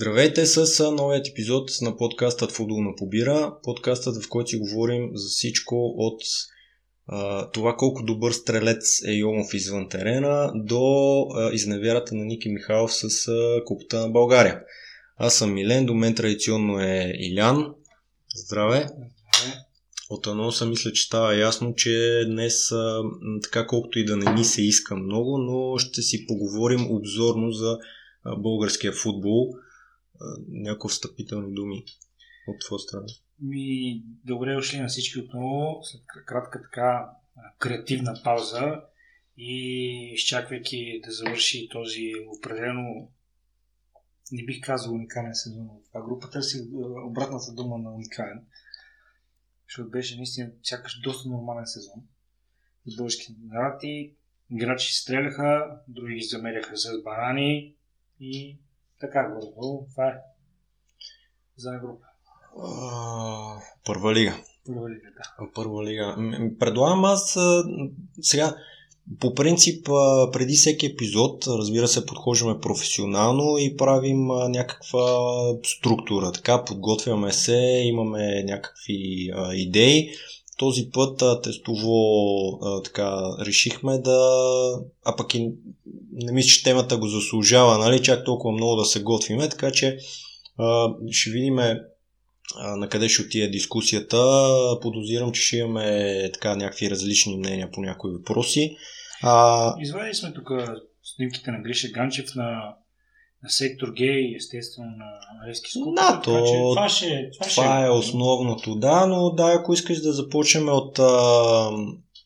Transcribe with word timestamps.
Здравейте 0.00 0.46
с 0.46 0.90
новият 0.92 1.28
епизод 1.28 1.70
на 1.82 1.96
подкастът 1.96 2.52
Футболна 2.52 2.90
побира. 2.96 3.54
Подкастът, 3.62 4.24
в 4.24 4.28
който 4.28 4.50
си 4.50 4.56
говорим 4.56 5.10
за 5.14 5.28
всичко 5.28 5.94
от 5.96 6.20
а, 7.06 7.50
това 7.50 7.76
колко 7.76 8.02
добър 8.02 8.32
стрелец 8.32 9.02
е 9.06 9.12
Йомов 9.12 9.54
извън 9.54 9.88
терена 9.88 10.52
до 10.54 11.22
а, 11.34 11.52
изневерата 11.52 12.14
на 12.14 12.24
Ники 12.24 12.48
Михайлов 12.48 12.94
с 12.94 13.28
а, 13.28 13.64
Купата 13.64 14.00
на 14.00 14.08
България. 14.08 14.60
Аз 15.16 15.34
съм 15.34 15.54
Милен, 15.54 15.86
до 15.86 15.94
мен 15.94 16.14
традиционно 16.14 16.80
е 16.80 17.12
Илян. 17.18 17.74
Здраве! 18.36 18.86
От 20.10 20.26
анонса 20.26 20.66
мисля, 20.66 20.92
че 20.92 21.02
става 21.02 21.36
ясно, 21.36 21.74
че 21.74 22.24
днес, 22.26 22.72
а, 22.72 23.02
така 23.42 23.66
колкото 23.66 23.98
и 23.98 24.04
да 24.04 24.16
не 24.16 24.32
ни 24.32 24.44
се 24.44 24.62
иска 24.62 24.96
много, 24.96 25.38
но 25.38 25.78
ще 25.78 26.02
си 26.02 26.26
поговорим 26.26 26.86
обзорно 26.90 27.52
за 27.52 27.78
българския 28.38 28.92
футбол 28.92 29.54
някои 30.48 30.90
встъпителни 30.90 31.54
думи 31.54 31.84
от 32.48 32.60
твоя 32.60 32.78
страна? 32.78 33.06
Ми, 33.40 34.02
добре 34.24 34.54
дошли 34.54 34.80
на 34.80 34.88
всички 34.88 35.18
отново, 35.18 35.80
след 35.82 36.02
кратка 36.26 36.62
така 36.62 37.10
креативна 37.58 38.20
пауза 38.24 38.80
и 39.36 39.54
изчаквайки 40.14 41.00
да 41.04 41.12
завърши 41.12 41.68
този 41.68 42.12
определено 42.38 43.10
не 44.32 44.44
бих 44.44 44.60
казал 44.60 44.94
уникален 44.94 45.34
сезон 45.34 45.66
в 45.66 45.88
това 45.88 46.02
групата, 46.02 46.42
си 46.42 46.68
обратната 47.06 47.52
дума 47.52 47.78
на 47.78 47.94
уникален, 47.94 48.46
защото 49.68 49.90
беше 49.90 50.16
наистина 50.16 50.50
сякаш 50.62 51.00
доста 51.00 51.28
нормален 51.28 51.66
сезон 51.66 52.02
за 52.86 52.96
български 52.96 53.34
нарати. 53.42 54.14
Играчи 54.50 54.94
стреляха, 54.94 55.80
други 55.88 56.22
замеряха 56.22 56.76
с 56.76 57.02
банани 57.04 57.74
и 58.20 58.58
така, 59.00 59.28
горе 59.28 59.46
това 59.90 60.06
е 60.06 60.14
за 61.56 61.74
Европа. 61.74 62.04
Първа 63.84 64.14
лига. 64.14 64.36
Първа 64.66 64.90
лига, 64.90 65.10
да. 65.16 65.46
Първа 65.54 65.84
лига. 65.84 66.16
Предлагам 66.58 67.04
аз 67.04 67.38
сега, 68.20 68.54
по 69.20 69.34
принцип, 69.34 69.86
преди 70.32 70.54
всеки 70.54 70.86
епизод, 70.86 71.46
разбира 71.46 71.88
се, 71.88 72.06
подхождаме 72.06 72.60
професионално 72.60 73.58
и 73.58 73.76
правим 73.76 74.26
някаква 74.26 75.18
структура. 75.64 76.32
Така, 76.32 76.64
подготвяме 76.64 77.32
се, 77.32 77.82
имаме 77.84 78.42
някакви 78.42 79.30
идеи. 79.52 80.10
Този 80.58 80.90
път 80.92 81.22
а, 81.22 81.40
тестово 81.40 81.94
а, 82.62 82.82
така 82.82 83.20
решихме 83.46 83.98
да... 83.98 84.18
А 85.04 85.16
пък 85.16 85.34
и 85.34 85.50
не 86.12 86.32
мисля, 86.32 86.48
че 86.48 86.62
темата 86.62 86.96
го 86.96 87.08
заслужава, 87.08 87.78
нали, 87.78 88.02
чак 88.02 88.24
толкова 88.24 88.52
много 88.52 88.76
да 88.76 88.84
се 88.84 89.02
готвиме, 89.02 89.48
така 89.48 89.70
че 89.70 89.98
а, 90.58 90.88
ще 91.10 91.30
видим 91.30 91.58
на 92.56 92.88
къде 92.88 93.08
ще 93.08 93.22
отиде 93.22 93.48
дискусията. 93.48 94.18
Подозирам, 94.82 95.32
че 95.32 95.42
ще 95.42 95.56
имаме 95.56 96.30
така 96.32 96.56
някакви 96.56 96.90
различни 96.90 97.36
мнения 97.36 97.70
по 97.70 97.80
някои 97.80 98.12
въпроси. 98.12 98.76
А... 99.22 99.74
Извадили 99.80 100.14
сме 100.14 100.32
тук 100.32 100.50
снимките 101.02 101.50
на 101.50 101.62
Гриша 101.62 101.88
Ганчев 101.88 102.34
на, 102.34 102.74
на 103.42 103.50
сектор 103.50 103.88
Гей, 103.96 104.34
естествено 104.36 104.88
на 104.96 105.48
Лески 105.48 105.70
Скуп. 105.70 105.94
Да, 105.94 106.20
то, 106.24 106.44
това, 106.74 106.88
ще, 106.88 107.30
това, 107.30 107.50
това 107.50 107.78
ще... 107.78 107.86
е 107.86 107.90
основното, 107.90 108.74
да, 108.74 109.06
но 109.06 109.30
да, 109.30 109.52
ако 109.58 109.72
искаш 109.72 110.00
да 110.00 110.12
започнем 110.12 110.68
от 110.68 110.98
а, 110.98 111.70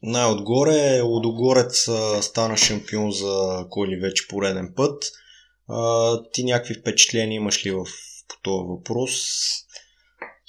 най-отгоре, 0.03 1.01
Лодогорец 1.01 1.89
стана 2.21 2.57
шампион 2.57 3.13
за 3.13 3.67
коли 3.71 3.97
вече 3.97 4.29
пореден 4.29 4.73
път. 4.77 5.05
А, 5.69 6.19
ти 6.33 6.45
някакви 6.45 6.75
впечатления 6.75 7.37
имаш 7.37 7.67
ли 7.67 7.71
в, 7.71 7.85
по 8.29 8.35
този 8.43 8.69
въпрос? 8.69 9.11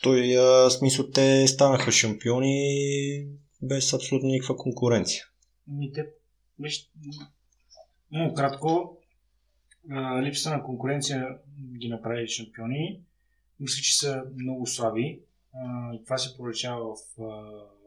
Той, 0.02 0.38
а, 0.38 0.70
смисъл, 0.70 1.10
те 1.10 1.48
станаха 1.48 1.92
шампиони 1.92 3.28
без 3.62 3.94
абсолютно 3.94 4.30
никаква 4.30 4.58
конкуренция. 4.58 5.24
Ми 5.68 5.94
те, 5.94 6.06
виж, 6.60 6.90
много 8.12 8.34
кратко, 8.34 8.98
липса 10.24 10.50
на 10.50 10.64
конкуренция 10.64 11.38
ги 11.78 11.90
направи 11.90 12.28
шампиони. 12.28 13.02
Мисля, 13.60 13.82
че 13.82 13.98
са 13.98 14.24
много 14.36 14.68
слаби. 14.68 15.20
Това 16.04 16.18
се 16.18 16.38
проличава 16.38 16.96
в 16.96 17.22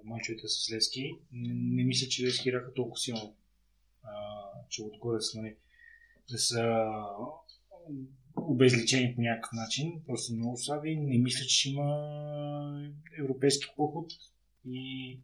мачовете 0.04 0.48
с 0.48 0.72
Лески. 0.72 1.18
Не, 1.32 1.84
мисля, 1.84 2.08
че 2.08 2.26
Лески 2.26 2.48
играха 2.48 2.74
толкова 2.74 2.98
силно, 2.98 3.34
че 4.68 4.82
отгоре 4.82 5.20
са, 5.20 5.40
нали, 5.40 5.56
да 6.30 6.38
са 6.38 6.84
обезличени 8.36 9.14
по 9.14 9.20
някакъв 9.20 9.52
начин. 9.52 10.02
Просто 10.06 10.34
много 10.34 10.56
слаби. 10.56 10.96
Не 10.96 11.18
мисля, 11.18 11.46
че 11.46 11.70
има 11.70 12.90
европейски 13.18 13.66
поход 13.76 14.12
и 14.68 15.18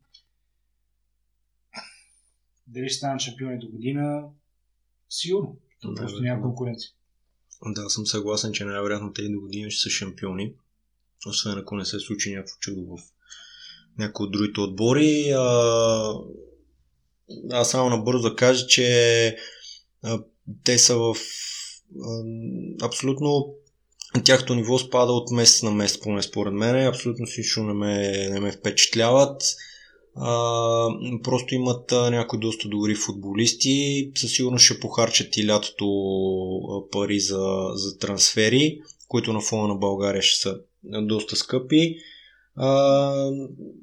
дали 2.67 2.89
ще 2.89 2.99
станат 2.99 3.21
шампиони 3.21 3.59
до 3.59 3.69
година, 3.69 4.29
сигурно. 5.09 5.57
Да, 5.85 5.95
просто 5.95 6.21
няма 6.21 6.43
конкуренция. 6.43 6.91
Да, 7.67 7.91
съм 7.91 8.07
съгласен, 8.07 8.53
че 8.53 8.65
най-вероятно 8.65 9.13
те 9.13 9.23
и 9.23 9.33
до 9.33 9.41
година 9.41 9.71
ще 9.71 9.83
са 9.83 9.91
шампиони. 9.91 10.55
Освен 11.27 11.59
ако 11.59 11.77
не 11.77 11.85
се 11.85 12.01
случи 12.01 12.35
някакво 12.35 12.57
чудо 12.61 12.97
в 12.97 13.03
някои 13.99 14.27
от 14.27 14.33
другите 14.33 14.61
отбори. 14.61 15.31
А, 15.37 16.15
аз 17.51 17.71
само 17.71 17.91
набързо 17.91 18.23
да 18.23 18.37
кажа, 18.37 18.67
че 18.67 19.37
а, 20.03 20.23
те 20.65 20.79
са 20.79 20.97
в 20.97 21.17
а, 22.05 22.23
абсолютно 22.83 23.55
тяхто 24.25 24.55
ниво 24.55 24.79
спада 24.79 25.13
от 25.13 25.31
месец 25.31 25.63
на 25.63 25.71
месец, 25.71 26.01
поне 26.01 26.23
според 26.23 26.53
мен. 26.53 26.87
Абсолютно 26.87 27.27
всичко 27.27 27.63
не 27.63 27.73
ме, 27.73 28.29
не 28.31 28.41
ме 28.41 28.53
впечатляват. 28.53 29.43
А, 30.17 30.89
просто 31.23 31.55
имат 31.55 31.93
а, 31.93 32.11
някои 32.11 32.39
доста 32.39 32.69
добри 32.69 32.95
футболисти. 32.95 34.11
Със 34.15 34.33
сигурност 34.33 34.65
ще 34.65 34.81
похарчат 34.81 35.37
и 35.37 35.47
лятото 35.47 36.89
пари 36.93 37.21
за, 37.21 37.71
за 37.75 37.99
трансфери, 37.99 38.81
които 39.09 39.33
на 39.33 39.41
фона 39.41 39.69
на 39.69 39.75
България 39.75 40.23
ще 40.23 40.41
са 40.41 40.61
доста 41.03 41.37
скъпи. 41.37 41.97
А... 42.57 43.31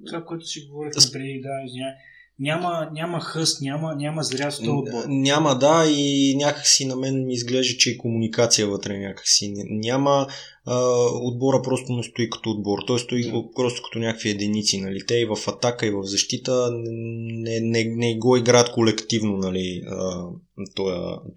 Това, 0.08 0.26
което 0.26 0.46
си 0.46 0.68
говорихме 0.70 1.04
преди, 1.14 1.42
да, 1.42 1.50
извиняй. 1.66 1.92
Няма, 2.40 2.90
няма 2.94 3.22
хъст, 3.22 3.62
няма, 3.62 3.96
няма 3.96 4.24
зря 4.24 4.52
с 4.52 4.60
отбор. 4.60 5.04
Няма, 5.08 5.56
да, 5.56 5.86
и 5.90 6.36
някакси 6.38 6.86
на 6.86 6.96
мен 6.96 7.26
ми 7.26 7.34
изглежда, 7.34 7.78
че 7.78 7.92
и 7.92 7.98
комуникация 7.98 8.68
вътре 8.68 8.98
някакси. 8.98 9.54
Няма 9.70 10.28
а, 10.66 10.80
отбора 11.22 11.62
просто 11.64 11.94
не 11.94 12.04
стои 12.04 12.30
като 12.30 12.50
отбор. 12.50 12.80
Той 12.88 13.00
стои 13.00 13.32
да. 13.32 13.44
просто 13.56 13.82
като 13.84 14.00
някакви 14.00 14.30
единици. 14.30 14.82
Нали? 14.82 15.06
Те 15.08 15.16
и 15.16 15.26
в 15.26 15.48
атака, 15.48 15.86
и 15.86 15.92
в 15.92 16.04
защита 16.04 16.70
не, 16.72 17.60
не, 17.60 17.84
не 17.84 18.18
го 18.18 18.38
играят 18.38 18.72
колективно 18.72 19.38
нали, 19.38 19.82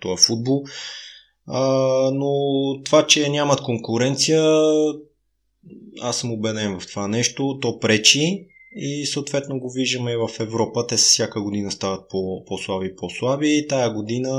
този 0.00 0.26
футбол. 0.26 0.64
А, 1.46 1.60
но 2.14 2.32
това, 2.84 3.06
че 3.06 3.28
нямат 3.28 3.60
конкуренция, 3.60 4.44
аз 6.00 6.16
съм 6.16 6.32
убеден 6.32 6.80
в 6.80 6.86
това 6.86 7.08
нещо, 7.08 7.58
то 7.60 7.78
пречи 7.78 8.46
и 8.77 9.06
съответно 9.06 9.59
го 9.59 9.71
виждаме 9.71 10.12
и 10.12 10.16
в 10.16 10.31
Европа. 10.41 10.87
Те 10.87 10.97
всяка 10.97 11.43
година 11.43 11.71
стават 11.71 12.09
по, 12.10 12.44
по-слаби 12.44 12.87
и 12.87 12.97
по-слаби. 12.97 13.66
Тая 13.69 13.91
година 13.91 14.33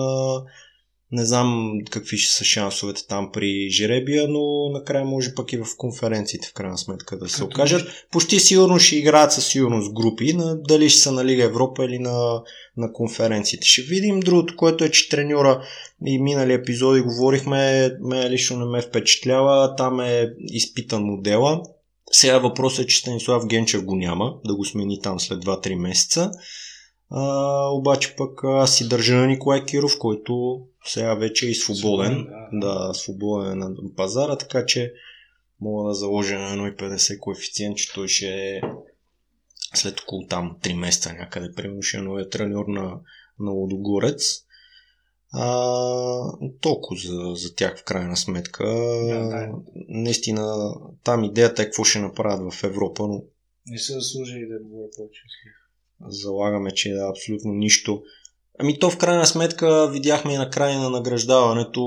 не 1.13 1.25
знам 1.25 1.73
какви 1.89 2.17
ще 2.17 2.33
са 2.33 2.43
шансовете 2.43 3.07
там 3.07 3.29
при 3.33 3.69
Жеребия, 3.69 4.27
но 4.27 4.69
накрая 4.69 5.05
може 5.05 5.35
пък 5.35 5.53
и 5.53 5.57
в 5.57 5.65
конференциите 5.77 6.47
в 6.47 6.53
крайна 6.53 6.77
сметка 6.77 7.17
да 7.17 7.29
се 7.29 7.43
окажат. 7.43 7.87
Почти 8.11 8.39
сигурно 8.39 8.79
ще 8.79 8.95
играят 8.95 9.33
със 9.33 9.47
сигурност 9.47 9.93
групи, 9.93 10.33
на, 10.33 10.61
дали 10.61 10.89
ще 10.89 11.01
са 11.01 11.11
на 11.11 11.25
Лига 11.25 11.43
Европа 11.43 11.85
или 11.85 11.99
на, 11.99 12.41
на 12.77 12.93
конференциите. 12.93 13.67
Ще 13.67 13.81
видим 13.81 14.19
другото, 14.19 14.55
което 14.55 14.83
е, 14.83 14.89
че 14.89 15.09
треньора 15.09 15.63
и 16.05 16.19
минали 16.19 16.53
епизоди 16.53 17.01
говорихме, 17.01 17.91
ме 18.01 18.29
лично 18.29 18.59
не 18.59 18.65
ме 18.65 18.81
впечатлява, 18.81 19.75
там 19.75 19.99
е 19.99 20.29
изпитан 20.39 21.03
модела. 21.03 21.61
Сега 22.11 22.37
въпросът 22.37 22.85
е, 22.85 22.87
че 22.87 22.97
Станислав 22.97 23.47
Генчев 23.47 23.85
го 23.85 23.95
няма, 23.95 24.33
да 24.45 24.55
го 24.55 24.65
смени 24.65 25.01
там 25.01 25.19
след 25.19 25.45
2-3 25.45 25.75
месеца. 25.75 26.31
А, 27.09 27.67
обаче 27.69 28.15
пък 28.17 28.43
аз 28.43 28.75
си 28.75 28.87
държа 28.87 29.15
на 29.15 29.27
Николай 29.27 29.65
Киров, 29.65 29.97
който 29.99 30.61
сега 30.85 31.13
вече 31.13 31.49
е 31.49 31.53
свободен. 31.53 32.27
да. 32.51 32.87
да, 32.87 32.93
свободен 32.93 33.51
е 33.51 33.55
на 33.55 33.75
пазара, 33.95 34.37
така 34.37 34.65
че 34.65 34.93
мога 35.61 35.87
да 35.87 35.93
заложа 35.93 36.39
на 36.39 36.55
1,50 36.55 37.19
коефициент, 37.19 37.77
че 37.77 37.93
той 37.93 38.07
ще 38.07 38.27
е 38.27 38.61
след 39.73 39.99
около 39.99 40.27
там 40.27 40.57
3 40.63 40.73
месеца 40.73 41.13
някъде, 41.13 41.53
примерно 41.55 41.81
ще 41.81 41.97
е 41.97 42.01
новия 42.01 42.29
треньор 42.29 42.65
на, 42.67 42.99
на 43.39 43.51
Лодогорец. 43.51 44.43
А, 45.33 46.37
толкова 46.61 47.01
за, 47.01 47.35
за 47.35 47.55
тях 47.55 47.79
в 47.79 47.83
крайна 47.83 48.17
сметка. 48.17 48.65
Да, 48.65 49.27
да. 49.27 49.49
Наистина, 49.87 50.73
там 51.03 51.23
идеята 51.23 51.61
е 51.61 51.65
какво 51.65 51.83
ще 51.83 51.99
направят 51.99 52.53
в 52.53 52.63
Европа, 52.63 53.07
но... 53.07 53.23
Не 53.67 53.77
са 53.77 53.93
заслужили 53.93 54.47
да 54.47 54.59
говоря 54.63 54.87
повече. 54.97 55.21
Залагаме, 56.07 56.71
че 56.71 56.93
да, 56.93 57.09
абсолютно 57.09 57.53
нищо. 57.53 58.03
Ами 58.59 58.79
то 58.79 58.89
в 58.89 58.97
крайна 58.97 59.25
сметка 59.25 59.89
видяхме 59.91 60.33
и 60.33 60.37
на 60.37 60.49
края 60.49 60.79
на 60.79 60.89
награждаването 60.89 61.83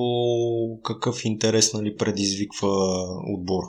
какъв 0.85 1.25
интерес 1.25 1.73
нали, 1.73 1.97
предизвиква 1.97 2.69
отбор. 3.35 3.63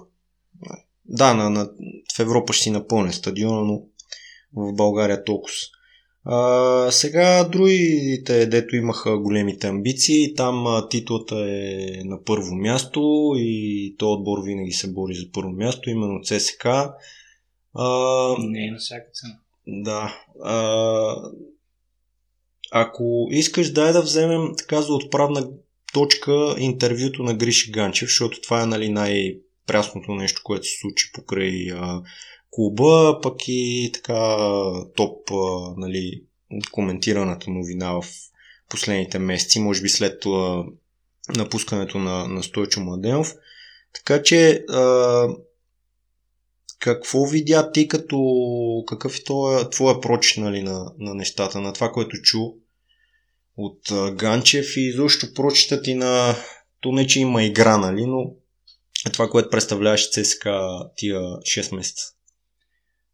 Да, 1.06 1.34
на, 1.34 1.50
на, 1.50 1.70
в 2.16 2.20
Европа 2.20 2.54
ще 2.54 2.64
си 2.64 2.72
напълне 2.72 3.14
стадиона, 3.14 3.62
но 3.62 3.82
в 4.54 4.74
България 4.74 5.24
толкова. 5.24 5.54
А, 6.30 6.92
сега 6.92 7.44
другите, 7.44 8.46
дето 8.46 8.76
имаха 8.76 9.18
големите 9.18 9.68
амбиции, 9.68 10.34
там 10.36 10.68
а, 10.68 10.90
титлата 10.90 11.36
е 11.36 12.02
на 12.04 12.24
първо 12.24 12.56
място 12.56 13.34
и 13.36 13.96
то 13.98 14.14
отбор 14.14 14.44
винаги 14.44 14.72
се 14.72 14.92
бори 14.92 15.14
за 15.14 15.26
първо 15.34 15.52
място, 15.52 15.90
именно 15.90 16.22
ЦСК. 16.24 16.66
А, 16.66 18.36
Не 18.40 18.68
е 18.68 18.72
на 18.72 18.78
всяка 18.78 19.12
цена. 19.14 19.34
Да. 19.68 20.24
А, 20.44 21.16
ако 22.72 23.28
искаш, 23.32 23.72
дай 23.72 23.94
да 23.94 24.02
вземем 24.02 24.52
така 24.58 24.82
за 24.82 24.94
отправна 24.94 25.50
точка 25.94 26.56
интервюто 26.58 27.24
на 27.24 27.34
Гриши 27.34 27.72
Ганчев, 27.72 28.10
защото 28.10 28.42
това 28.42 28.64
е 28.64 28.66
нали, 28.66 28.90
най-прясното 28.90 30.12
нещо, 30.12 30.42
което 30.44 30.66
се 30.66 30.80
случи 30.80 31.12
покрай 31.14 31.72
а, 31.72 32.02
клуба, 32.52 33.20
пък 33.24 33.36
и 33.48 33.92
така 33.94 34.38
топ 34.96 35.30
нали, 35.78 36.24
коментираната 36.72 37.50
новина 37.50 37.92
в 37.92 38.06
последните 38.70 39.20
месеци, 39.20 39.60
може 39.60 39.82
би 39.82 39.90
след 39.90 40.20
това 40.20 40.66
напускането 41.38 41.98
на, 41.98 42.28
на 42.28 42.44
Стойчо 42.44 42.80
Младенов. 42.80 43.36
Така 43.94 44.24
че 44.24 44.66
а, 44.70 45.28
какво 46.80 47.26
видя 47.26 47.72
ти 47.72 47.88
като 47.88 48.84
какъв 48.88 49.18
е 49.18 49.24
твоя, 49.24 49.70
твоя 49.70 50.02
проч 50.02 50.38
нали, 50.38 50.64
на, 50.64 50.92
на 50.98 51.16
нещата, 51.16 51.62
на 51.62 51.74
това, 51.74 51.92
което 51.92 52.22
чу 52.22 52.40
от 53.58 53.92
а, 53.92 54.12
Ганчев 54.12 54.78
и 54.78 54.92
защо 54.92 55.34
прочитат 55.34 55.84
ти 55.84 55.94
на 55.94 56.36
то 56.82 56.92
не, 56.92 57.08
че 57.08 57.20
има 57.20 57.44
игра, 57.44 57.78
нали, 57.78 58.06
но 58.06 58.34
е 59.08 59.10
това, 59.10 59.30
което 59.30 59.50
представляваш 59.50 60.12
ЦСКА 60.12 60.90
тия 60.96 61.20
6 61.20 61.76
месеца. 61.76 62.14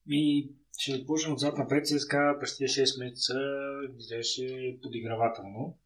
И 0.09 0.49
ще 0.77 0.95
започнем 0.97 1.33
отзад 1.33 1.57
напред. 1.57 1.87
ЦСКА 1.87 2.37
през 2.39 2.57
тези 2.57 2.73
6 2.73 3.03
месеца 3.03 3.33
изглеждаше 3.99 4.77
подигравателно. 4.81 5.77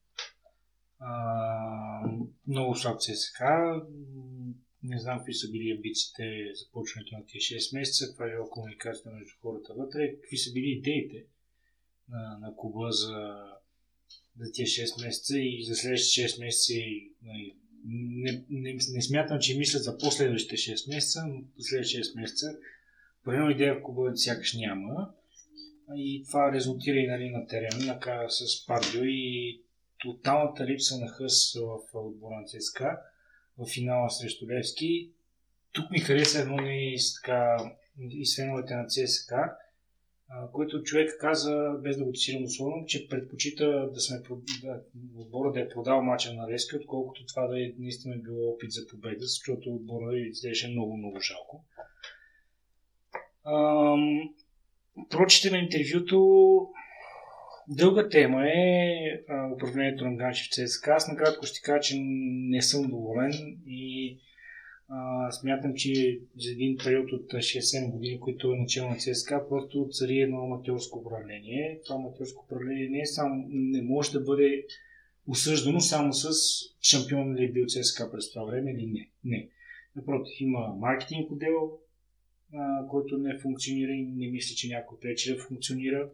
А, 0.99 2.11
много 2.47 2.75
слаб 2.75 3.01
ЦСКА. 3.01 3.81
Не 4.83 4.99
знам 4.99 5.17
какви 5.17 5.33
са 5.33 5.51
били 5.51 5.71
амбициите 5.71 6.51
за 6.55 6.71
почването 6.71 7.15
на 7.15 7.25
тези 7.25 7.39
6 7.39 7.79
месеца, 7.79 8.07
каква 8.07 8.25
е 8.25 8.49
комуникацията 8.51 9.09
между 9.09 9.33
хората 9.41 9.73
вътре, 9.73 10.15
какви 10.15 10.37
са 10.37 10.53
били 10.53 10.69
идеите 10.69 11.25
на, 12.09 12.37
на 12.41 12.55
клуба 12.55 12.91
за, 12.91 13.43
за 14.39 14.51
тези 14.51 14.71
6 14.71 15.05
месеца 15.05 15.39
и 15.39 15.63
за 15.63 15.75
следващите 15.75 16.27
6 16.27 16.39
месеца. 16.39 16.73
Нали, 17.23 17.55
не, 17.85 18.45
не, 18.49 18.77
не 18.93 19.01
смятам, 19.01 19.39
че 19.39 19.57
мислят 19.57 19.83
за 19.83 19.97
последващите 19.97 20.55
6 20.55 20.95
месеца, 20.95 21.23
но 21.27 21.43
следващите 21.59 22.03
6 22.03 22.21
месеца 22.21 22.47
Примерно 23.27 23.49
идея 23.49 23.75
в 23.75 23.83
клуба 23.83 24.11
сякаш 24.15 24.53
няма. 24.53 25.09
И 25.95 26.23
това 26.27 26.51
резултира 26.51 26.95
и 26.95 27.07
нали, 27.07 27.29
на 27.29 27.47
терена, 27.47 27.85
накрая 27.85 28.29
с 28.29 28.65
Пардио 28.65 29.01
и 29.03 29.61
тоталната 29.99 30.65
липса 30.65 30.97
на 30.97 31.07
хъс 31.07 31.53
в 31.53 31.79
отбора 31.93 32.35
на 32.35 32.45
ЦСКА 32.45 32.99
в 33.57 33.65
финала 33.73 34.09
срещу 34.09 34.47
Левски. 34.49 35.11
Тук 35.71 35.91
ми 35.91 35.99
хареса 35.99 36.39
едно 36.39 36.57
и, 36.65 36.97
така, 37.15 37.57
и 37.99 38.25
свеновете 38.25 38.75
на 38.75 38.85
ЦСКА, 38.87 39.55
който 40.53 40.83
човек 40.83 41.17
каза, 41.19 41.73
без 41.83 41.97
да 41.97 42.05
го 42.05 42.13
цитирам 42.13 42.43
условно, 42.43 42.85
че 42.85 43.07
предпочита 43.07 43.89
да 43.93 43.99
сме 43.99 44.21
да, 44.63 44.81
отбора 45.15 45.51
да 45.51 45.61
е 45.61 45.69
продал 45.69 46.01
мача 46.01 46.33
на 46.33 46.51
Левски, 46.51 46.75
отколкото 46.75 47.25
това 47.25 47.47
да 47.47 47.59
е 47.59 47.73
наистина 47.79 48.17
било 48.17 48.49
опит 48.49 48.71
за 48.71 48.87
победа, 48.87 49.25
защото 49.25 49.69
отбора 49.69 50.17
изглеждаше 50.17 50.67
много, 50.67 50.97
много 50.97 51.19
жалко. 51.19 51.65
Прочите 55.09 55.51
на 55.51 55.57
интервюто 55.57 56.17
дълга 57.67 58.09
тема 58.09 58.47
е 58.47 58.95
управлението 59.53 60.05
на 60.05 60.15
Ганчев 60.15 60.49
ЦСКА. 60.49 60.91
Аз 60.91 61.07
накратко 61.07 61.45
ще 61.45 61.61
кажа, 61.61 61.79
че 61.81 61.95
не 61.99 62.61
съм 62.61 62.89
доволен 62.89 63.31
и 63.67 64.17
а, 64.89 65.31
смятам, 65.31 65.73
че 65.75 66.19
за 66.37 66.51
един 66.51 66.77
период 66.83 67.11
от 67.11 67.33
6-7 67.33 67.91
години, 67.91 68.19
който 68.19 68.51
е 68.51 68.57
начало 68.57 68.89
на 68.89 68.97
ЦСКА, 68.97 69.49
просто 69.49 69.87
цари 69.91 70.19
едно 70.19 70.37
аматьорско 70.37 70.99
управление. 70.99 71.79
Това 71.85 71.95
аматьорско 71.95 72.45
управление 72.45 72.89
не, 72.89 72.99
е 72.99 73.05
само, 73.05 73.45
не 73.49 73.81
може 73.81 74.11
да 74.11 74.19
бъде 74.19 74.65
осъждано 75.27 75.79
само 75.79 76.13
с 76.13 76.29
шампион 76.81 77.35
ли 77.35 77.43
е 77.45 77.51
бил 77.51 77.65
ЦСКА 77.67 78.11
през 78.11 78.31
това 78.33 78.45
време 78.45 78.71
или 78.71 78.85
не. 78.85 79.09
Не. 79.23 79.49
Напротив, 79.95 80.41
има 80.41 80.75
маркетинг 80.79 81.31
отдел, 81.31 81.79
който 82.89 83.17
не 83.17 83.39
функционира 83.39 83.91
и 83.91 84.05
не 84.05 84.31
мисля, 84.31 84.55
че 84.55 84.67
някой 84.67 84.99
пречи 84.99 85.35
да 85.35 85.43
функционира. 85.43 86.09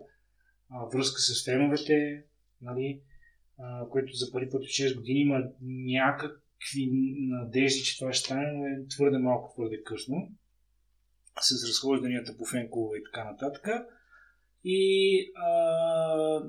А, 0.69 0.85
връзка 0.85 1.21
с 1.21 1.45
феновете, 1.45 2.23
нали, 2.61 3.01
а, 3.59 3.89
което 3.89 4.13
за 4.13 4.31
първи 4.31 4.49
път 4.49 4.61
от 4.61 4.67
6 4.67 4.95
години 4.95 5.19
има 5.19 5.43
някакви 5.61 6.89
надежди, 7.29 7.83
че 7.83 7.99
това 7.99 8.13
ще 8.13 8.25
стане, 8.25 8.51
но 8.51 8.65
е 8.65 8.87
твърде 8.87 9.17
малко, 9.17 9.53
твърде 9.53 9.83
късно. 9.83 10.31
С 11.41 11.67
разхожданията 11.67 12.37
по 12.37 12.45
фенкове 12.45 12.97
и 12.97 13.03
така 13.03 13.31
нататък. 13.31 13.67
И 14.63 15.31
а, 15.35 16.43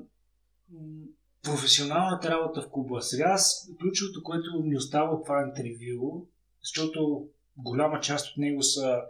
професионалната 1.43 2.31
работа 2.31 2.61
в 2.61 2.69
клуба. 2.71 3.01
Сега 3.01 3.37
ключовото, 3.81 4.23
което 4.23 4.63
ми 4.63 4.77
остава 4.77 5.23
това 5.23 5.43
интервю, 5.47 6.27
защото 6.61 7.27
голяма 7.57 7.99
част 7.99 8.31
от 8.31 8.37
него 8.37 8.63
са 8.63 9.01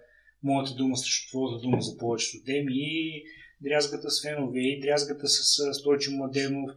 моята 0.46 0.76
дума 0.76 0.98
срещу 0.98 1.30
твоята 1.30 1.62
дума 1.62 1.82
за 1.82 1.98
повечето 1.98 2.44
теми 2.46 2.74
и 2.74 3.26
дрязгата 3.62 4.10
с 4.10 4.22
фенове, 4.22 4.60
и 4.60 4.80
дрязгата 4.80 5.28
с 5.28 5.74
Стойчо 5.74 6.12
Младенов 6.12 6.72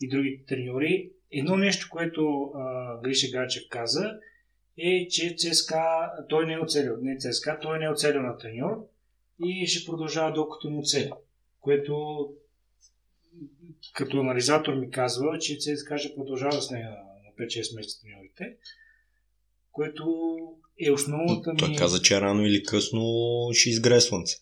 и 0.00 0.08
другите 0.08 0.44
треньори. 0.44 1.10
Едно 1.30 1.56
нещо, 1.56 1.88
което 1.90 2.52
а, 2.54 3.00
Гриша 3.00 3.26
Гачев 3.32 3.62
каза, 3.70 4.18
е, 4.78 5.08
че 5.08 5.36
ЦСКА, 5.36 6.10
той 6.28 6.46
не 6.46 6.52
е 6.52 6.58
оцелил, 6.58 6.96
не 7.02 7.18
ЦСКА, 7.18 7.58
той 7.62 7.78
не 7.78 7.84
е 7.84 7.90
оцелил 7.90 8.22
на 8.22 8.38
треньор 8.38 8.86
и 9.44 9.66
ще 9.66 9.86
продължава 9.86 10.32
докато 10.32 10.70
му 10.70 10.80
оцели. 10.80 11.10
Което 11.60 12.28
като 13.94 14.20
анализатор 14.20 14.74
ми 14.74 14.90
казва, 14.90 15.38
че 15.38 15.58
ЦСКА 15.58 15.98
ще 15.98 16.14
продължава 16.14 16.62
с 16.62 16.70
нея 16.70 16.90
на 16.90 17.44
5-6 17.46 17.76
месеца 17.76 18.02
треньорите, 18.02 18.56
което 19.72 20.36
е 20.80 20.90
основната 20.90 21.52
ми... 21.52 21.58
Той 21.58 21.76
каза, 21.76 22.02
че 22.02 22.20
рано 22.20 22.46
или 22.46 22.62
късно 22.62 23.02
ще 23.52 23.70
изгрее 23.70 24.00
слънце. 24.00 24.36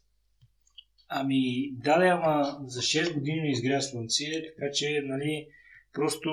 Ами, 1.08 1.70
да, 1.72 1.98
да, 1.98 2.06
ама 2.06 2.58
за 2.66 2.80
6 2.80 3.14
години 3.14 3.40
не 3.40 3.50
изгря 3.50 3.82
слънце, 3.82 4.24
така 4.58 4.72
че, 4.72 5.02
нали, 5.04 5.46
просто 5.92 6.30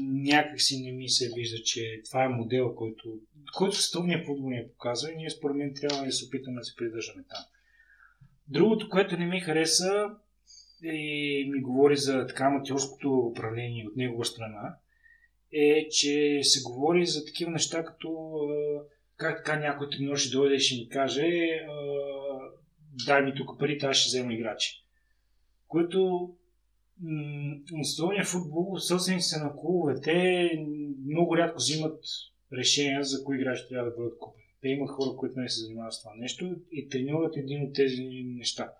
някак 0.00 0.60
си 0.60 0.82
не 0.82 0.92
ми 0.92 1.08
се 1.08 1.30
вижда, 1.36 1.62
че 1.62 2.00
това 2.04 2.24
е 2.24 2.28
модел, 2.28 2.74
който, 2.74 3.18
който 3.56 3.76
световния 3.76 4.24
футбол 4.24 4.50
ни 4.50 4.58
е 4.58 4.68
показва 4.68 5.12
и 5.12 5.16
ние 5.16 5.30
според 5.30 5.56
мен 5.56 5.74
трябва 5.74 6.04
да 6.04 6.12
се 6.12 6.26
опитаме 6.26 6.60
да 6.60 6.64
се 6.64 6.76
придържаме 6.76 7.24
там. 7.28 7.44
Другото, 8.48 8.88
което 8.88 9.16
не 9.16 9.26
ми 9.26 9.40
хареса, 9.40 10.10
и 10.82 11.50
ми 11.52 11.60
говори 11.60 11.96
за 11.96 12.26
така 12.26 12.44
аматьорското 12.44 13.18
управление 13.18 13.86
от 13.86 13.96
негова 13.96 14.24
страна, 14.24 14.76
е, 15.56 15.88
че 15.88 16.40
се 16.42 16.62
говори 16.62 17.06
за 17.06 17.24
такива 17.24 17.50
неща, 17.50 17.84
като 17.84 18.38
как 19.16 19.44
така 19.44 19.58
някой 19.58 19.90
треньор 19.90 20.16
ще 20.16 20.36
дойде 20.36 20.54
и 20.54 20.60
ще 20.60 20.76
ми 20.76 20.88
каже 20.88 21.28
дай 23.06 23.22
ми 23.22 23.34
тук 23.36 23.58
пари, 23.58 23.78
аз 23.82 23.96
ще 23.96 24.08
взема 24.08 24.34
играчи. 24.34 24.84
Което 25.68 26.30
на 27.72 27.84
световния 27.84 28.24
футбол, 28.24 28.78
собствениците 28.78 29.40
на 29.40 29.56
клубовете 29.56 30.50
много 31.06 31.36
рядко 31.36 31.56
взимат 31.56 31.98
решения 32.52 33.04
за 33.04 33.24
кои 33.24 33.36
играчи 33.36 33.68
трябва 33.68 33.90
да 33.90 33.96
бъдат 33.96 34.18
купени. 34.18 34.46
Те 34.62 34.68
имат 34.68 34.90
хора, 34.90 35.16
които 35.16 35.40
не 35.40 35.48
се 35.48 35.60
занимават 35.60 35.92
с 35.92 36.02
това 36.02 36.12
нещо 36.16 36.56
и 36.72 36.88
тренират 36.88 37.36
един 37.36 37.62
от 37.62 37.74
тези 37.74 38.02
неща. 38.24 38.72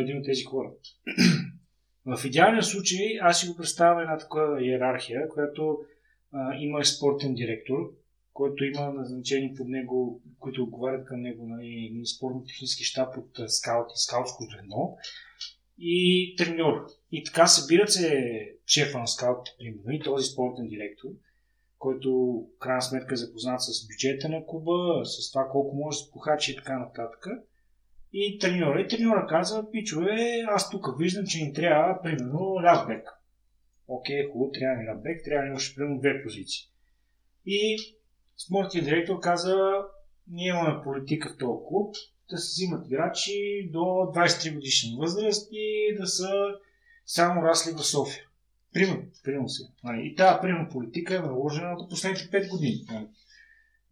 Един 0.00 0.18
от 0.18 0.24
тези 0.24 0.44
хора. 0.44 0.70
В 2.16 2.24
идеалния 2.24 2.62
случай 2.62 3.18
аз 3.20 3.40
си 3.40 3.48
го 3.48 3.56
представям 3.56 3.98
една 3.98 4.18
такава 4.18 4.64
иерархия, 4.64 5.28
която 5.28 5.80
а, 6.32 6.54
има 6.54 6.84
спортен 6.84 7.34
директор, 7.34 7.92
който 8.32 8.64
има 8.64 8.92
назначени 8.92 9.54
под 9.54 9.68
него, 9.68 10.20
които 10.38 10.62
отговарят 10.62 11.06
към 11.06 11.20
него 11.20 11.46
нали, 11.46 12.02
спортно-технически 12.06 12.84
щаб 12.84 13.16
от 13.16 13.50
скаут 13.50 13.86
и 13.94 13.98
скаутско 13.98 14.44
звено 14.44 14.96
и 15.78 16.34
треньор. 16.38 16.86
И 17.12 17.24
така 17.24 17.46
събират 17.46 17.92
се 17.92 18.54
шефа 18.66 18.98
на 18.98 19.06
скаутите, 19.06 19.56
примерно, 19.58 19.92
и 19.92 20.00
този 20.00 20.30
спортен 20.30 20.68
директор, 20.68 21.08
който 21.78 22.10
в 22.56 22.58
крайна 22.58 22.82
сметка 22.82 23.14
е 23.14 23.16
запознат 23.16 23.62
с 23.62 23.86
бюджета 23.88 24.28
на 24.28 24.46
клуба, 24.46 25.04
с 25.04 25.32
това 25.32 25.48
колко 25.52 25.76
може 25.76 25.98
да 25.98 26.04
се 26.04 26.10
похачи 26.10 26.52
и 26.52 26.56
така 26.56 26.78
нататък. 26.78 27.26
И 28.12 28.38
треньора. 28.38 28.80
И 28.80 28.88
треньора 28.88 29.26
каза, 29.28 29.70
пичове, 29.72 30.44
аз 30.48 30.70
тук 30.70 30.98
виждам, 30.98 31.26
че 31.26 31.44
ни 31.44 31.52
трябва, 31.52 32.02
примерно, 32.02 32.62
лявбек. 32.62 33.08
Окей, 33.88 34.28
хубаво, 34.32 34.52
трябва 34.52 34.82
ни 34.82 34.88
лявбек, 34.88 35.24
трябва 35.24 35.42
да 35.42 35.48
имаш 35.48 35.74
примерно 35.74 35.98
две 35.98 36.22
позиции. 36.22 36.68
И 37.46 37.78
спортният 38.36 38.86
директор 38.86 39.20
каза, 39.20 39.82
ние 40.30 40.48
имаме 40.48 40.82
политика 40.84 41.28
в 41.28 41.38
този 41.38 41.58
клуб, 41.68 41.94
да 42.30 42.38
се 42.38 42.48
взимат 42.48 42.86
играчи 42.86 43.70
до 43.72 43.78
23 43.78 44.54
годишна 44.54 44.98
възраст 44.98 45.48
и 45.52 45.96
да 46.00 46.06
са 46.06 46.30
само 47.06 47.42
расли 47.42 47.72
в 47.72 47.82
София. 47.84 48.24
Примерно, 48.72 49.02
примерно 49.24 49.48
се. 49.48 49.62
И 50.02 50.14
тази 50.14 50.38
примерно 50.42 50.68
политика 50.68 51.14
е 51.14 51.18
наложена 51.18 51.76
до 51.76 51.88
последните 51.88 52.30
5 52.30 52.50
години. 52.50 52.86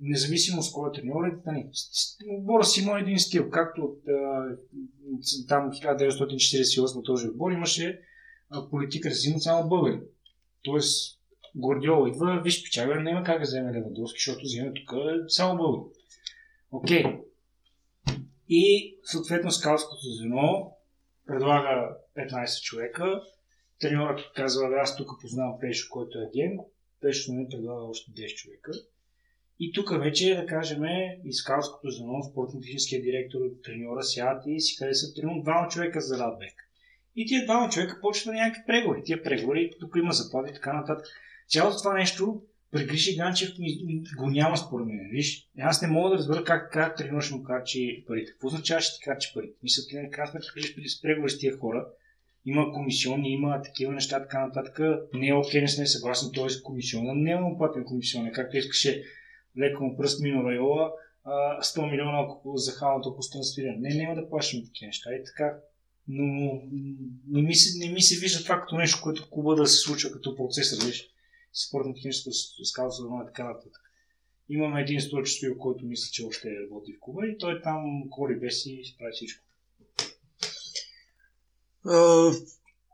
Независимо 0.00 0.62
с 0.62 0.72
кой 0.72 0.88
е 0.88 0.92
треньор, 0.92 1.22
нали, 1.46 1.68
отбора 2.38 2.64
си 2.64 2.80
има 2.80 3.00
един 3.00 3.18
стил. 3.18 3.50
Както 3.50 3.82
от 3.82 4.02
там 5.48 5.70
1948 5.70 7.04
този 7.04 7.28
отбор 7.28 7.52
имаше 7.52 8.00
политика 8.70 9.08
да 9.08 9.12
взимат 9.12 9.42
само 9.42 9.68
българи. 9.68 10.00
Тоест, 10.62 11.20
Гордиол 11.54 12.08
идва, 12.08 12.40
виж 12.44 12.64
печага, 12.64 13.00
няма 13.00 13.22
как 13.24 13.38
да 13.38 13.42
вземе 13.42 13.72
Левандовски, 13.72 14.18
защото 14.18 14.42
вземе 14.42 14.72
тук 14.74 14.92
само 15.28 15.56
българи. 15.56 15.90
Окей. 16.70 17.02
Okay. 17.02 17.22
И 18.48 18.96
съответно 19.04 19.50
скалското 19.50 20.02
звено 20.02 20.72
предлага 21.26 21.96
15 22.16 22.62
човека. 22.62 23.22
Треньорът 23.80 24.20
казва, 24.34 24.68
аз 24.80 24.96
тук 24.96 25.10
познавам 25.20 25.58
Пешо, 25.60 25.88
който 25.90 26.18
е 26.18 26.30
ген. 26.34 26.58
Пешо 27.00 27.32
не 27.32 27.48
предлага 27.48 27.84
още 27.84 28.10
10 28.10 28.34
човека. 28.34 28.72
И 29.60 29.72
тук 29.72 29.98
вече, 29.98 30.34
да 30.34 30.46
кажем, 30.46 30.82
изкалското 31.24 31.90
звено, 31.90 32.22
спортно-техническия 32.22 33.02
директор, 33.02 33.38
треньора 33.64 34.02
сядат 34.02 34.44
и 34.46 34.60
си 34.60 34.76
харесат 34.76 35.16
примерно 35.16 35.42
двама 35.42 35.68
човека 35.68 36.00
за 36.00 36.18
Радбек. 36.18 36.54
И 37.16 37.26
тия 37.26 37.44
двама 37.44 37.68
човека 37.68 38.00
почват 38.00 38.34
на 38.34 38.40
някакви 38.40 38.62
преговори. 38.66 39.02
Тия 39.04 39.22
преговори, 39.22 39.70
тук 39.80 39.96
има 39.96 40.12
заплати 40.12 40.50
и 40.50 40.54
така 40.54 40.72
нататък. 40.72 41.06
Цялото 41.48 41.78
това 41.78 41.94
нещо 41.94 42.42
при 42.70 42.86
Гриши 42.86 43.16
Ганчев 43.16 43.50
го 44.16 44.30
няма 44.30 44.56
според 44.56 44.86
мен. 44.86 45.08
Виж, 45.10 45.48
аз 45.58 45.82
не 45.82 45.88
мога 45.88 46.10
да 46.10 46.16
разбера 46.16 46.44
как, 46.44 46.72
как 46.72 46.96
треньор 46.96 47.22
ще 47.22 47.34
му 47.34 47.42
карчи 47.42 48.04
парите. 48.06 48.32
Какво 48.32 48.46
означава 48.46 48.80
ще 48.80 48.98
ти 48.98 49.04
карчи 49.04 49.30
парите? 49.34 49.54
Мисля, 49.62 49.82
ти 49.88 49.96
не 49.96 50.10
красна, 50.10 50.40
че 50.40 50.88
с 50.88 51.02
преговори 51.02 51.30
с 51.30 51.38
тия 51.38 51.56
хора. 51.58 51.86
Има 52.44 52.72
комисионни, 52.72 53.32
има 53.32 53.62
такива 53.62 53.92
неща, 53.92 54.20
така 54.20 54.46
нататък. 54.46 54.80
Не 55.14 55.28
е 55.28 55.34
окей, 55.34 55.60
не 55.60 55.68
сме 55.68 55.86
съгласни, 55.86 56.32
т.е. 56.32 56.62
комисиона 56.62 57.14
не 57.14 57.30
е 57.30 57.38
платен 57.56 57.84
комисион. 57.84 58.32
Както 58.32 58.56
искаше 58.56 59.02
леко 59.58 59.84
му 59.84 59.96
пръст 59.96 60.20
Мино 60.20 60.44
Райола, 60.44 60.92
100 61.26 61.90
милиона 61.90 62.20
ако 62.24 62.56
за 62.56 62.72
ако 63.10 63.22
трансфира. 63.32 63.74
Не, 63.78 63.94
няма 63.94 64.14
да 64.14 64.28
плащаме 64.28 64.64
такива 64.64 64.86
неща. 64.86 65.14
И 65.14 65.24
така, 65.24 65.58
но 66.08 66.62
не 67.28 67.42
ми, 67.42 67.54
се, 67.54 67.86
не 67.86 67.92
ми 67.92 68.02
се 68.02 68.20
вижда 68.20 68.42
това 68.42 68.60
като 68.60 68.76
нещо, 68.76 69.00
което 69.02 69.30
клуба 69.30 69.54
да 69.54 69.66
се 69.66 69.76
случва 69.76 70.10
като 70.10 70.36
процес, 70.36 70.72
разбираш 70.72 71.08
спортно-техническо 71.52 72.30
скаутство 72.64 73.22
и 73.22 73.26
така 73.26 73.44
нататък. 73.44 73.92
Имаме 74.48 74.80
един 74.80 75.00
стойчо 75.00 75.32
който 75.58 75.86
мисля, 75.86 76.10
че 76.12 76.24
още 76.24 76.48
работи 76.60 76.92
в 76.92 77.00
клуба 77.00 77.26
и 77.26 77.38
той 77.38 77.62
там 77.62 78.02
кори 78.10 78.38
без 78.38 78.66
и 78.66 78.94
прави 78.98 79.12
всичко. 79.12 79.44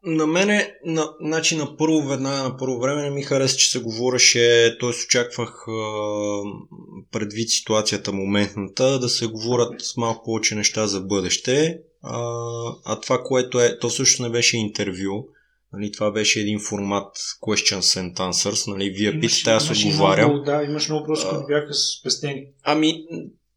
На 0.05 0.27
мене, 0.27 0.75
на, 0.85 1.09
значи 1.21 1.57
на 1.57 1.77
първо 1.77 2.03
веднага, 2.09 2.43
на 2.43 2.57
първо 2.57 2.81
време 2.81 3.03
не 3.03 3.11
ми 3.11 3.23
хареса, 3.23 3.57
че 3.57 3.71
се 3.71 3.79
говореше, 3.79 4.77
т.е. 4.81 4.89
очаквах 4.89 5.65
предвид 7.13 7.51
ситуацията 7.51 8.13
моментната, 8.13 8.99
да 8.99 9.09
се 9.09 9.27
говорят 9.27 9.81
с 9.81 9.97
малко 9.97 10.25
повече 10.25 10.55
неща 10.55 10.87
за 10.87 11.01
бъдеще, 11.01 11.79
а, 12.03 12.19
а 12.85 13.01
това, 13.01 13.23
което 13.23 13.61
е, 13.61 13.79
то 13.79 13.91
също 13.91 14.23
не 14.23 14.31
беше 14.31 14.57
интервю, 14.57 15.27
Нали, 15.73 15.93
това 15.93 16.11
беше 16.11 16.41
един 16.41 16.61
формат 16.61 17.17
Questions 17.41 18.01
and 18.01 18.15
Answers. 18.15 18.71
Нали, 18.71 18.91
вие 18.91 19.21
питате, 19.21 19.51
аз 19.51 19.71
отговарям. 19.71 20.31
Много, 20.31 20.45
да, 20.45 20.63
имаш 20.65 20.89
много 20.89 21.01
въпроси, 21.01 21.27
които 21.31 21.47
бяха 21.47 21.75
спестени. 21.75 22.47
Ами, 22.63 23.05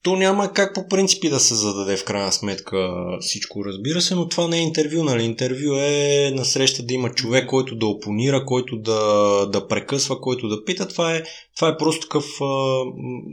то 0.06 0.16
няма 0.16 0.54
как 0.54 0.74
по 0.74 0.88
принципи 0.88 1.30
да 1.30 1.40
се 1.40 1.56
зададе 1.56 1.98
в 1.98 2.06
крайна 2.06 2.32
сметка 2.32 2.94
всичко, 3.22 3.66
разбира 3.66 4.02
се, 4.02 4.16
но 4.16 4.28
това 4.30 4.48
не 4.48 4.58
е 4.58 4.62
интервю. 4.62 5.04
Нали? 5.04 5.24
Интервю 5.24 5.74
е 5.76 6.32
на 6.36 6.46
среща 6.46 6.84
да 6.84 6.94
има 6.94 7.10
човек, 7.10 7.48
който 7.48 7.76
да 7.76 7.86
опонира, 7.86 8.46
който 8.46 8.78
да, 8.78 9.02
да 9.46 9.68
прекъсва, 9.68 10.22
който 10.22 10.48
да 10.48 10.66
пита. 10.66 10.88
Това 10.88 11.16
е, 11.16 11.24
това 11.56 11.68
е 11.68 11.78
просто 11.78 12.02
такъв 12.02 12.26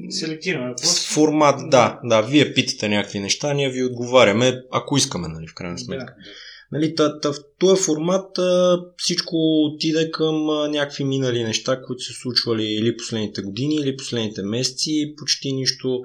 Селектиране, 0.08 0.74
формат. 1.14 1.70
Да, 1.70 2.00
да, 2.04 2.20
вие 2.20 2.54
питате 2.54 2.88
някакви 2.88 3.20
неща, 3.20 3.54
ние 3.54 3.70
ви 3.70 3.84
отговаряме, 3.84 4.62
ако 4.70 4.96
искаме, 4.96 5.28
нали, 5.28 5.46
в 5.46 5.54
крайна 5.54 5.78
сметка. 5.78 6.14
Да, 6.18 6.22
да. 6.24 6.32
Нали, 6.72 6.94
та, 6.94 7.20
та, 7.20 7.32
в 7.32 7.36
този 7.58 7.82
формат 7.82 8.38
а, 8.38 8.80
всичко 8.96 9.36
отиде 9.36 10.10
към 10.10 10.50
а, 10.50 10.68
някакви 10.68 11.04
минали 11.04 11.44
неща, 11.44 11.82
които 11.82 12.02
се 12.02 12.12
случвали 12.12 12.64
или 12.64 12.96
последните 12.96 13.42
години, 13.42 13.74
или 13.74 13.96
последните 13.96 14.42
месеци. 14.42 15.14
Почти 15.18 15.52
нищо, 15.52 16.00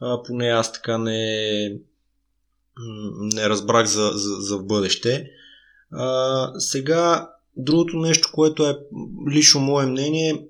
а, 0.00 0.22
поне 0.22 0.46
аз 0.46 0.72
така 0.72 0.98
не, 0.98 1.68
не 3.18 3.48
разбрах 3.48 3.86
за, 3.86 4.10
за, 4.14 4.34
за 4.40 4.58
в 4.58 4.66
бъдеще. 4.66 5.30
А, 5.92 6.60
сега, 6.60 7.30
другото 7.56 7.96
нещо, 7.96 8.28
което 8.32 8.66
е 8.66 8.78
лично 9.30 9.60
мое 9.60 9.86
мнение, 9.86 10.46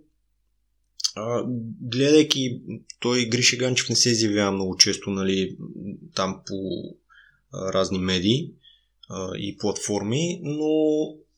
а, 1.17 1.45
гледайки, 1.81 2.61
той 3.01 3.25
Гриша 3.25 3.57
Ганчев 3.57 3.89
не 3.89 3.97
се 3.97 4.11
изявява 4.11 4.53
много 4.53 4.77
често 4.77 5.11
нали, 5.11 5.57
там 6.15 6.41
по 6.47 6.83
а, 7.53 7.73
разни 7.73 7.99
медии 7.99 8.51
и 9.39 9.57
платформи, 9.59 10.41
но 10.43 10.71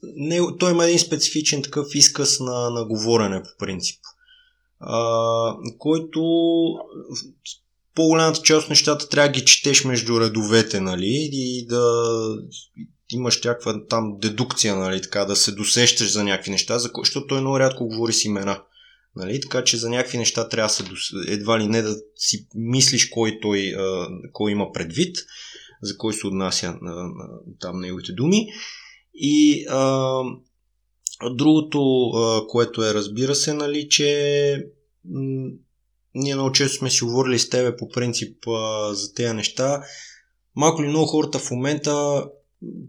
не, 0.02 0.40
той 0.59 0.71
има 0.71 0.85
един 0.85 0.99
специфичен 0.99 1.62
такъв 1.62 1.95
изказ 1.95 2.40
на, 2.40 2.71
на 2.71 2.85
говорене 2.85 3.42
по 3.42 3.49
принцип, 3.59 4.00
а, 4.81 5.57
който 5.78 6.23
по-голямата 7.94 8.42
част 8.42 8.64
от 8.64 8.70
нещата 8.70 9.08
трябва 9.08 9.28
да 9.28 9.32
ги 9.32 9.44
четеш 9.44 9.84
между 9.84 10.20
редовете, 10.20 10.80
нали, 10.80 11.28
и 11.32 11.66
да 11.66 12.04
имаш 13.11 13.42
някаква 13.44 13.87
там 13.87 14.18
дедукция, 14.18 14.76
нали, 14.76 15.02
така, 15.02 15.25
да 15.25 15.37
се 15.37 15.52
досещаш 15.52 16.12
за 16.12 16.25
някакви 16.25 16.50
неща, 16.50 16.78
за 16.78 16.90
защото 16.99 17.26
той 17.26 17.40
много 17.40 17.58
рядко 17.58 17.87
говори 17.87 18.12
с 18.12 18.25
имена. 18.25 18.62
Нали? 19.16 19.40
Така 19.40 19.64
че 19.64 19.76
за 19.76 19.90
някакви 19.90 20.18
неща 20.18 20.49
трябва 20.49 20.68
да 20.68 20.75
се 20.75 20.84
едва 21.28 21.61
ли 21.61 21.66
не 21.66 21.82
да 21.82 21.96
си 22.16 22.46
мислиш 22.54 23.08
кой 23.08 23.38
той 23.42 23.75
кой 24.32 24.52
има 24.52 24.72
предвид 24.72 25.16
за 25.82 25.99
кой 25.99 26.14
се 26.14 26.26
отнася 26.26 26.78
на, 26.82 26.94
на, 26.94 27.28
там 27.61 27.80
неговите 27.80 28.12
думи. 28.12 28.46
И 29.14 29.66
а, 29.70 30.20
другото, 31.34 32.11
което 32.49 32.84
е, 32.84 32.94
разбира 32.94 33.34
се, 33.34 33.54
нали, 33.54 33.88
че 33.88 34.66
ние 36.14 36.35
много 36.35 36.52
често 36.52 36.78
сме 36.78 36.90
си 36.90 37.04
говорили 37.04 37.38
с 37.38 37.49
тебе 37.49 37.76
по 37.76 37.88
принцип 37.88 38.37
а, 38.49 38.95
за 38.95 39.14
тези 39.14 39.33
неща. 39.33 39.83
Малко 40.57 40.83
ли 40.83 40.88
много 40.88 41.07
хората 41.07 41.38
в 41.38 41.50
момента 41.50 42.25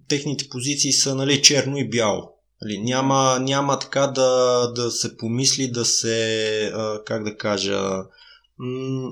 техните 0.08 0.50
позиции 0.50 0.94
са 0.94 1.16
нали, 1.16 1.42
черно 1.42 1.78
и 1.78 1.90
бяло. 1.90 2.30
Нали, 2.62 2.78
няма, 2.82 3.40
няма 3.42 3.80
така 3.80 4.08
да, 4.08 4.72
да 4.76 4.92
се 4.92 5.18
помисли, 5.18 5.72
да 5.72 5.86
се, 5.86 6.72
а, 6.74 7.04
как 7.06 7.24
да 7.24 7.38
кажа, 7.38 7.82
м- 8.58 9.12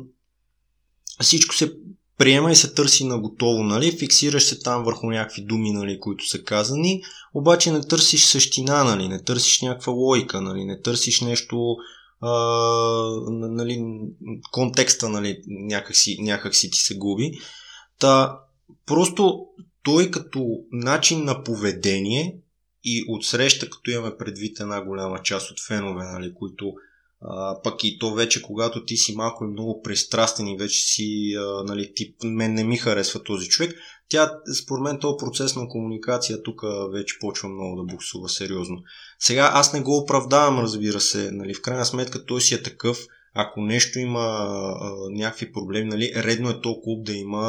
всичко 1.21 1.55
се 1.55 1.73
приема 2.17 2.51
и 2.51 2.55
се 2.55 2.73
търси 2.73 3.05
на 3.05 3.19
готово, 3.19 3.63
нали? 3.63 3.97
фиксираш 3.97 4.43
се 4.43 4.59
там 4.59 4.83
върху 4.83 5.09
някакви 5.09 5.41
думи, 5.41 5.71
нали, 5.71 5.99
които 5.99 6.27
са 6.27 6.43
казани, 6.43 7.01
обаче 7.33 7.71
не 7.71 7.81
търсиш 7.81 8.25
същина, 8.25 8.83
нали? 8.83 9.07
не 9.07 9.23
търсиш 9.23 9.61
някаква 9.61 9.93
логика, 9.93 10.41
нали? 10.41 10.65
не 10.65 10.81
търсиш 10.81 11.21
нещо, 11.21 11.75
а, 12.21 12.31
нали, 13.29 13.83
контекста 14.51 15.09
нали, 15.09 15.41
някак, 15.47 15.95
си, 15.95 16.17
някак 16.19 16.55
си 16.55 16.71
ти 16.71 16.77
се 16.77 16.97
губи. 16.97 17.31
Та, 17.99 18.39
просто 18.85 19.45
той 19.83 20.11
като 20.11 20.59
начин 20.71 21.23
на 21.23 21.43
поведение 21.43 22.37
и 22.83 23.05
отсреща, 23.09 23.69
като 23.69 23.91
имаме 23.91 24.17
предвид 24.17 24.59
една 24.59 24.81
голяма 24.85 25.21
част 25.23 25.51
от 25.51 25.59
фенове, 25.67 26.05
нали, 26.05 26.33
които 26.33 26.73
а, 27.21 27.61
пък 27.63 27.83
и 27.83 27.99
то 27.99 28.13
вече, 28.13 28.41
когато 28.41 28.85
ти 28.85 28.97
си 28.97 29.15
малко 29.15 29.43
и 29.43 29.47
много 29.47 29.81
пристрастен 29.81 30.47
и 30.47 30.57
вече 30.57 30.79
си, 30.79 31.33
а, 31.37 31.63
нали, 31.63 31.91
ти, 31.95 32.15
мен 32.23 32.53
не 32.53 32.63
ми 32.63 32.77
харесва 32.77 33.23
този 33.23 33.47
човек, 33.47 33.75
тя, 34.09 34.31
според 34.63 34.83
мен, 34.83 34.99
този 34.99 35.15
процес 35.19 35.55
на 35.55 35.67
комуникация 35.67 36.43
тук 36.43 36.61
вече 36.93 37.19
почва 37.19 37.49
много 37.49 37.75
да 37.75 37.83
буксува 37.83 38.29
сериозно. 38.29 38.77
Сега 39.19 39.51
аз 39.53 39.73
не 39.73 39.81
го 39.81 39.97
оправдавам, 39.97 40.59
разбира 40.59 40.99
се, 40.99 41.31
нали, 41.31 41.53
в 41.53 41.61
крайна 41.61 41.85
сметка 41.85 42.25
той 42.25 42.41
си 42.41 42.53
е 42.53 42.63
такъв, 42.63 42.97
ако 43.33 43.61
нещо 43.61 43.99
има 43.99 44.19
а, 44.19 44.91
някакви 45.09 45.51
проблеми, 45.51 45.89
нали, 45.89 46.11
редно 46.15 46.49
е 46.49 46.61
толкова 46.61 46.81
клуб 46.83 47.05
да 47.05 47.13
има 47.13 47.43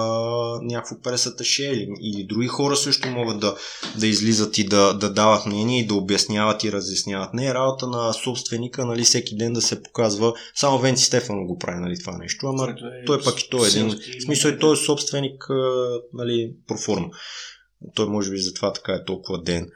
някакво 0.62 1.00
пресаташе 1.00 1.64
или, 1.64 1.88
или 2.00 2.24
други 2.24 2.46
хора 2.46 2.76
също 2.76 3.08
могат 3.08 3.40
да, 3.40 3.56
да 3.98 4.06
излизат 4.06 4.58
и 4.58 4.64
да, 4.64 4.94
да 4.94 5.12
дават 5.12 5.46
мнение 5.46 5.80
и 5.80 5.86
да 5.86 5.94
обясняват 5.94 6.64
и 6.64 6.72
разясняват. 6.72 7.34
Не 7.34 7.46
е 7.46 7.54
работа 7.54 7.86
на 7.86 8.12
собственика, 8.12 8.86
нали, 8.86 9.04
всеки 9.04 9.36
ден 9.36 9.52
да 9.52 9.62
се 9.62 9.82
показва. 9.82 10.32
Само 10.54 10.78
Венци 10.78 11.04
Стефано 11.04 11.46
го 11.46 11.58
прави, 11.58 11.80
нали, 11.80 11.98
това 11.98 12.18
нещо. 12.18 12.46
Ама 12.46 12.70
е, 12.70 13.04
той 13.04 13.22
пък 13.22 13.40
и 13.40 13.50
той 13.50 13.66
е 13.66 13.70
един. 13.70 13.88
В 13.88 14.22
смисъл, 14.24 14.50
и 14.50 14.58
той 14.58 14.72
е 14.72 14.76
собственик, 14.76 15.46
нали, 16.14 16.52
проформа. 16.68 17.10
Той 17.94 18.06
може 18.06 18.30
би 18.30 18.38
затова 18.38 18.72
така 18.72 18.92
е 18.92 19.04
толкова 19.04 19.42
ден. 19.42 19.68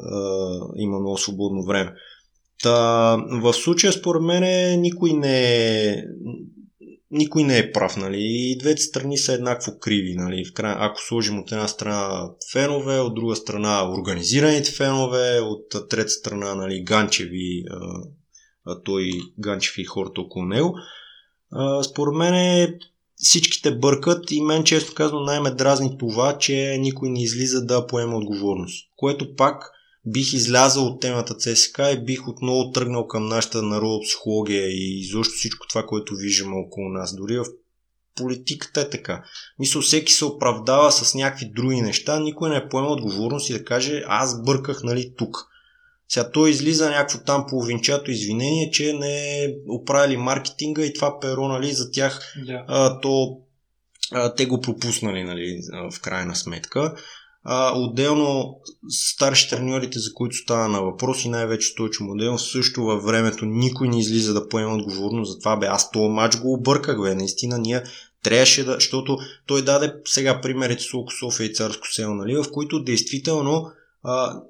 Uh, 0.00 0.72
има 0.76 1.00
много 1.00 1.18
свободно 1.18 1.64
време. 1.64 1.92
Та, 2.62 3.16
в 3.32 3.52
случая, 3.52 3.92
според 3.92 4.22
мен, 4.22 4.80
никой 4.80 5.12
не 5.12 5.40
е, 5.90 6.02
никой 7.10 7.42
не 7.42 7.58
е 7.58 7.72
прав, 7.72 7.96
нали? 7.96 8.18
И 8.20 8.58
двете 8.58 8.82
страни 8.82 9.18
са 9.18 9.32
еднакво 9.32 9.78
криви, 9.80 10.14
нали? 10.14 10.44
В 10.44 10.52
край, 10.52 10.74
ако 10.78 11.00
сложим 11.02 11.38
от 11.38 11.52
една 11.52 11.68
страна 11.68 12.30
фенове, 12.52 13.00
от 13.00 13.14
друга 13.14 13.36
страна 13.36 13.92
организираните 13.98 14.72
фенове, 14.72 15.40
от 15.40 15.88
трета 15.90 16.08
страна, 16.08 16.54
нали, 16.54 16.84
Ганчеви, 16.84 17.64
а, 18.66 18.82
той 18.82 19.10
Ганчев 19.38 19.78
и 19.78 19.84
хората 19.84 20.20
около 20.20 20.44
него. 20.44 20.74
А, 21.52 21.82
според 21.82 22.14
мен 22.14 22.68
всичките 23.16 23.74
бъркат 23.74 24.30
и 24.30 24.42
мен 24.42 24.64
често 24.64 24.94
казвам 24.94 25.24
най-ме 25.24 25.50
дразни 25.50 25.98
това, 25.98 26.38
че 26.38 26.76
никой 26.80 27.08
не 27.08 27.22
излиза 27.22 27.64
да 27.64 27.86
поема 27.86 28.16
отговорност. 28.16 28.88
Което 28.96 29.36
пак 29.36 29.70
бих 30.06 30.32
излязал 30.32 30.86
от 30.86 31.00
темата 31.00 31.34
ЦСК 31.34 31.78
и 31.78 32.04
бих 32.04 32.28
отново 32.28 32.70
тръгнал 32.70 33.06
към 33.06 33.28
нашата 33.28 33.62
народопсихология 33.62 34.66
и 34.66 35.00
изобщо 35.00 35.34
всичко 35.34 35.66
това, 35.68 35.86
което 35.86 36.14
виждаме 36.14 36.56
около 36.56 36.88
нас. 36.88 37.16
Дори 37.16 37.38
в 37.38 37.44
политиката 38.16 38.80
е 38.80 38.90
така. 38.90 39.24
Мисля, 39.58 39.80
всеки 39.80 40.12
се 40.12 40.24
оправдава 40.24 40.92
с 40.92 41.14
някакви 41.14 41.52
други 41.56 41.80
неща, 41.80 42.20
никой 42.20 42.50
не 42.50 42.56
е 42.56 42.68
поема 42.68 42.88
отговорност 42.88 43.50
и 43.50 43.52
да 43.52 43.64
каже 43.64 44.02
аз 44.06 44.42
бърках 44.42 44.82
нали 44.82 45.12
тук. 45.16 45.36
Сега 46.08 46.30
той 46.30 46.50
излиза 46.50 46.90
някакво 46.90 47.18
там 47.18 47.46
половинчато 47.48 48.10
извинение, 48.10 48.70
че 48.70 48.92
не 48.92 49.44
е 49.44 49.54
оправили 49.68 50.16
маркетинга 50.16 50.84
и 50.84 50.92
това 50.92 51.20
перо 51.20 51.48
нали, 51.48 51.72
за 51.72 51.90
тях 51.90 52.34
да. 52.46 52.64
а, 52.68 53.00
то 53.00 53.38
а, 54.12 54.34
те 54.34 54.46
го 54.46 54.60
пропуснали 54.60 55.24
нали, 55.24 55.60
в 55.92 56.00
крайна 56.00 56.36
сметка. 56.36 56.94
А, 57.48 57.78
отделно 57.78 58.60
старши 58.88 59.48
треньорите, 59.48 59.98
за 59.98 60.14
които 60.14 60.36
става 60.36 60.68
на 60.68 60.82
въпрос 60.82 61.24
и 61.24 61.28
най-вече 61.28 61.68
Стойчо 61.68 62.04
Модел, 62.04 62.38
също 62.38 62.84
във 62.84 63.04
времето 63.04 63.44
никой 63.44 63.88
не 63.88 64.00
излиза 64.00 64.34
да 64.34 64.48
поема 64.48 64.74
отговорност 64.74 65.32
за 65.32 65.38
това. 65.38 65.56
Бе, 65.56 65.66
аз 65.66 65.90
този 65.90 66.08
матч 66.08 66.36
го 66.36 66.52
обърках, 66.52 67.02
бе. 67.02 67.14
Наистина 67.14 67.58
ние 67.58 67.82
трябваше 68.22 68.64
да, 68.64 68.72
защото 68.72 69.18
той 69.46 69.62
даде 69.62 69.94
сега 70.04 70.40
примерите 70.40 70.82
с 70.82 70.92
Луко 70.92 71.12
София 71.12 71.46
и 71.46 71.54
Царско 71.54 71.86
село, 71.92 72.14
нали, 72.14 72.36
в 72.36 72.44
които 72.52 72.82
действително 72.82 73.70
а, 74.02 74.40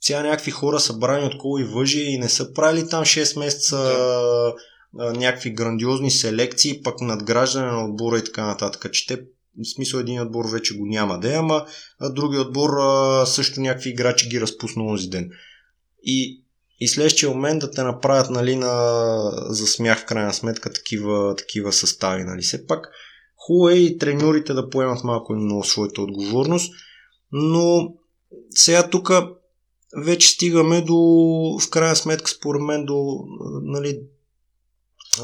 сега 0.00 0.22
някакви 0.22 0.50
хора 0.50 0.80
са 0.80 0.98
брани 0.98 1.26
от 1.26 1.38
кол 1.38 1.60
и 1.60 1.64
въжи 1.64 2.00
и 2.00 2.18
не 2.18 2.28
са 2.28 2.52
правили 2.52 2.88
там 2.88 3.04
6 3.04 3.38
месеца 3.38 3.76
да. 3.76 4.54
а, 4.98 5.12
някакви 5.12 5.50
грандиозни 5.50 6.10
селекции, 6.10 6.82
пък 6.82 7.00
надграждане 7.00 7.70
на 7.70 7.84
отбора 7.84 8.18
и 8.18 8.24
така 8.24 8.46
нататък. 8.46 8.92
Че 8.92 9.06
те 9.06 9.20
в 9.58 9.74
смисъл 9.74 9.98
един 9.98 10.20
отбор 10.20 10.50
вече 10.52 10.78
го 10.78 10.86
няма 10.86 11.20
да 11.20 11.34
е, 11.34 11.36
ама 11.36 11.66
другия 12.10 12.42
отбор 12.42 12.70
а, 12.80 13.26
също 13.26 13.60
някакви 13.60 13.90
играчи 13.90 14.28
ги 14.28 14.40
разпусна 14.40 14.86
този 14.86 15.08
ден. 15.08 15.30
И, 16.02 16.42
и 16.80 16.88
следващия 16.88 17.28
момент 17.28 17.60
да 17.60 17.70
те 17.70 17.82
направят 17.82 18.30
нали, 18.30 18.56
на, 18.56 18.72
за 19.48 19.66
смях 19.66 20.00
в 20.00 20.04
крайна 20.04 20.34
сметка 20.34 20.72
такива, 20.72 21.36
такива 21.36 21.72
състави. 21.72 22.24
Нали. 22.24 22.42
Все 22.42 22.66
пак 22.66 22.88
хубаво 23.36 23.68
е 23.68 23.74
и 23.74 23.98
треньорите 23.98 24.52
да 24.52 24.70
поемат 24.70 25.04
малко 25.04 25.32
или 25.32 25.40
много 25.40 25.64
своята 25.64 26.02
отговорност, 26.02 26.74
но 27.32 27.94
сега 28.50 28.90
тук 28.90 29.10
вече 29.96 30.28
стигаме 30.28 30.80
до, 30.80 30.96
в 31.62 31.70
крайна 31.70 31.96
сметка, 31.96 32.30
според 32.30 32.62
мен, 32.62 32.84
до, 32.84 33.18
нали, 33.62 34.00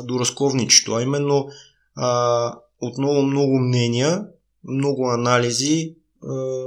до 0.02 0.20
разковничето, 0.20 0.92
а 0.94 1.02
именно 1.02 1.48
а, 1.96 2.58
отново 2.80 3.22
много 3.22 3.58
мнения, 3.58 4.26
много 4.64 5.10
анализи, 5.10 5.94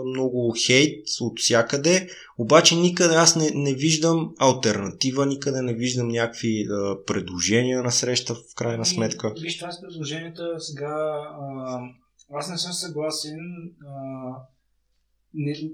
много 0.06 0.56
хейт 0.66 1.06
от 1.22 1.40
всякъде, 1.40 2.10
обаче 2.38 2.76
никъде 2.76 3.16
аз 3.16 3.36
не, 3.36 3.52
не 3.54 3.74
виждам 3.74 4.34
альтернатива, 4.40 5.26
никъде 5.26 5.62
не 5.62 5.74
виждам 5.74 6.08
някакви 6.08 6.68
а, 6.72 7.04
предложения 7.06 7.84
на 7.84 7.92
среща 7.92 8.36
в 8.36 8.56
крайна 8.56 8.86
сметка. 8.86 9.34
И, 9.38 9.42
виж, 9.42 9.58
това 9.58 9.72
с 9.72 9.82
предложенията 9.82 10.60
сега, 10.60 10.96
а, 11.42 11.80
аз 12.34 12.50
не 12.50 12.58
съм 12.58 12.74
съгласен. 12.74 13.40
А, 13.88 14.32
не, 15.34 15.72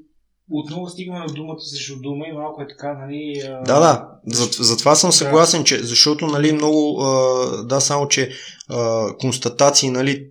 отново 0.52 0.88
стигаме 0.90 1.20
на 1.20 1.26
думата 1.26 1.60
срещу 1.60 2.00
дума 2.00 2.26
и 2.28 2.34
малко 2.34 2.62
е 2.62 2.68
така, 2.68 2.94
нали... 2.94 3.42
А... 3.46 3.64
Да, 3.64 3.80
да, 3.80 4.10
за, 4.26 4.64
за 4.64 4.96
съм 4.96 5.12
съгласен, 5.12 5.64
че, 5.64 5.84
защото, 5.84 6.28
нали, 6.28 6.54
много, 6.54 7.02
а, 7.02 7.64
да, 7.64 7.80
само, 7.80 8.08
че 8.08 8.32
а, 8.70 9.08
констатации, 9.18 9.90
нали, 9.90 10.30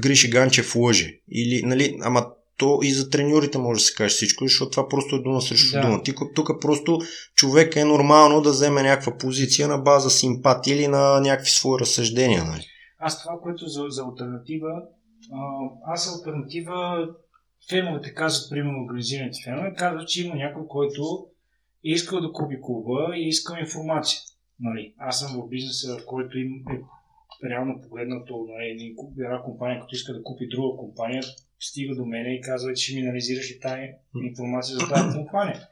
Гриши 0.00 0.30
Ганчев 0.30 0.76
лъже. 0.76 1.14
Или, 1.30 1.62
нали, 1.66 1.98
ама 2.02 2.26
то 2.58 2.78
и 2.82 2.92
за 2.92 3.10
треньорите 3.10 3.58
може 3.58 3.78
да 3.78 3.84
се 3.84 3.94
каже 3.94 4.14
всичко, 4.14 4.44
защото 4.44 4.70
това 4.70 4.88
просто 4.88 5.16
е 5.16 5.22
дума 5.22 5.40
срещу 5.40 5.76
да. 5.76 5.82
дума. 5.82 6.02
Тук, 6.02 6.18
тук 6.34 6.60
просто 6.60 6.98
човек 7.34 7.76
е 7.76 7.84
нормално 7.84 8.40
да 8.40 8.50
вземе 8.50 8.82
някаква 8.82 9.16
позиция 9.16 9.68
на 9.68 9.78
база 9.78 10.10
симпатия 10.10 10.76
или 10.76 10.88
на 10.88 11.20
някакви 11.20 11.50
свои 11.50 11.80
разсъждения. 11.80 12.44
Нали? 12.44 12.64
Аз 12.98 13.22
това, 13.22 13.34
което 13.42 13.66
за, 13.66 13.84
за 13.88 14.02
альтернатива, 14.02 14.70
аз 15.86 16.18
альтернатива 16.18 17.06
феновете 17.70 18.14
казват, 18.14 18.50
примерно 18.50 18.84
организираните 18.84 19.38
фенове, 19.44 19.74
казват, 19.74 20.08
че 20.08 20.26
има 20.26 20.34
някой, 20.34 20.66
който 20.68 21.26
е 21.84 21.90
искал 21.90 22.20
да 22.20 22.32
купи 22.32 22.58
клуба 22.62 23.16
и 23.16 23.28
иска 23.28 23.60
информация. 23.60 24.20
Нали, 24.60 24.94
аз 24.98 25.20
съм 25.20 25.42
в 25.42 25.48
бизнеса, 25.48 25.98
в 25.98 26.06
който 26.06 26.38
им 26.38 26.64
е 27.44 27.48
реално 27.50 27.80
погледнато 27.80 28.46
нали, 28.48 28.94
една 29.18 29.42
компания, 29.42 29.80
като 29.80 29.94
иска 29.94 30.12
да 30.12 30.22
купи 30.22 30.48
друга 30.48 30.76
компания, 30.76 31.22
стига 31.60 31.94
до 31.94 32.04
мене 32.04 32.34
и 32.34 32.40
казва, 32.40 32.74
че 32.74 32.94
ми 32.94 33.02
анализираш 33.02 33.50
и 33.50 33.60
тази 33.60 33.82
информация 34.22 34.76
за 34.78 34.88
тази 34.88 35.16
компания. 35.18 35.68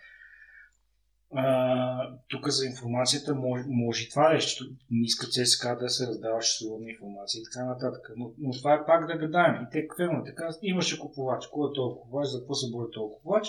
Тук 2.29 2.49
за 2.49 2.67
информацията 2.67 3.35
може, 3.35 3.65
може 3.69 4.05
и 4.05 4.09
това 4.09 4.39
че 4.39 4.65
не 4.91 5.05
иска 5.05 5.27
ЦСКА 5.27 5.77
да 5.81 5.89
се 5.89 6.07
раздава 6.07 6.43
свободна 6.43 6.91
информация 6.91 7.41
и 7.41 7.45
така 7.53 7.65
нататък. 7.65 8.11
Но, 8.17 8.33
но 8.39 8.53
това 8.53 8.75
е 8.75 8.87
пак 8.87 9.07
да 9.07 9.19
гадаем. 9.19 9.55
И 9.55 9.67
те 9.73 9.89
какво 9.89 10.25
така, 10.25 10.49
имаше 10.63 10.99
купувач. 10.99 11.47
Кой 11.47 11.71
е 11.71 11.75
този 11.75 11.95
купувач, 12.01 12.29
за 12.29 12.39
какво 12.39 12.55
се 12.55 12.71
бъде 12.73 12.91
този 12.91 13.15
купувач? 13.15 13.49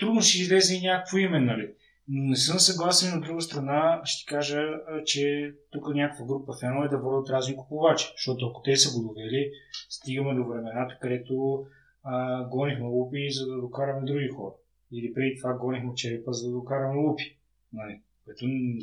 Трудно 0.00 0.20
ще 0.20 0.42
излезе 0.42 0.76
и 0.76 0.86
някакво 0.86 1.18
име, 1.18 1.40
нали? 1.40 1.74
Но 2.08 2.30
не 2.30 2.36
съм 2.36 2.58
съгласен 2.58 3.18
от 3.18 3.24
друга 3.24 3.42
страна, 3.42 4.00
ще 4.04 4.34
кажа, 4.34 4.62
че 5.04 5.54
тук 5.72 5.94
някаква 5.94 6.26
група 6.26 6.52
фенове 6.60 6.88
да 6.88 6.98
водят 6.98 7.30
разни 7.30 7.56
купувачи. 7.56 8.12
Защото 8.16 8.46
ако 8.46 8.62
те 8.62 8.76
са 8.76 8.98
го 8.98 9.08
довели, 9.08 9.50
стигаме 9.88 10.34
до 10.34 10.48
времената, 10.48 10.98
където 11.00 11.64
а, 12.02 12.44
гонихме 12.44 12.86
лупи, 12.86 13.30
за 13.30 13.46
да 13.46 13.60
докараме 13.60 14.06
други 14.06 14.28
хора. 14.28 14.54
Или 14.94 15.14
преди 15.14 15.36
това 15.36 15.52
гонихме 15.52 15.94
черепа, 15.94 16.32
за 16.32 16.48
да 16.48 16.52
докараме 16.52 16.94
лупи. 16.96 17.36
Нали? 17.72 18.00
Което 18.24 18.46
не, 18.46 18.78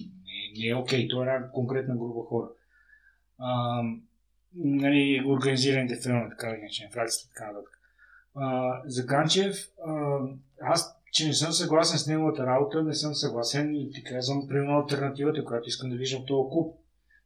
не 0.58 0.68
е 0.68 0.76
окей, 0.76 1.08
това 1.08 1.26
е 1.26 1.36
една 1.36 1.52
конкретна 1.52 1.96
група 1.96 2.30
хора. 2.30 2.48
А, 3.38 3.82
нали, 4.56 5.24
организираните 5.28 6.02
фенове, 6.04 6.30
така 6.30 6.48
да 6.48 6.56
ги 6.56 6.90
фракцията, 6.94 7.34
така 7.34 7.52
нататък. 7.52 7.80
за 8.86 9.06
Ганчев, 9.06 9.56
а, 9.86 10.20
аз 10.62 11.02
че 11.12 11.28
не 11.28 11.34
съм 11.34 11.52
съгласен 11.52 12.00
с 12.00 12.08
неговата 12.08 12.46
работа, 12.46 12.84
не 12.84 12.94
съм 12.94 13.16
съгласен 13.16 13.76
и 13.76 13.92
ти 13.92 14.04
казвам, 14.04 14.48
примерно 14.48 14.78
альтернативата, 14.78 15.46
която 15.46 15.70
искам 15.70 15.90
да 15.90 15.96
виждам 15.96 16.22
в 16.22 16.26
този 16.26 16.50
клуб. 16.52 16.76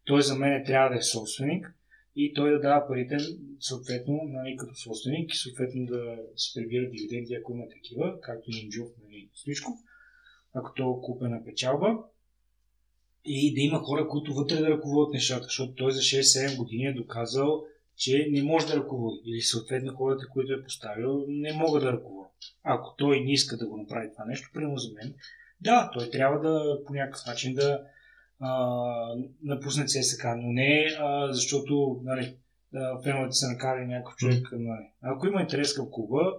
Той 0.06 0.21
за 0.21 0.36
мен 0.36 0.63
трябва 0.65 0.89
да 0.89 0.98
е 0.98 1.02
собственик 1.02 1.74
и 2.15 2.34
той 2.34 2.51
да 2.51 2.60
дава 2.60 2.88
парите 2.88 3.17
съответно 3.60 4.21
нали, 4.23 4.56
като 4.58 4.75
собственик 4.75 5.34
и 5.34 5.38
съответно 5.38 5.86
да 5.86 6.17
се 6.36 6.60
прибира 6.60 6.89
дивиденти, 6.89 7.36
ако 7.36 7.54
има 7.54 7.69
такива, 7.69 8.21
както 8.21 8.51
и 8.51 8.60
Инджов 8.63 8.88
нали, 9.04 9.30
Слишков, 9.36 9.75
ако 10.54 10.73
този 10.73 11.01
клуб 11.06 11.21
е 11.23 11.28
на 11.28 11.45
печалба. 11.45 11.97
И 13.25 13.54
да 13.54 13.62
има 13.62 13.80
хора, 13.80 14.08
които 14.08 14.34
вътре 14.34 14.56
да 14.56 14.69
ръководят 14.69 15.13
нещата, 15.13 15.43
защото 15.43 15.75
той 15.75 15.91
за 15.91 15.99
6-7 15.99 16.58
години 16.58 16.86
е 16.86 16.93
доказал, 16.93 17.63
че 17.97 18.28
не 18.32 18.43
може 18.43 18.67
да 18.67 18.75
ръководи. 18.75 19.21
Или 19.25 19.41
съответно 19.41 19.95
хората, 19.95 20.28
които 20.34 20.54
е 20.54 20.63
поставил, 20.63 21.25
не 21.28 21.54
могат 21.54 21.84
да 21.84 21.91
ръководят. 21.91 22.32
Ако 22.63 22.95
той 22.97 23.19
не 23.19 23.34
иска 23.34 23.58
да 23.58 23.67
го 23.67 23.78
направи 23.78 24.12
това 24.12 24.25
нещо, 24.25 24.49
примерно 24.54 24.78
за 24.78 24.93
мен, 24.93 25.13
да, 25.62 25.91
той 25.93 26.10
трябва 26.10 26.39
да 26.39 26.84
по 26.86 26.93
някакъв 26.93 27.25
начин 27.25 27.54
да 27.54 27.82
а, 28.39 29.15
напусне 29.43 29.86
ЦСК, 29.86 30.26
но 30.38 30.52
не 30.52 30.88
а, 31.00 31.34
защото 31.34 32.02
нали, 32.04 32.36
феновете 33.04 33.32
са 33.32 33.48
накарали 33.48 33.86
някакъв 33.86 34.15
човек. 34.15 34.48
Нали. 34.52 34.86
Ако 35.02 35.28
има 35.28 35.41
интерес 35.41 35.74
към 35.74 35.88
клуба, 35.91 36.34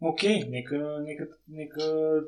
окей, 0.00 0.40
нека, 0.48 0.98
нека, 1.06 1.28
нека, 1.48 1.82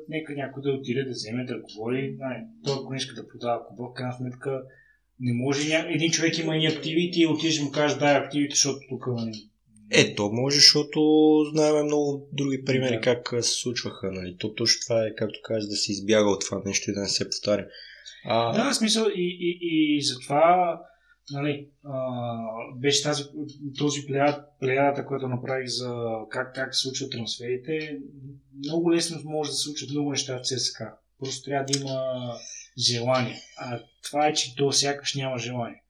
нека 0.09 0.33
някой 0.33 0.63
да 0.63 0.71
отиде 0.71 1.03
да 1.03 1.09
вземе, 1.09 1.45
да 1.45 1.59
говори. 1.59 2.15
Нали, 2.19 2.43
той 2.65 2.75
ако 2.75 2.91
не 2.91 2.97
иска 2.97 3.21
да 3.21 3.27
продава 3.27 3.67
клуба, 3.67 3.83
в 3.89 3.93
крайна 3.93 4.13
сметка 4.13 4.63
Не 5.19 5.33
може 5.33 5.69
ня... 5.69 5.93
един 5.93 6.11
човек 6.11 6.37
има 6.37 6.57
и 6.57 6.67
активи 6.67 7.05
и 7.05 7.11
ти 7.11 7.27
отидеш 7.27 7.61
му 7.61 7.71
кажеш 7.71 7.97
дай 7.97 8.15
активите, 8.15 8.55
защото 8.55 8.79
тук 8.89 9.07
нали, 9.07 9.49
е, 9.91 10.15
то 10.15 10.31
може, 10.31 10.55
защото 10.55 10.99
знаем 11.53 11.85
много 11.85 12.29
други 12.33 12.65
примери 12.65 12.95
да. 12.95 13.01
как 13.01 13.29
се 13.41 13.51
случваха. 13.61 14.11
Нали? 14.11 14.35
То 14.39 14.53
точно 14.53 14.81
това 14.87 15.05
е, 15.05 15.15
както 15.15 15.39
кажеш, 15.43 15.69
да 15.69 15.75
се 15.75 15.91
избяга 15.91 16.29
от 16.29 16.41
това 16.41 16.61
нещо 16.65 16.91
и 16.91 16.93
да 16.93 17.01
не 17.01 17.07
се 17.07 17.29
повтаря. 17.29 17.67
А... 18.25 18.51
Да, 18.51 18.73
смисъл 18.73 19.05
и, 19.15 19.37
и, 19.39 19.59
и 19.61 20.01
затова 20.01 20.79
нали, 21.31 21.67
а, 21.83 21.95
беше 22.75 23.03
тази, 23.03 23.23
този 23.77 24.05
плеяд, 24.07 24.45
плеядата, 24.59 25.05
която 25.05 25.27
направих 25.27 25.67
за 25.67 25.95
как, 26.29 26.55
как 26.55 26.75
се 26.75 26.81
случват 26.81 27.11
трансферите. 27.11 27.97
Много 28.65 28.91
лесно 28.91 29.21
може 29.23 29.49
да 29.49 29.55
се 29.55 29.63
случат 29.63 29.89
много 29.89 30.11
неща 30.11 30.37
в 30.37 30.41
ЦСКА. 30.41 30.93
Просто 31.19 31.49
трябва 31.49 31.65
да 31.65 31.79
има 31.79 32.33
желание. 32.77 33.37
А 33.57 33.79
това 34.03 34.27
е, 34.27 34.33
че 34.33 34.55
то 34.55 34.71
сякаш 34.71 35.15
няма 35.15 35.37
желание. 35.37 35.83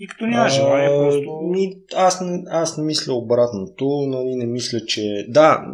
И 0.00 0.06
като 0.06 0.26
няма 0.26 0.48
желание, 0.48 0.88
просто... 0.88 1.40
Ми, 1.42 1.76
аз, 1.96 2.22
аз 2.46 2.78
не 2.78 2.84
мисля 2.84 3.14
обратното, 3.14 3.86
нали, 4.06 4.36
не 4.36 4.46
мисля, 4.46 4.80
че... 4.80 5.26
Да, 5.28 5.66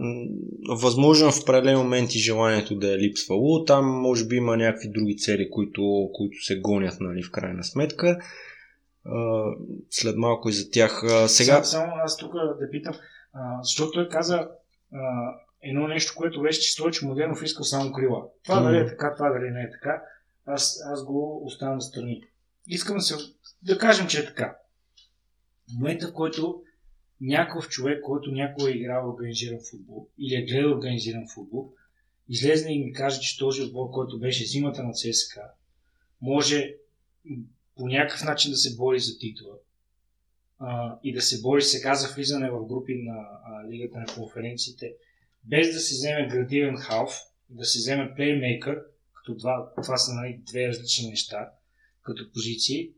възможно 0.68 1.32
в 1.32 1.40
определен 1.40 1.78
момент 1.78 2.14
и 2.14 2.18
желанието 2.18 2.74
да 2.74 2.94
е 2.94 2.98
липсвало. 2.98 3.64
Там 3.64 3.86
може 3.86 4.26
би 4.26 4.36
има 4.36 4.56
някакви 4.56 4.88
други 4.88 5.16
цели, 5.16 5.50
които, 5.50 6.10
които 6.14 6.44
се 6.44 6.60
гонят, 6.60 6.96
нали, 7.00 7.22
в 7.22 7.30
крайна 7.30 7.64
сметка. 7.64 8.18
след 9.90 10.16
малко 10.16 10.48
и 10.48 10.52
за 10.52 10.70
тях. 10.70 11.02
сега... 11.26 11.52
Само, 11.52 11.64
само 11.64 11.92
аз 12.04 12.16
тук 12.16 12.32
да 12.32 12.70
питам, 12.70 12.94
а, 13.32 13.62
защото 13.62 13.90
той 13.92 14.08
каза 14.08 14.48
а, 14.92 14.98
едно 15.62 15.88
нещо, 15.88 16.14
което 16.16 16.42
беше, 16.42 16.60
че 16.60 16.72
Стойчо 16.72 17.06
Моденов 17.06 17.42
искал 17.42 17.64
само 17.64 17.92
крила. 17.92 18.22
Това 18.44 18.60
mm. 18.60 18.62
дали 18.62 18.78
е 18.78 18.86
така, 18.86 19.14
това 19.14 19.28
дали 19.28 19.50
не 19.50 19.62
е 19.62 19.70
така. 19.70 20.02
Аз, 20.46 20.78
аз 20.92 21.04
го 21.04 21.42
оставям 21.44 21.80
страни. 21.80 22.22
Искам 22.66 22.96
да 22.96 23.02
се 23.02 23.14
да 23.62 23.78
кажем, 23.78 24.06
че 24.06 24.20
е 24.20 24.26
така. 24.26 24.56
В 25.70 25.72
момента, 25.74 26.08
в 26.08 26.12
който 26.12 26.62
някакъв 27.20 27.68
човек, 27.68 28.02
който 28.02 28.30
някой 28.30 28.70
е 28.70 28.74
играл 28.74 29.10
организиран 29.10 29.58
футбол 29.70 30.08
или 30.18 30.34
е 30.34 30.44
гледал 30.44 30.70
организиран 30.70 31.28
футбол, 31.34 31.72
излезне 32.28 32.72
и 32.72 32.84
ми 32.84 32.92
каже, 32.92 33.20
че 33.20 33.38
този 33.38 33.62
отбор, 33.62 33.90
който 33.90 34.20
беше 34.20 34.46
зимата 34.46 34.82
на 34.82 34.92
ЦСКА, 34.92 35.42
може 36.20 36.74
по 37.76 37.88
някакъв 37.88 38.24
начин 38.24 38.50
да 38.50 38.56
се 38.56 38.76
бори 38.76 39.00
за 39.00 39.18
титла 39.18 39.54
а, 40.58 40.98
и 41.02 41.12
да 41.12 41.22
се 41.22 41.40
бори 41.40 41.62
сега 41.62 41.94
за 41.94 42.14
влизане 42.14 42.50
в 42.50 42.66
групи 42.66 42.94
на 42.94 43.14
а, 43.44 43.68
Лигата 43.68 43.98
на 43.98 44.06
конференциите, 44.14 44.94
без 45.44 45.72
да 45.72 45.80
се 45.80 45.94
вземе 45.94 46.28
градивен 46.28 46.76
халф, 46.76 47.20
да 47.50 47.64
се 47.64 47.78
вземе 47.78 48.14
плеймейкър, 48.14 48.82
като 49.12 49.36
това, 49.36 49.72
това 49.82 49.96
са 49.96 50.14
нали, 50.14 50.40
две 50.46 50.68
различни 50.68 51.08
неща 51.08 51.50
като 52.06 52.32
позиции, 52.32 52.90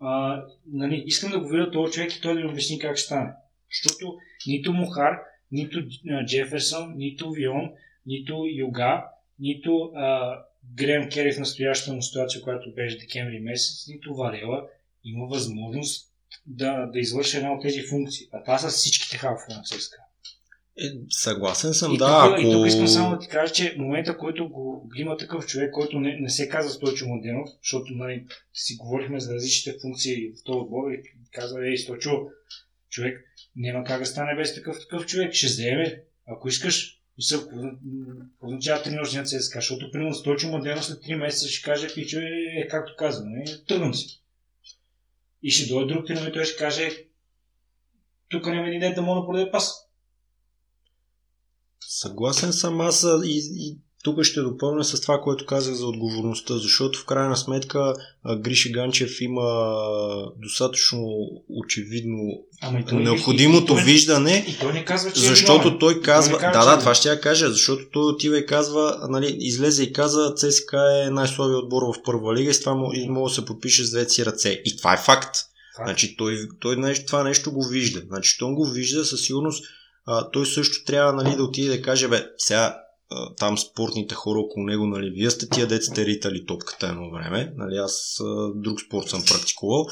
а, 0.00 0.42
нали, 0.66 1.02
искам 1.06 1.30
да 1.30 1.40
го 1.40 1.48
видя 1.48 1.70
този 1.70 1.92
човек 1.92 2.16
и 2.16 2.20
той 2.20 2.34
да 2.34 2.40
ми 2.40 2.50
обясни 2.50 2.78
как 2.78 2.98
стане. 2.98 3.32
Защото 3.70 4.18
нито 4.46 4.72
Мухар, 4.72 5.18
нито 5.52 5.78
Джеферсон, 6.26 6.94
нито 6.96 7.30
Вион, 7.30 7.70
нито 8.06 8.46
Юга, 8.50 9.04
нито 9.38 9.92
а, 9.94 10.38
Грем 10.74 11.08
Кери 11.08 11.32
в 11.32 11.38
настоящата 11.38 11.92
му 11.92 12.02
ситуация, 12.02 12.42
която 12.42 12.74
беше 12.74 12.98
декември 12.98 13.40
месец, 13.40 13.88
нито 13.88 14.14
Варела 14.14 14.66
има 15.04 15.26
възможност 15.26 16.10
да, 16.46 16.86
да 16.86 16.98
извърши 16.98 17.36
една 17.36 17.52
от 17.52 17.62
тези 17.62 17.82
функции. 17.82 18.26
А 18.32 18.42
това 18.42 18.58
са 18.58 18.68
всичките 18.68 19.16
халфове 19.16 19.54
на 19.54 19.62
ЦСКА. 19.62 19.96
Е, 20.80 20.92
съгласен 21.10 21.74
съм, 21.74 21.94
и 21.94 21.98
да. 21.98 22.24
Тук, 22.24 22.32
ако... 22.32 22.40
И 22.40 22.52
тук 22.52 22.66
искам 22.66 22.88
само 22.88 23.10
да 23.10 23.18
ти 23.18 23.28
кажа, 23.28 23.52
че 23.52 23.74
в 23.74 23.78
момента, 23.78 24.18
който 24.18 24.48
го, 24.48 24.90
има 24.96 25.16
такъв 25.16 25.46
човек, 25.46 25.72
който 25.72 26.00
не, 26.00 26.16
не 26.20 26.30
се 26.30 26.48
казва 26.48 26.70
Стойчо 26.70 27.06
Младенов, 27.06 27.48
защото 27.62 27.92
нали, 27.94 28.24
си 28.54 28.76
говорихме 28.76 29.20
за 29.20 29.34
различните 29.34 29.78
функции 29.82 30.30
в 30.32 30.44
този 30.44 30.58
отбор 30.58 30.90
и 30.90 31.02
казва, 31.32 31.68
ей, 31.68 31.76
Стойчо, 31.76 32.26
човек, 32.90 33.24
няма 33.56 33.84
как 33.84 34.00
да 34.00 34.06
стане 34.06 34.36
без 34.36 34.54
такъв 34.54 34.80
такъв 34.80 35.06
човек. 35.06 35.32
Ще 35.32 35.46
вземе, 35.46 36.02
ако 36.26 36.48
искаш, 36.48 37.00
мисля, 37.16 37.38
означава 38.40 38.82
тренировъчни 38.82 39.18
на 39.18 39.24
ЦСКА, 39.24 39.58
защото 39.58 39.90
примерно 39.92 40.14
Стойчо 40.14 40.48
Младенов 40.48 40.84
след 40.84 40.98
3 40.98 41.14
месеца 41.14 41.48
ще 41.48 41.70
каже, 41.70 41.94
пичо, 41.94 42.18
е, 42.18 42.60
е 42.60 42.68
както 42.68 42.96
казвам, 42.98 43.34
е, 43.34 43.44
тръгвам 43.68 43.94
си. 43.94 44.22
И 45.42 45.50
ще 45.50 45.68
дойде 45.68 45.94
друг 45.94 46.06
тренер 46.06 46.26
и 46.26 46.32
той 46.32 46.44
ще 46.44 46.56
каже, 46.56 46.90
тук 48.28 48.46
няма 48.46 48.68
един 48.68 48.80
ден 48.80 48.94
да 48.94 49.02
мога 49.02 49.20
да 49.20 49.26
продаде 49.26 49.50
пас. 49.50 49.89
Съгласен 51.88 52.52
съм 52.52 52.80
аз 52.80 53.06
и, 53.24 53.42
и 53.56 53.78
тук 54.02 54.22
ще 54.22 54.40
допълня 54.40 54.84
с 54.84 55.00
това, 55.00 55.20
което 55.20 55.46
казах 55.46 55.74
за 55.74 55.86
отговорността, 55.86 56.58
защото 56.58 56.98
в 56.98 57.04
крайна 57.04 57.36
сметка 57.36 57.94
Гриши 58.38 58.72
Ганчев 58.72 59.20
има 59.20 59.74
достатъчно 60.38 61.02
очевидно 61.48 62.44
Ама 62.62 62.84
той, 62.88 63.02
необходимото 63.02 63.72
и, 63.72 63.80
и, 63.80 63.84
виждане, 63.84 64.44
и 64.48 64.58
той 64.60 64.72
не 64.72 64.84
казва, 64.84 65.12
че 65.12 65.20
е 65.20 65.28
защото 65.28 65.68
е 65.68 65.78
той 65.78 66.00
казва, 66.02 66.32
той 66.32 66.40
казва, 66.40 66.64
да, 66.64 66.76
да, 66.76 66.80
това 66.80 66.94
ще 66.94 67.08
я 67.08 67.20
кажа, 67.20 67.50
защото 67.50 67.82
той 67.92 68.04
отива 68.04 68.38
и 68.38 68.46
казва, 68.46 69.06
нали, 69.08 69.36
излезе 69.40 69.82
и 69.82 69.92
каза, 69.92 70.34
ЦСКА 70.34 71.04
е 71.06 71.10
най-слабият 71.10 71.62
отбор 71.62 71.82
в 71.82 72.02
първа 72.04 72.34
лига 72.34 72.50
и 72.50 72.54
с 72.54 72.60
това 72.60 72.74
може 73.08 73.34
да 73.34 73.40
се 73.40 73.44
подпише 73.44 73.84
с 73.84 73.90
двете 73.90 74.10
си 74.10 74.26
ръце. 74.26 74.62
И 74.64 74.76
това 74.76 74.94
е 74.94 74.96
факт. 74.96 75.06
факт. 75.06 75.38
Значи 75.84 76.16
той, 76.16 76.48
той 76.60 76.76
нещо, 76.76 77.06
това 77.06 77.22
нещо 77.22 77.52
го 77.52 77.68
вижда. 77.68 78.02
Значи 78.08 78.36
той 78.38 78.52
го 78.52 78.66
вижда 78.66 79.04
със 79.04 79.22
сигурност 79.22 79.64
а, 80.06 80.30
той 80.30 80.46
също 80.46 80.84
трябва 80.84 81.12
нали, 81.12 81.36
да 81.36 81.44
отиде 81.44 81.76
да 81.76 81.82
каже, 81.82 82.08
бе, 82.08 82.26
сега 82.38 82.76
а, 83.10 83.34
там 83.34 83.58
спортните 83.58 84.14
хора 84.14 84.38
около 84.38 84.66
него, 84.66 84.86
нали, 84.86 85.10
вие 85.10 85.30
сте 85.30 85.48
тия 85.48 85.82
сте 85.82 86.06
ритали 86.06 86.46
топката 86.46 86.86
едно 86.86 87.10
време, 87.10 87.52
нали, 87.56 87.76
аз 87.76 88.20
а, 88.20 88.48
друг 88.54 88.80
спорт 88.80 89.08
съм 89.08 89.22
практикувал, 89.24 89.86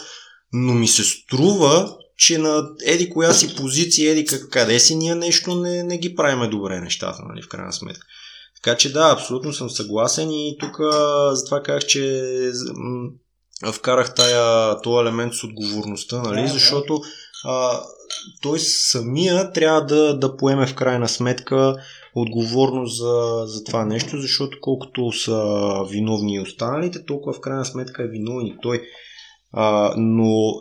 но 0.52 0.74
ми 0.74 0.88
се 0.88 1.04
струва, 1.04 1.96
че 2.16 2.38
на 2.38 2.68
еди 2.84 3.10
коя 3.10 3.32
си 3.32 3.56
позиция, 3.56 4.12
еди 4.12 4.26
къде 4.50 4.80
си, 4.80 4.96
ние 4.96 5.14
нещо 5.14 5.54
не, 5.54 5.82
не 5.82 5.98
ги 5.98 6.14
правиме 6.14 6.48
добре 6.48 6.80
нещата, 6.80 7.22
нали, 7.28 7.42
в 7.42 7.48
крайна 7.48 7.72
сметка. 7.72 8.06
Така 8.62 8.76
че 8.76 8.92
да, 8.92 9.10
абсолютно 9.12 9.52
съм 9.52 9.70
съгласен 9.70 10.30
и 10.30 10.56
тук 10.60 10.76
затова 11.32 11.62
казах, 11.62 11.86
че 11.86 12.52
вкарах 13.72 14.14
тая, 14.14 14.80
този 14.80 15.00
елемент 15.00 15.34
с 15.34 15.44
отговорността, 15.44 16.22
нали, 16.22 16.48
защото 16.48 17.00
а, 17.44 17.80
той 18.42 18.58
самия 18.58 19.52
трябва 19.52 19.80
да, 19.80 20.18
да 20.18 20.36
поеме 20.36 20.66
в 20.66 20.74
крайна 20.74 21.08
сметка 21.08 21.76
отговорност 22.14 22.96
за, 22.96 23.42
за 23.46 23.64
това 23.64 23.84
нещо, 23.84 24.20
защото 24.20 24.58
колкото 24.60 25.12
са 25.12 25.68
виновни 25.90 26.34
и 26.34 26.40
останалите, 26.40 27.04
толкова 27.04 27.32
в 27.32 27.40
крайна 27.40 27.64
сметка 27.64 28.02
е 28.02 28.08
виновен 28.08 28.46
и 28.46 28.56
той. 28.62 28.82
А, 29.52 29.94
но 29.96 30.52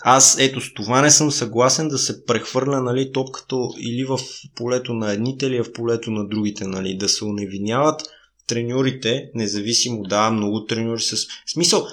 аз 0.00 0.38
ето 0.38 0.60
с 0.60 0.74
това 0.74 1.02
не 1.02 1.10
съм 1.10 1.30
съгласен 1.30 1.88
да 1.88 1.98
се 1.98 2.24
прехвърля 2.24 2.82
нали, 2.82 3.12
топката 3.12 3.56
или 3.78 4.04
в 4.04 4.18
полето 4.56 4.94
на 4.94 5.12
едните, 5.12 5.46
или 5.46 5.62
в 5.62 5.72
полето 5.72 6.10
на 6.10 6.28
другите, 6.28 6.66
нали, 6.66 6.96
да 6.96 7.08
се 7.08 7.24
уневиняват 7.24 8.02
треньорите, 8.46 9.30
независимо, 9.34 10.02
да, 10.02 10.30
много 10.30 10.66
треньори 10.66 11.00
с... 11.00 11.16
Смисъл, 11.46 11.86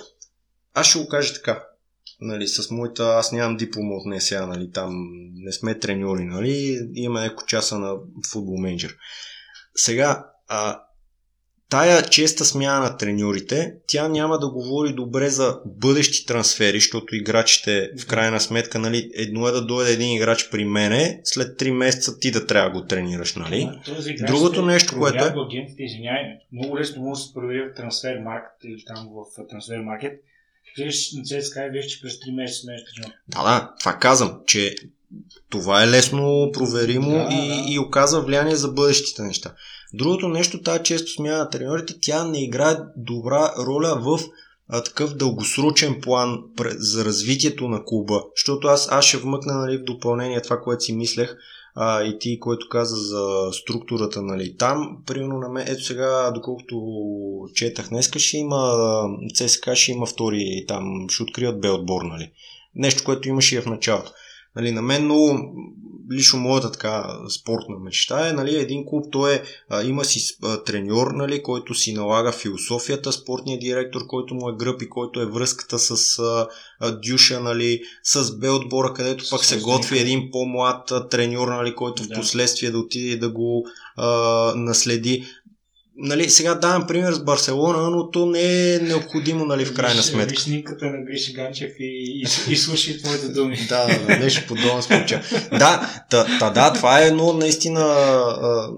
аз 0.73 0.87
ще 0.87 0.99
го 0.99 1.07
кажа 1.07 1.33
така 1.33 1.63
нали, 2.21 2.47
с 2.47 2.71
моята, 2.71 3.03
аз 3.03 3.31
нямам 3.31 3.57
диплома 3.57 3.95
от 3.95 4.05
НСА, 4.05 4.47
нали, 4.47 4.71
там 4.71 4.93
не 5.33 5.51
сме 5.51 5.79
треньори, 5.79 6.25
нали, 6.25 6.79
имаме 6.93 7.21
няколко 7.21 7.45
часа 7.45 7.79
на 7.79 7.95
футбол 8.31 8.57
менеджер. 8.57 8.95
Сега, 9.75 10.25
а, 10.47 10.81
тая 11.69 12.01
честа 12.01 12.45
смяна 12.45 12.79
на 12.79 12.97
треньорите, 12.97 13.73
тя 13.87 14.07
няма 14.07 14.39
да 14.39 14.49
говори 14.49 14.93
добре 14.93 15.29
за 15.29 15.59
бъдещи 15.65 16.25
трансфери, 16.25 16.77
защото 16.77 17.15
играчите 17.15 17.89
в 17.99 18.07
крайна 18.07 18.39
сметка, 18.39 18.79
нали, 18.79 19.11
едно 19.15 19.47
е 19.47 19.51
да 19.51 19.65
дойде 19.65 19.91
един 19.91 20.11
играч 20.11 20.49
при 20.49 20.65
мене, 20.65 21.21
след 21.23 21.59
3 21.59 21.71
месеца 21.71 22.19
ти 22.19 22.31
да 22.31 22.47
трябва 22.47 22.69
да 22.69 22.81
го 22.81 22.87
тренираш, 22.87 23.35
нали? 23.35 23.69
Другото 24.27 24.65
нещо, 24.65 24.99
което 24.99 25.23
е... 25.23 25.33
Агентите, 25.47 25.83
извиняй, 25.83 26.23
много 26.51 26.77
лесно 26.77 27.01
може 27.01 27.21
да 27.21 27.27
се 27.27 27.33
провери 27.33 27.61
в 27.61 27.73
трансфер 27.75 28.19
маркет 28.19 28.63
или 28.63 28.83
там 28.85 29.09
в 29.13 29.47
трансфер 29.49 29.79
маркет 29.79 30.13
Виж 30.77 31.11
на 31.11 31.23
ЦСКА 31.23 31.65
и 31.65 31.69
виж, 31.69 31.85
че 31.85 32.01
през 32.01 32.13
3 32.13 32.35
месеца 32.35 32.61
сме 32.61 32.75
треньор. 32.75 33.13
Да, 33.27 33.43
да, 33.43 33.73
това 33.79 33.93
казвам, 33.93 34.39
че 34.47 34.75
това 35.49 35.83
е 35.83 35.87
лесно 35.87 36.49
проверимо 36.53 37.11
да, 37.11 37.27
и, 37.31 37.47
да. 37.47 37.63
и 37.67 37.79
оказва 37.79 38.21
влияние 38.21 38.55
за 38.55 38.67
бъдещите 38.67 39.21
неща. 39.21 39.53
Другото 39.93 40.27
нещо, 40.27 40.61
тази 40.61 40.83
често 40.83 41.11
смяна 41.11 41.37
на 41.37 41.49
треньорите, 41.49 41.95
тя 42.01 42.23
не 42.23 42.43
играе 42.43 42.75
добра 42.97 43.53
роля 43.57 43.99
в 44.01 44.19
а, 44.69 44.83
такъв 44.83 45.13
дългосрочен 45.13 46.01
план 46.01 46.43
за 46.77 47.05
развитието 47.05 47.67
на 47.67 47.85
клуба. 47.85 48.23
Защото 48.35 48.67
аз, 48.67 48.87
аз 48.91 49.05
ще 49.05 49.17
вмъкна 49.17 49.53
нали, 49.53 49.77
в 49.77 49.83
допълнение 49.83 50.41
това, 50.41 50.61
което 50.61 50.83
си 50.83 50.93
мислех 50.93 51.35
а, 51.75 52.03
и 52.03 52.19
ти, 52.19 52.39
което 52.39 52.69
каза 52.69 52.95
за 52.95 53.53
структурата, 53.53 54.21
нали, 54.21 54.57
там, 54.57 54.97
примерно 55.05 55.37
на 55.37 55.49
мен, 55.49 55.67
ето 55.67 55.83
сега, 55.83 56.31
доколкото 56.31 56.75
четах 57.53 57.89
днеска, 57.89 58.19
ще 58.19 58.37
има, 58.37 58.73
ЦСКА 59.35 59.75
ще 59.75 59.91
има 59.91 60.05
втори, 60.05 60.65
там, 60.67 61.09
ще 61.09 61.23
открият 61.23 61.61
Б 61.61 61.67
отбор, 61.67 62.01
нали. 62.01 62.31
Нещо, 62.75 63.03
което 63.03 63.29
имаше 63.29 63.55
и 63.55 63.61
в 63.61 63.65
началото. 63.65 64.11
Нали, 64.55 64.71
на 64.71 64.81
мен 64.81 65.03
много 65.03 65.39
лично 66.11 66.39
моята 66.39 66.71
така 66.71 67.17
спортна 67.29 67.75
мечта 67.79 68.29
е, 68.29 68.33
нали, 68.33 68.55
един 68.55 68.85
клуб, 68.85 69.05
той 69.11 69.33
е, 69.33 69.41
а, 69.69 69.83
има 69.83 70.05
си 70.05 70.37
а, 70.43 70.63
треньор, 70.63 71.11
нали, 71.11 71.43
който 71.43 71.73
си 71.73 71.93
налага 71.93 72.31
философията, 72.31 73.11
спортния 73.11 73.59
директор, 73.59 74.01
който 74.07 74.35
му 74.35 74.49
е 74.49 74.55
гръб 74.55 74.81
и 74.81 74.89
който 74.89 75.21
е 75.21 75.25
връзката 75.25 75.79
с 75.79 76.19
а, 76.19 76.47
а, 76.79 76.91
Дюша, 76.91 77.39
нали, 77.39 77.81
с 78.03 78.37
Б 78.37 78.51
отбора, 78.51 78.93
където 78.93 79.25
пък 79.29 79.45
се 79.45 79.59
готви 79.59 79.99
един 79.99 80.31
по-млад 80.31 80.91
а, 80.91 81.07
треньор, 81.07 81.47
нали, 81.47 81.75
който 81.75 82.03
да. 82.03 82.15
в 82.15 82.17
последствие 82.17 82.71
да 82.71 82.79
отиде 82.79 83.17
да 83.17 83.29
го 83.29 83.65
а, 83.95 84.07
наследи 84.55 85.25
нали, 85.97 86.29
сега 86.29 86.55
давам 86.55 86.87
пример 86.87 87.13
с 87.13 87.23
Барселона, 87.23 87.89
но 87.89 88.11
то 88.11 88.25
не 88.25 88.73
е 88.73 88.79
необходимо, 88.79 89.45
нали, 89.45 89.65
в 89.65 89.73
крайна 89.73 90.03
сметка. 90.03 90.29
Виж 90.29 90.39
снимката 90.39 90.85
на 90.85 91.05
Гриши 91.05 91.33
Ганчев 91.33 91.71
и, 91.79 92.21
и, 92.49 92.53
и 92.53 92.55
слушай 92.55 92.97
твоите 92.97 93.27
думи. 93.27 93.57
да, 93.69 93.87
да, 94.07 94.17
нещо 94.17 94.43
подобно 94.47 94.81
случая. 94.81 95.23
да, 95.51 96.03
та, 96.09 96.39
та, 96.39 96.49
да, 96.49 96.73
това 96.73 97.01
е 97.01 97.07
едно 97.07 97.33
наистина 97.33 97.81
а, 97.81 98.69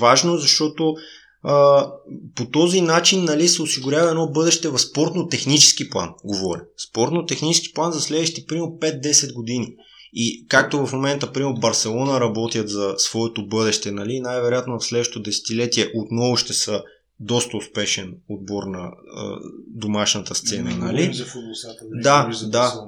важно, 0.00 0.36
защото 0.36 0.94
а, 1.42 1.86
по 2.34 2.50
този 2.50 2.80
начин 2.80 3.24
нали, 3.24 3.48
се 3.48 3.62
осигурява 3.62 4.10
едно 4.10 4.30
бъдеще 4.30 4.68
в 4.68 4.78
спортно-технически 4.78 5.90
план, 5.90 6.10
говоря. 6.24 6.62
Спортно-технически 6.90 7.72
план 7.74 7.92
за 7.92 8.00
следващите, 8.00 8.46
примерно, 8.46 8.78
5-10 8.82 9.34
години. 9.34 9.74
И 10.12 10.46
както 10.48 10.86
в 10.86 10.92
момента, 10.92 11.32
примерно, 11.32 11.54
Барселона 11.54 12.20
работят 12.20 12.68
за 12.68 12.94
своето 12.98 13.46
бъдеще, 13.46 13.90
нали, 13.90 14.20
най-вероятно 14.20 14.78
в 14.78 14.84
следващото 14.84 15.22
десетилетие 15.22 15.90
отново 15.94 16.36
ще 16.36 16.52
са 16.52 16.82
доста 17.20 17.56
успешен 17.56 18.16
отбор 18.28 18.62
на 18.64 18.92
а, 19.16 19.38
домашната 19.66 20.34
сцена, 20.34 20.70
не 20.70 20.76
нали? 20.76 21.14
За 21.14 21.24
футболсата, 21.24 21.84
да, 21.90 22.30
да. 22.42 22.48
да. 22.48 22.84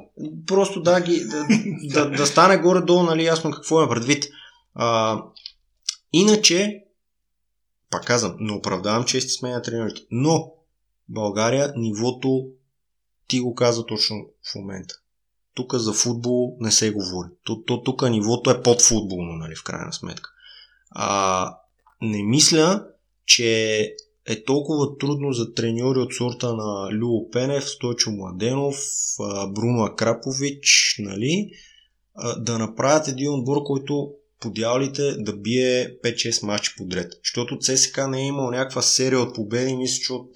Просто 0.46 0.83
да, 0.83 1.00
ги, 1.00 1.24
да, 1.24 1.46
да, 1.88 2.11
да 2.11 2.26
стане 2.26 2.59
горе-долу, 2.59 3.02
нали, 3.02 3.24
ясно 3.24 3.50
какво 3.50 3.83
е 3.83 3.88
предвид. 3.88 4.24
А, 4.74 5.22
иначе, 6.12 6.85
пак 7.90 8.04
казвам, 8.04 8.37
не 8.40 8.52
оправдавам, 8.52 9.04
че 9.04 9.20
сте 9.20 9.31
сменя 9.31 9.62
тренерите, 9.62 10.00
но 10.11 10.52
България 11.09 11.72
нивото 11.76 12.46
ти 13.28 13.40
го 13.40 13.54
каза 13.54 13.87
точно 13.87 14.26
в 14.52 14.54
момента 14.54 14.94
тук 15.58 15.74
за 15.74 15.92
футбол 15.92 16.56
не 16.60 16.70
се 16.70 16.90
говори. 16.90 17.28
Тук 17.84 18.10
нивото 18.10 18.50
е 18.50 18.62
под 18.62 18.82
футболно, 18.82 19.32
нали, 19.32 19.54
в 19.54 19.64
крайна 19.64 19.92
сметка. 19.92 20.30
А, 20.90 21.54
не 22.02 22.22
мисля, 22.22 22.84
че 23.26 23.80
е 24.26 24.44
толкова 24.44 24.98
трудно 24.98 25.32
за 25.32 25.54
треньори 25.54 25.98
от 25.98 26.14
сорта 26.14 26.54
на 26.54 26.88
Любо 26.92 27.30
Пенев, 27.30 27.68
Стойчо 27.68 28.10
Младенов, 28.10 28.76
Бруно 29.48 29.84
Акрапович, 29.84 30.96
нали, 30.98 31.50
да 32.38 32.58
направят 32.58 33.08
един 33.08 33.32
отбор, 33.32 33.62
който 33.64 34.10
по 34.40 34.50
дяволите 34.50 35.02
да 35.12 35.36
бие 35.36 36.00
5-6 36.04 36.46
матчи 36.46 36.74
подред. 36.76 37.12
Защото 37.24 37.58
ЦСК 37.58 38.08
не 38.08 38.22
е 38.22 38.26
имал 38.26 38.50
някаква 38.50 38.82
серия 38.82 39.20
от 39.20 39.34
победи, 39.34 39.76
мисля, 39.76 40.02
че 40.02 40.12
от 40.12 40.30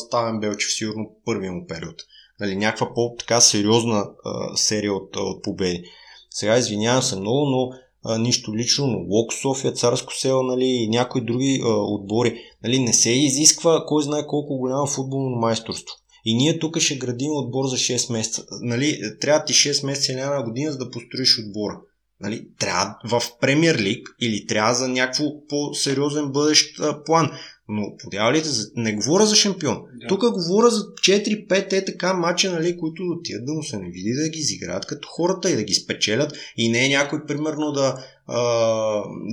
Ставен 0.00 0.40
Белчев 0.40 0.72
сигурно 0.72 1.16
първия 1.24 1.52
му 1.52 1.66
период 1.66 1.96
нали, 2.42 2.56
някаква 2.56 2.94
по-така 2.94 3.40
сериозна 3.40 4.06
а, 4.24 4.56
серия 4.56 4.94
от, 4.94 5.16
от 5.16 5.42
победи. 5.42 5.84
Сега 6.30 6.58
извинявам 6.58 7.02
се 7.02 7.16
много, 7.16 7.46
но 7.46 7.70
а, 8.04 8.18
нищо 8.18 8.54
лично, 8.54 8.86
но 8.86 8.98
Лок 8.98 9.32
София, 9.32 9.72
Царско 9.72 10.14
село 10.14 10.42
нали, 10.42 10.64
и 10.64 10.88
някои 10.88 11.24
други 11.24 11.60
а, 11.64 11.68
отбори. 11.68 12.40
Нали, 12.64 12.78
не 12.78 12.92
се 12.92 13.10
изисква 13.10 13.84
кой 13.86 14.02
знае 14.02 14.26
колко 14.26 14.58
голямо 14.58 14.86
футболно 14.86 15.36
майсторство. 15.36 15.96
И 16.24 16.34
ние 16.34 16.58
тук 16.58 16.78
ще 16.78 16.96
градим 16.96 17.32
отбор 17.32 17.66
за 17.66 17.76
6 17.76 18.12
месеца. 18.12 18.44
Нали, 18.60 19.00
трябва 19.20 19.44
ти 19.44 19.52
6 19.52 19.86
месеца 19.86 20.12
или 20.12 20.20
една 20.20 20.42
година, 20.42 20.72
за 20.72 20.78
да 20.78 20.90
построиш 20.90 21.38
отбора. 21.38 21.80
Нали, 22.20 22.46
трябва 22.58 22.94
в 23.08 23.22
Премьер 23.40 23.78
Лиг 23.78 24.08
или 24.20 24.46
трябва 24.46 24.74
за 24.74 24.88
някакво 24.88 25.24
по-сериозен 25.48 26.32
бъдещ 26.32 26.80
а, 26.80 27.04
план. 27.04 27.30
Но 27.68 27.96
подявалите, 28.04 28.48
не 28.76 28.94
говоря 28.94 29.26
за 29.26 29.36
шампион. 29.36 29.82
Да. 30.00 30.06
Тук 30.06 30.20
говоря 30.20 30.70
за 30.70 30.80
4-5 30.80 31.72
е 31.72 31.84
така 31.84 32.14
мача, 32.14 32.52
нали, 32.52 32.76
които 32.76 33.02
отидат 33.02 33.46
да 33.46 33.52
му 33.52 33.62
се 33.62 33.76
не 33.76 33.90
види 33.90 34.12
да 34.22 34.28
ги 34.28 34.38
изиграят 34.38 34.86
като 34.86 35.08
хората 35.08 35.50
и 35.50 35.56
да 35.56 35.62
ги 35.62 35.74
спечелят. 35.74 36.32
И 36.56 36.68
не 36.68 36.86
е 36.86 36.88
някой, 36.88 37.26
примерно, 37.26 37.72
да 37.72 38.04
а, 38.26 38.38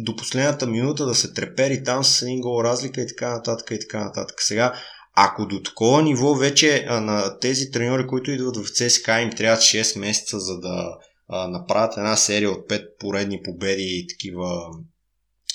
до 0.03 0.15
последната 0.15 0.67
минута 0.67 1.05
да 1.05 1.15
се 1.15 1.33
трепери 1.33 1.83
там 1.83 2.03
с 2.03 2.21
един 2.21 2.41
гол 2.41 2.63
разлика 2.63 3.01
и 3.01 3.07
така 3.07 3.29
нататък 3.29 3.71
и 3.71 3.79
така 3.79 4.03
нататък. 4.03 4.35
Сега, 4.41 4.73
ако 5.15 5.45
до 5.45 5.63
такова 5.63 6.03
ниво 6.03 6.35
вече 6.35 6.85
а, 6.89 7.01
на 7.01 7.39
тези 7.39 7.71
треньори, 7.71 8.07
които 8.07 8.31
идват 8.31 8.57
в 8.57 8.69
ЦСКА, 8.73 9.21
им 9.21 9.29
трябва 9.29 9.61
6 9.61 9.99
месеца, 9.99 10.39
за 10.39 10.59
да 10.59 10.97
а, 11.27 11.47
направят 11.47 11.97
една 11.97 12.15
серия 12.15 12.51
от 12.51 12.69
5 12.69 12.85
поредни 12.99 13.41
победи 13.43 13.83
и 13.83 14.07
такива 14.07 14.61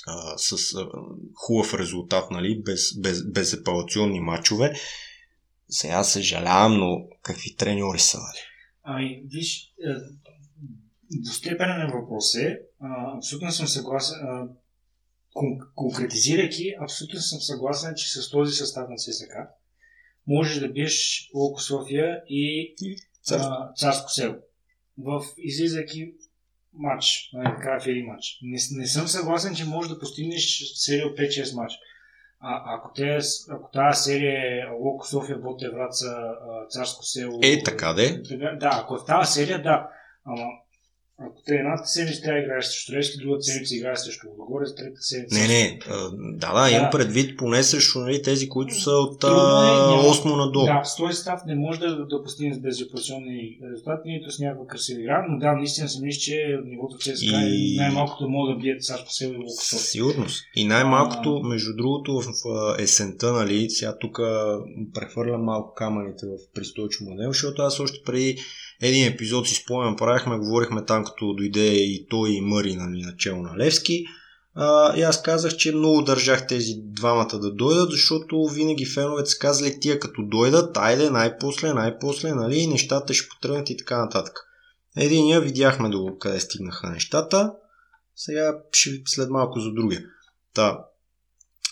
а, 0.07 0.37
с 0.37 0.75
а, 0.75 0.89
хубав 1.33 1.73
резултат, 1.73 2.31
нали, 2.31 2.61
без, 2.65 2.99
без, 2.99 3.31
без 3.31 3.53
апелационни 3.53 4.19
матчове. 4.19 4.73
Сега 5.69 6.03
съжалявам, 6.03 6.77
но 6.79 7.07
какви 7.21 7.55
треньори 7.55 7.99
са, 7.99 8.17
нали? 8.17 8.39
Ами, 8.83 9.23
виж, 9.25 9.73
е, 9.85 9.93
достепенен 11.11 11.91
въпрос 11.91 12.35
е. 12.35 12.59
А, 12.79 13.17
абсолютно 13.17 13.51
съм 13.51 13.67
съгласен. 13.67 14.17
А, 14.21 14.47
кон- 15.35 15.67
конкретизирайки, 15.75 16.73
абсолютно 16.81 17.19
съм 17.19 17.39
съгласен, 17.39 17.93
че 17.97 18.21
с 18.21 18.29
този 18.29 18.55
състав 18.55 18.89
на 18.89 18.95
ЦСК 18.95 19.33
можеш 20.27 20.59
да 20.59 20.69
биеш 20.69 21.29
Локо 21.33 21.61
София 21.61 22.23
и 22.29 22.75
Царско, 23.23 23.53
а, 23.53 23.73
Царско 23.73 24.09
село. 24.09 24.35
В 24.97 25.25
излизайки 25.37 26.13
матч, 26.77 27.29
нали, 27.33 27.55
така 27.55 27.79
в 27.79 27.87
един 27.87 28.05
матч. 28.05 28.39
Не, 28.41 28.57
не 28.79 28.87
съм 28.87 29.07
съгласен, 29.07 29.55
че 29.55 29.65
можеш 29.65 29.91
да 29.91 29.99
постигнеш 29.99 30.73
серия 30.75 31.07
от 31.07 31.17
5-6 31.17 31.55
матча. 31.55 31.77
А, 32.39 32.75
ако, 32.75 32.93
те, 32.95 33.19
ако 33.49 33.71
тази 33.71 34.03
серия 34.03 34.61
е 34.61 34.69
Локо 34.69 35.07
София, 35.07 35.37
Боте 35.37 35.69
Враца, 35.69 36.35
Царско 36.69 37.03
село... 37.03 37.39
Е, 37.43 37.63
така 37.63 37.93
де? 37.93 38.21
Да, 38.59 38.69
ако 38.83 38.95
е 38.95 38.99
в 38.99 39.05
тази 39.05 39.33
серия, 39.33 39.63
да. 39.63 39.89
Ама 40.25 40.45
ако 41.17 41.41
те 41.45 41.55
едната 41.55 41.87
седмица 41.87 42.21
трябва 42.21 42.39
да 42.39 42.43
играеш 42.43 42.65
срещу 42.65 42.93
Левски, 42.93 43.17
другата 43.17 43.43
седмица 43.43 43.75
играеш 43.75 43.99
срещу 43.99 44.27
Лудогорец, 44.29 44.75
трета 44.75 45.01
седмица. 45.01 45.39
Не, 45.39 45.47
не, 45.47 45.79
да, 46.37 46.53
да, 46.53 46.71
имам 46.71 46.89
предвид 46.91 47.37
поне 47.37 47.63
срещу 47.63 47.99
нали, 47.99 48.21
тези, 48.21 48.49
които 48.49 48.81
са 48.81 48.91
от 48.91 49.23
е, 49.23 49.27
8 49.27 50.37
надолу. 50.37 50.65
Да, 50.65 50.81
с 50.83 50.95
този 50.95 51.21
став 51.21 51.39
не 51.47 51.55
може 51.55 51.79
да, 51.79 52.05
да 52.05 52.23
постигнеш 52.23 52.57
безрепутационни 52.57 53.59
резултати, 53.71 54.09
нито 54.09 54.31
с 54.31 54.39
някаква 54.39 54.67
красива 54.67 55.01
игра, 55.01 55.25
но 55.29 55.39
да, 55.39 55.51
наистина 55.51 55.89
си 55.89 56.01
мисля, 56.01 56.19
че 56.19 56.59
нивото 56.65 56.95
в 56.97 56.99
ЦСКА 56.99 57.41
и... 57.47 57.75
най-малкото 57.77 58.29
мога 58.29 58.53
да 58.53 58.59
бият 58.59 58.83
Царско 58.83 59.11
село 59.11 59.33
и 59.33 59.37
Лукасов. 59.37 59.81
Сигурност. 59.81 60.43
И 60.55 60.67
най-малкото, 60.67 61.41
а... 61.43 61.47
между 61.47 61.75
другото, 61.75 62.21
в, 62.21 62.23
в 62.23 62.75
есента, 62.79 63.33
нали, 63.33 63.69
сега 63.69 63.97
тук 63.97 64.19
прехвърлям 64.93 65.43
малко 65.43 65.73
камъните 65.73 66.25
в 66.25 66.53
пристойчо 66.53 67.03
модел, 67.03 67.27
защото 67.27 67.61
аз 67.61 67.79
още 67.79 67.97
преди 68.05 68.37
един 68.81 69.07
епизод 69.07 69.47
си 69.47 69.55
спомням, 69.55 69.95
правихме, 69.95 70.37
говорихме 70.37 70.85
там, 70.85 71.05
като 71.05 71.33
дойде 71.33 71.67
и 71.67 72.07
той 72.09 72.29
и 72.29 72.41
Мъри 72.41 72.75
нали, 72.75 73.01
начало 73.01 73.41
на 73.41 73.57
Левски. 73.57 74.05
А, 74.55 74.97
и 74.97 75.01
аз 75.01 75.21
казах, 75.21 75.55
че 75.55 75.75
много 75.75 76.01
държах 76.01 76.47
тези 76.47 76.73
двамата 76.77 77.39
да 77.39 77.51
дойдат, 77.51 77.91
защото 77.91 78.47
винаги 78.53 78.85
феновете 78.85 79.29
са 79.29 79.39
казали 79.39 79.79
тия 79.79 79.99
като 79.99 80.21
дойдат, 80.21 80.77
айде 80.77 81.09
най-после, 81.09 81.73
най-после, 81.73 82.33
нали, 82.33 82.67
нещата 82.67 83.13
ще 83.13 83.29
потръгнат 83.29 83.69
и 83.69 83.77
така 83.77 83.97
нататък. 83.97 84.33
Единия 84.97 85.41
видяхме 85.41 85.89
до 85.89 86.17
къде 86.19 86.39
стигнаха 86.39 86.89
нещата, 86.89 87.51
сега 88.15 88.57
ще 88.71 88.89
след 89.05 89.29
малко 89.29 89.59
за 89.59 89.71
другия. 89.71 90.03
Та, 90.53 90.79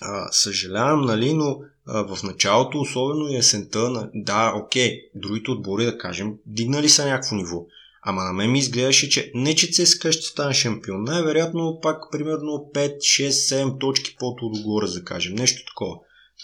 а, 0.03 0.31
съжалявам, 0.31 1.01
нали, 1.01 1.33
но 1.33 1.59
а, 1.87 2.15
в 2.15 2.23
началото, 2.23 2.79
особено 2.79 3.37
есента, 3.37 3.89
на... 3.89 4.09
да, 4.13 4.53
окей, 4.55 4.99
другите 5.15 5.51
отбори, 5.51 5.85
да 5.85 5.97
кажем, 5.97 6.33
дигнали 6.45 6.89
са 6.89 7.05
някакво 7.05 7.35
ниво. 7.35 7.65
Ама 8.05 8.23
на 8.23 8.33
мен 8.33 8.51
ми 8.51 8.59
изглеждаше, 8.59 9.09
че 9.09 9.31
не 9.35 9.55
че 9.55 9.71
ЦСКА 9.71 10.11
ще 10.11 10.21
стане 10.21 10.53
шампион. 10.53 11.03
Най-вероятно 11.03 11.79
пак 11.81 12.03
примерно 12.11 12.69
5, 12.75 12.97
6, 12.97 13.29
7 13.29 13.79
точки 13.79 14.15
под 14.19 14.39
отгоре, 14.41 14.87
да 14.87 15.03
кажем. 15.03 15.35
Нещо 15.35 15.65
такова. 15.71 15.95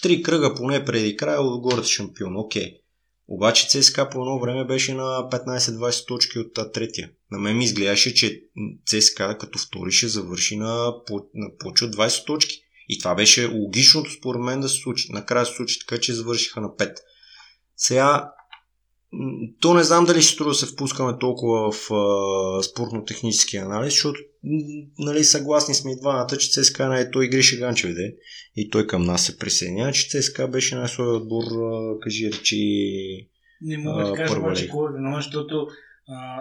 Три 0.01 0.23
кръга 0.23 0.53
поне 0.55 0.85
преди 0.85 1.15
края 1.15 1.41
отгоре 1.41 1.83
шампион. 1.83 2.37
Окей. 2.37 2.75
Обаче 3.27 3.67
ЦСКА 3.67 4.09
по 4.09 4.19
едно 4.19 4.39
време 4.39 4.65
беше 4.65 4.93
на 4.93 5.29
15-20 5.31 6.07
точки 6.07 6.39
от 6.39 6.73
третия. 6.73 7.09
На 7.31 7.39
мен 7.39 7.57
ми 7.57 7.63
изглеждаше, 7.63 8.13
че 8.13 8.41
ЦСКА 8.85 9.37
като 9.39 9.59
втори 9.59 9.91
ще 9.91 10.07
завърши 10.07 10.57
на, 10.57 10.93
на 11.33 11.49
повече 11.59 11.85
от 11.85 11.95
20 11.95 12.25
точки. 12.25 12.61
И 12.89 12.99
това 12.99 13.15
беше 13.15 13.47
логичното 13.47 14.11
според 14.11 14.41
мен 14.41 14.59
да 14.59 14.69
се 14.69 14.77
случи. 14.77 15.11
Накрая 15.11 15.45
се 15.45 15.53
случи 15.53 15.79
така, 15.79 16.01
че 16.01 16.13
завършиха 16.13 16.61
на 16.61 16.67
5. 16.67 16.95
Сега, 17.75 18.31
то 19.59 19.73
не 19.73 19.83
знам 19.83 20.05
дали 20.05 20.21
ще 20.21 20.33
струва 20.33 20.51
да 20.51 20.55
се 20.55 20.65
впускаме 20.65 21.17
толкова 21.19 21.71
в 21.71 21.91
а, 21.91 22.63
спортно-технически 22.63 23.57
анализ, 23.57 23.93
защото 23.93 24.19
нали, 24.99 25.23
съгласни 25.23 25.75
сме 25.75 25.91
и 25.91 25.99
двамата, 25.99 26.37
че 26.39 26.51
ЦСКА 26.51 26.89
не 26.89 26.99
е 26.99 27.11
той 27.11 27.29
Гриша 27.29 27.57
Ганчев 27.57 27.93
де, 27.93 28.15
и 28.55 28.69
той 28.69 28.87
към 28.87 29.03
нас 29.03 29.25
се 29.25 29.39
присъединява, 29.39 29.91
че 29.91 30.09
ЦСКА 30.09 30.47
беше 30.47 30.75
на 30.75 30.87
своя 30.87 31.15
отбор, 31.15 31.43
а, 31.43 31.99
кажи 31.99 32.31
речи 32.31 33.27
Не 33.61 33.77
мога 33.77 34.05
да 34.05 34.13
кажа 34.13 34.39
обаче 34.39 34.69
кой 34.69 34.89
е 34.89 34.93
виновен, 34.93 35.21
защото 35.21 35.67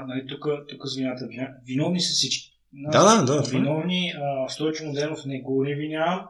нали, 0.07 0.27
тук, 0.29 0.47
тук 0.69 0.87
звината, 0.87 1.29
виновни 1.67 2.01
са 2.01 2.13
всички 2.13 2.53
Да, 2.73 3.23
да, 3.23 3.33
да. 3.33 3.43
Виновни, 3.43 4.13
а, 4.17 4.49
Стойчо 4.49 4.85
Моденов 4.85 5.25
не 5.27 5.41
го 5.41 5.65
не 5.65 5.75
винявам. 5.75 6.21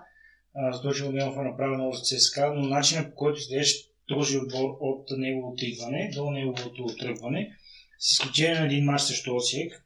Стойчо 0.73 1.07
Моденов 1.07 1.37
е 1.37 1.43
направил 1.43 1.75
много 1.75 1.93
за 1.93 2.03
ЦСКА, 2.03 2.53
но 2.55 2.69
начинът 2.69 3.11
по 3.11 3.15
който 3.15 3.39
изглеждаш 3.39 3.75
този 4.07 4.39
отбор 4.39 4.77
от 4.81 5.11
неговото 5.11 5.65
идване 5.65 6.11
до 6.15 6.31
неговото 6.31 6.87
тръгване, 6.99 7.57
с 7.99 8.13
изключение 8.13 8.61
на 8.61 8.67
един 8.67 8.85
мач 8.85 9.01
срещу 9.01 9.37
Осиек, 9.37 9.85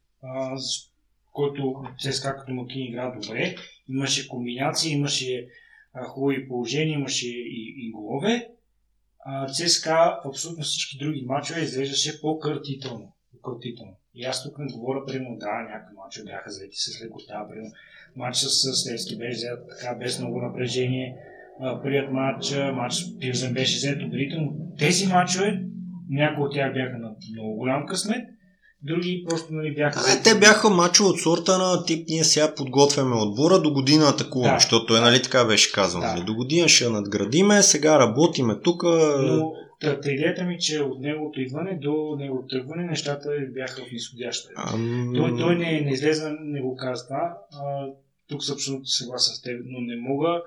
който 1.31 1.83
ЦСКА 1.99 2.35
като 2.37 2.53
Макин 2.53 2.87
игра 2.87 3.11
добре, 3.11 3.55
имаше 3.89 4.27
комбинации, 4.27 4.91
имаше 4.91 5.47
хубави 6.07 6.47
положения, 6.47 6.93
имаше 6.93 7.27
и, 7.27 7.75
и 7.77 7.91
голове. 7.91 8.49
ЦСКА 9.53 10.19
в 10.25 10.27
абсолютно 10.27 10.63
всички 10.63 10.97
други 10.97 11.21
мачове 11.21 11.61
изглеждаше 11.61 12.21
по-къртително. 12.21 13.13
по-къртително. 13.31 13.95
И 14.15 14.25
аз 14.25 14.43
тук 14.43 14.57
не 14.57 14.73
говоря, 14.73 15.05
примерно, 15.05 15.37
да, 15.37 15.61
някакви 15.61 15.95
мачове 15.95 16.25
бяха 16.25 16.49
взети 16.49 16.75
с 16.75 17.01
лекота, 17.03 17.47
примерно, 17.49 17.71
матч 18.15 18.37
с 18.37 18.91
Левски 18.91 19.17
беше 19.17 19.35
взет 19.35 19.59
така 19.69 19.95
без 19.95 20.19
много 20.19 20.41
напрежение, 20.41 21.15
прият 21.83 22.11
матч, 22.11 22.55
матч 22.73 22.93
с 22.93 23.19
Пилзен 23.19 23.53
беше 23.53 23.75
взет 23.75 23.97
но 23.99 24.53
Тези 24.79 25.07
матчове, 25.07 25.61
някои 26.09 26.43
от 26.43 26.53
тях 26.53 26.73
бяха 26.73 26.97
на 26.97 27.15
много 27.33 27.55
голям 27.55 27.85
късмет, 27.85 28.27
други 28.83 29.25
просто 29.29 29.53
нали, 29.53 29.75
бяха... 29.75 29.99
А, 29.99 30.23
те 30.23 30.39
бяха 30.39 30.69
мачове 30.69 31.09
от 31.09 31.19
сорта 31.19 31.57
на 31.57 31.85
тип 31.85 32.05
ние 32.09 32.23
сега 32.23 32.55
подготвяме 32.55 33.15
отбора, 33.15 33.59
до 33.59 33.73
година 33.73 34.05
атакуваме, 34.09 34.53
да. 34.53 34.59
защото 34.59 34.97
е 34.97 34.99
нали 34.99 35.21
така 35.21 35.45
беше 35.45 35.71
казано. 35.71 36.03
Да. 36.05 36.13
Нали, 36.13 36.25
до 36.25 36.33
година 36.33 36.69
ще 36.69 36.89
надградиме, 36.89 37.61
сега 37.61 37.99
работиме 37.99 38.59
тук. 38.63 38.83
Но 38.83 39.51
Та, 39.81 40.11
идеята 40.11 40.43
ми, 40.43 40.59
че 40.59 40.79
от 40.79 40.99
неговото 40.99 41.41
идване 41.41 41.79
до 41.81 42.15
неговото 42.19 42.47
тръгване 42.47 42.83
нещата 42.83 43.29
бяха 43.53 43.81
в 43.81 43.91
изходяща. 43.91 44.49
Ам... 44.57 45.11
Той, 45.15 45.37
той 45.37 45.55
не, 45.55 45.81
не 45.81 45.91
излезе, 45.91 46.29
не 46.41 46.61
го 46.61 46.75
каза 46.75 47.07
това. 47.07 47.37
Тук 48.29 48.43
съм 48.43 48.53
абсолютно 48.53 48.85
съгласен 48.85 49.35
с 49.35 49.41
теб, 49.41 49.61
но 49.65 49.81
не 49.81 49.95
мога. 50.09 50.41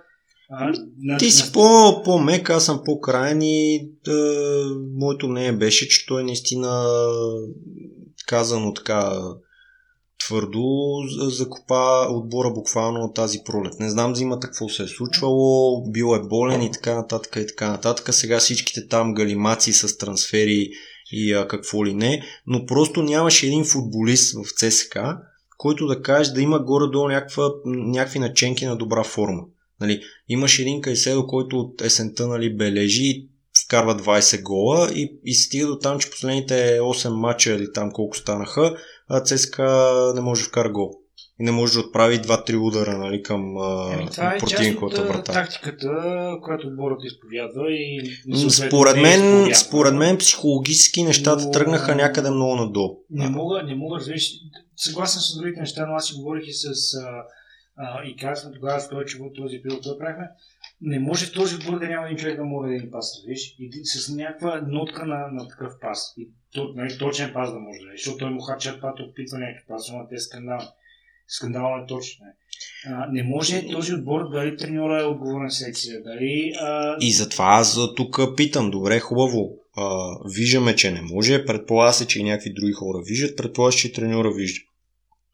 А, 0.50 0.72
на, 0.98 1.18
Ти 1.18 1.30
си 1.30 1.46
на... 1.46 1.52
по, 1.52 2.02
по-мек, 2.04 2.50
аз 2.50 2.64
съм 2.64 2.82
по-крайен 2.84 3.42
и 3.42 3.90
да, 4.04 4.64
моето 4.94 5.28
мнение 5.28 5.52
беше, 5.52 5.88
че 5.88 6.06
той 6.06 6.24
наистина 6.24 6.86
казано 8.26 8.74
така 8.74 9.20
твърдо 10.26 10.64
закопа 11.08 12.06
отбора 12.10 12.50
буквално 12.50 13.00
от 13.00 13.14
тази 13.14 13.38
пролет. 13.44 13.80
Не 13.80 13.90
знам 13.90 14.16
зимата 14.16 14.46
какво 14.46 14.68
се 14.68 14.82
е 14.82 14.86
случвало, 14.86 15.82
бил 15.90 16.14
е 16.16 16.28
болен 16.28 16.62
и 16.62 16.72
така 16.72 16.94
нататък 16.94 17.36
и 17.36 17.46
така 17.46 17.68
нататък. 17.68 18.14
Сега 18.14 18.38
всичките 18.38 18.88
там 18.88 19.14
галимаци 19.14 19.72
с 19.72 19.98
трансфери 19.98 20.70
и 21.12 21.32
а, 21.32 21.48
какво 21.48 21.86
ли 21.86 21.94
не, 21.94 22.22
но 22.46 22.66
просто 22.66 23.02
нямаше 23.02 23.46
един 23.46 23.64
футболист 23.64 24.34
в 24.34 24.44
ЦСК, 24.56 24.98
който 25.56 25.86
да 25.86 26.02
каже 26.02 26.32
да 26.32 26.40
има 26.42 26.58
горе-долу 26.58 27.08
някаква, 27.08 27.50
някакви 27.66 28.18
наченки 28.18 28.66
на 28.66 28.76
добра 28.76 29.04
форма. 29.04 29.42
Нали, 29.80 30.02
имаше 30.28 30.62
един 30.62 30.80
Кайседо, 30.80 31.26
който 31.26 31.58
от 31.58 31.82
есента 31.82 32.28
нали, 32.28 32.56
бележи 32.56 33.28
вкарва 33.64 33.96
20 33.96 34.42
гола 34.42 34.90
и, 34.94 35.18
и 35.24 35.34
стига 35.34 35.66
до 35.66 35.78
там, 35.78 35.98
че 35.98 36.10
последните 36.10 36.78
8 36.80 37.08
мача 37.08 37.54
или 37.54 37.72
там 37.72 37.90
колко 37.90 38.16
станаха, 38.16 38.76
а 39.08 39.20
ЦСКА 39.20 40.12
не 40.14 40.20
може 40.20 40.42
да 40.42 40.48
вкара 40.48 40.72
гол. 40.72 40.90
И 41.40 41.44
не 41.44 41.52
може 41.52 41.72
да 41.72 41.80
отправи 41.80 42.18
2-3 42.18 42.56
удара 42.56 42.98
нали, 42.98 43.22
към 43.22 43.40
Еми, 43.92 44.10
това 44.10 44.34
е 44.34 44.38
противниковата 44.38 45.04
врата. 45.04 45.32
тактиката, 45.32 45.90
която 46.42 46.66
отборът 46.66 47.04
изповядва 47.04 47.72
и 47.72 48.10
според 48.50 48.96
мен, 48.96 49.54
според 49.54 49.94
мен 49.94 50.18
психологически 50.18 51.02
нещата 51.02 51.44
но... 51.44 51.50
тръгнаха 51.50 51.94
някъде 51.94 52.30
много 52.30 52.56
надолу. 52.56 52.98
Не 53.10 53.28
мога, 53.28 53.62
не 53.62 53.74
мога, 53.74 53.98
разбираш, 53.98 54.30
съгласен 54.76 55.20
с 55.20 55.38
другите 55.38 55.60
неща, 55.60 55.86
но 55.86 55.94
аз 55.94 56.06
си 56.06 56.14
говорих 56.14 56.48
и 56.48 56.52
с 56.52 56.94
а, 56.94 57.22
а, 57.76 58.04
и 58.04 58.16
казвам 58.16 58.52
тогава 58.54 59.04
че 59.06 59.18
в 59.18 59.20
този 59.36 59.62
период, 59.62 59.82
който 59.82 59.98
правихме, 59.98 60.28
не 60.80 60.98
може 60.98 61.26
в 61.26 61.32
този 61.32 61.54
отбор 61.54 61.78
да 61.78 61.88
няма 61.88 62.06
един 62.06 62.18
човек 62.18 62.36
да 62.36 62.44
може 62.44 62.68
да 62.68 62.76
един 62.76 62.90
пас, 62.90 63.24
виж, 63.26 63.56
и 63.58 63.84
с 63.84 64.14
някаква 64.14 64.60
нотка 64.68 65.06
на, 65.06 65.28
на 65.32 65.48
такъв 65.48 65.72
пас. 65.80 66.14
И 66.18 66.28
то, 66.54 66.72
нали, 66.74 66.98
точен 66.98 67.32
пас 67.32 67.52
да 67.52 67.58
може 67.58 67.80
да 67.80 67.86
е, 67.86 67.96
защото 67.96 68.18
той 68.18 68.30
му 68.30 68.40
харча 68.40 68.76
това, 68.76 68.94
опитва 69.10 69.38
някакъв 69.38 69.66
пас, 69.68 69.90
но 69.92 70.08
те 70.08 70.18
скандал. 70.18 70.60
Скандално 71.28 71.84
е 71.84 71.86
точно. 71.86 72.26
А, 72.86 73.06
не 73.12 73.22
може 73.22 73.68
този 73.72 73.94
отбор, 73.94 74.30
дали 74.32 74.56
треньора 74.56 75.02
е 75.02 75.04
отговорен 75.04 75.50
секция, 75.50 76.02
дали... 76.02 76.52
А... 76.60 76.96
И 77.00 77.12
затова 77.12 77.44
аз 77.44 77.78
тук 77.96 78.20
питам, 78.36 78.70
добре, 78.70 79.00
хубаво, 79.00 79.50
а, 79.76 80.08
виждаме, 80.34 80.76
че 80.76 80.90
не 80.90 81.02
може, 81.02 81.44
предполага 81.44 81.92
се, 81.92 82.06
че 82.06 82.20
и 82.20 82.24
някакви 82.24 82.52
други 82.52 82.72
хора 82.72 83.02
виждат, 83.06 83.36
предполага 83.36 83.72
се, 83.72 83.78
че 83.78 83.88
и 83.88 83.92
треньора 83.92 84.32
вижда. 84.32 84.60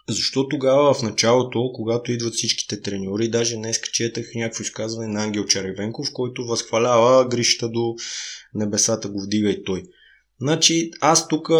Защо 0.08 0.48
тогава 0.48 0.94
в 0.94 1.02
началото, 1.02 1.70
когато 1.74 2.12
идват 2.12 2.34
всичките 2.34 2.80
треньори, 2.80 3.28
даже 3.28 3.56
днес 3.56 3.80
четах 3.80 4.30
някакво 4.34 4.62
изказване 4.62 5.08
на 5.08 5.24
Ангел 5.24 5.44
Черевенков, 5.44 6.08
който 6.12 6.44
възхвалява 6.44 7.28
Гришата 7.28 7.68
до 7.68 7.94
небесата 8.54 9.08
го 9.08 9.22
вдига 9.22 9.50
и 9.50 9.64
той. 9.64 9.82
Значи, 10.42 10.90
аз 11.00 11.28
тук 11.28 11.50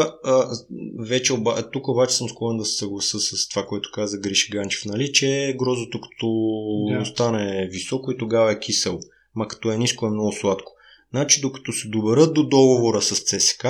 вече 0.99 1.33
оба, 1.33 1.71
тук 1.71 1.89
обаче 1.89 2.17
съм 2.17 2.29
склонен 2.29 2.59
да 2.59 2.65
се 2.65 2.77
съгласа 2.77 3.21
с 3.21 3.49
това, 3.49 3.67
което 3.67 3.91
каза 3.95 4.19
Гриша 4.19 4.49
Ганчев, 4.53 4.85
нали, 4.85 5.13
че 5.13 5.57
грозото 5.59 6.01
като 6.01 6.29
да. 6.99 7.05
стане 7.05 7.69
високо 7.73 8.13
и 8.13 8.19
тогава 8.19 8.53
е 8.53 8.59
кисел, 8.59 8.99
ма 9.35 9.49
като 9.49 9.73
е 9.73 9.77
ниско 9.77 10.07
е 10.07 10.11
много 10.11 10.33
сладко. 10.33 10.73
Значи, 11.11 11.41
докато 11.41 11.73
се 11.73 11.89
доберат 11.89 12.35
до 12.35 12.49
договора 12.49 13.03
с 13.03 13.21
ЦСК, 13.21 13.67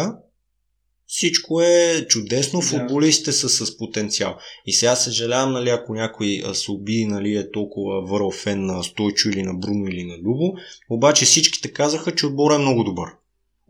всичко 1.07 1.61
е 1.61 2.07
чудесно, 2.09 2.61
футболистите 2.61 3.33
са 3.33 3.49
с 3.49 3.77
потенциал. 3.77 4.37
И 4.67 4.73
сега 4.73 4.97
съжалявам, 4.97 5.53
нали, 5.53 5.69
ако 5.69 5.95
някой 5.95 6.43
се 6.53 6.71
обиди, 6.71 7.07
нали, 7.07 7.37
е 7.37 7.51
толкова 7.51 8.03
върл 8.03 8.31
фен 8.31 8.67
на 8.67 8.83
Стойчо 8.83 9.29
или 9.29 9.43
на 9.43 9.55
Бруно 9.55 9.87
или 9.87 10.05
на 10.05 10.19
Любо, 10.19 10.55
обаче 10.91 11.25
всичките 11.25 11.73
казаха, 11.73 12.15
че 12.15 12.27
отборът 12.27 12.59
е 12.59 12.63
много 12.63 12.85
добър. 12.85 13.09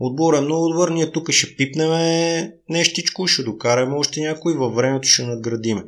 Отборът 0.04 0.40
е 0.40 0.44
много 0.44 0.68
добър, 0.68 0.88
ние 0.88 1.12
тук 1.12 1.30
ще 1.30 1.56
пипнеме 1.56 2.52
нещичко, 2.68 3.26
ще 3.26 3.42
докараме 3.42 3.96
още 3.96 4.20
някой, 4.20 4.54
във 4.54 4.74
времето 4.74 5.08
ще 5.08 5.26
надградиме. 5.26 5.84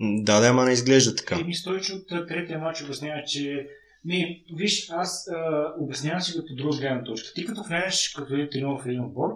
Да, 0.00 0.40
да, 0.40 0.46
ама 0.46 0.64
не 0.64 0.72
изглежда 0.72 1.14
така. 1.14 1.38
И 1.40 1.44
ми 1.44 1.54
Стойчо 1.54 1.94
от 1.94 2.28
третия 2.28 2.58
матч 2.58 2.82
обяснява, 2.82 3.22
че 3.26 3.66
ми, 4.04 4.44
виж, 4.56 4.86
аз 4.90 5.28
а, 5.28 5.72
обяснявам 5.78 6.20
си 6.20 6.38
го 6.38 6.44
по 6.48 6.54
друга 6.54 6.76
гледна 6.76 7.04
точка. 7.04 7.32
Ти 7.34 7.46
като 7.46 7.62
влезеш 7.62 8.08
като 8.08 8.34
един 8.34 8.48
тренер 8.52 8.82
в 8.82 8.86
един 8.86 9.04
отбор, 9.04 9.30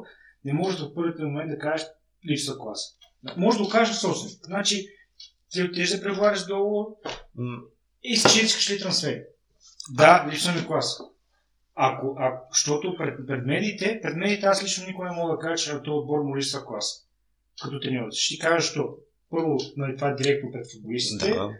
не 0.44 0.52
можеш 0.52 0.80
в 0.80 0.94
първите 0.94 1.22
момент 1.22 1.50
да 1.50 1.58
кажеш 1.58 1.86
липсва 2.30 2.58
класа. 2.58 2.86
Може 3.36 3.58
да 3.58 3.64
го 3.64 3.70
кажеш 3.70 3.96
собствен. 3.96 4.30
Значи, 4.42 4.88
ти 5.50 5.62
отидеш 5.62 5.90
да 5.90 6.02
преговаряш 6.02 6.46
долу 6.46 6.86
и 8.02 8.16
си 8.16 8.44
искаш 8.44 8.70
ли 8.70 8.78
трансфер. 8.78 9.22
Да, 9.90 10.28
липсва 10.32 10.52
ми 10.52 10.66
класа. 10.66 11.02
Ако, 11.76 12.16
ако, 12.18 12.48
защото 12.52 12.94
пред, 12.98 13.26
пред 13.26 13.46
медиите, 13.46 14.00
пред 14.02 14.16
медиите 14.16 14.46
аз 14.46 14.62
лично 14.62 14.86
никога 14.86 15.08
не 15.08 15.16
мога 15.16 15.32
да 15.32 15.38
кажа, 15.38 15.64
че 15.64 15.72
на 15.72 15.82
този 15.82 15.94
отбор 15.94 16.20
му 16.20 16.36
липсва 16.36 16.66
класа. 16.66 17.02
Като 17.62 17.80
треньор. 17.80 18.08
Ще 18.12 18.34
ти 18.34 18.40
кажа, 18.40 18.60
що 18.70 18.96
първо, 19.30 19.58
нали, 19.76 19.96
това 19.96 20.08
е 20.08 20.14
директно 20.14 20.52
пред 20.52 20.72
футболистите. 20.72 21.30
Да. 21.30 21.50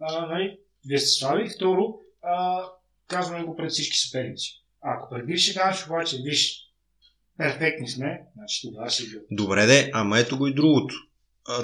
А, 0.00 0.26
нали, 0.26 0.58
вие 0.86 0.98
сте 0.98 1.08
слаби. 1.08 1.48
Второ, 1.56 1.98
а, 2.22 2.64
казваме 3.08 3.44
го 3.44 3.56
пред 3.56 3.70
всички 3.70 3.98
съперници. 3.98 4.62
Ако 4.80 5.08
пред 5.10 5.38
ще 5.38 5.54
кажеш, 5.60 5.86
обаче, 5.86 6.16
виж, 6.24 6.64
перфектни 7.36 7.88
сме, 7.88 8.22
значи 8.36 8.60
тогава 8.62 8.90
ще 8.90 9.04
бил. 9.04 9.20
Добре 9.30 9.66
де, 9.66 9.90
ама 9.94 10.18
ето 10.18 10.38
го 10.38 10.46
и 10.46 10.54
другото. 10.54 10.94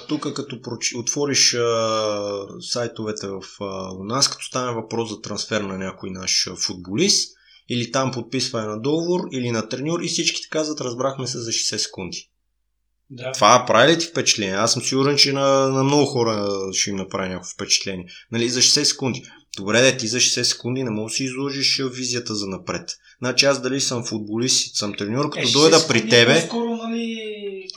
тук 0.08 0.34
като 0.34 0.62
проч... 0.62 0.94
отвориш 0.94 1.54
а, 1.54 2.46
сайтовете 2.60 3.26
в 3.28 3.42
а, 3.60 3.94
у 3.94 4.04
нас, 4.04 4.28
като 4.28 4.44
стане 4.44 4.74
въпрос 4.74 5.10
за 5.10 5.20
трансфер 5.20 5.60
на 5.60 5.78
някой 5.78 6.10
наш 6.10 6.48
футболист, 6.66 7.36
или 7.70 7.92
там 7.92 8.10
подписване 8.10 8.66
на 8.66 8.80
договор, 8.80 9.20
или 9.32 9.50
на 9.50 9.68
треньор 9.68 10.00
и 10.00 10.08
всички 10.08 10.48
казват, 10.50 10.80
разбрахме 10.80 11.26
се 11.26 11.38
за 11.38 11.50
60 11.50 11.76
секунди. 11.76 12.30
Да. 13.10 13.32
Това 13.32 13.64
прави 13.66 13.92
ли 13.92 13.98
ти 13.98 14.06
впечатление? 14.06 14.54
Аз 14.54 14.72
съм 14.72 14.82
сигурен, 14.82 15.16
че 15.16 15.32
на, 15.32 15.68
на 15.68 15.84
много 15.84 16.06
хора 16.06 16.48
ще 16.72 16.90
им 16.90 16.96
направи 16.96 17.28
някакво 17.28 17.50
впечатление. 17.50 18.06
Нали, 18.32 18.48
за 18.48 18.60
60 18.60 18.82
секунди. 18.82 19.22
Добре, 19.56 19.80
да 19.82 19.96
ти 19.96 20.06
за 20.06 20.18
60 20.18 20.42
секунди 20.42 20.84
не 20.84 20.90
можеш 20.90 21.14
да 21.14 21.16
си 21.16 21.24
изложиш 21.24 21.82
визията 21.92 22.34
за 22.34 22.46
напред. 22.46 22.90
Значи 23.18 23.46
аз 23.46 23.62
дали 23.62 23.80
съм 23.80 24.04
футболист, 24.04 24.76
съм 24.76 24.94
треньор, 24.94 25.30
като 25.30 25.48
е, 25.48 25.52
дойда 25.52 25.86
при 25.88 26.08
тебе... 26.08 26.40
Скоро, 26.40 26.76
нали... 26.76 27.16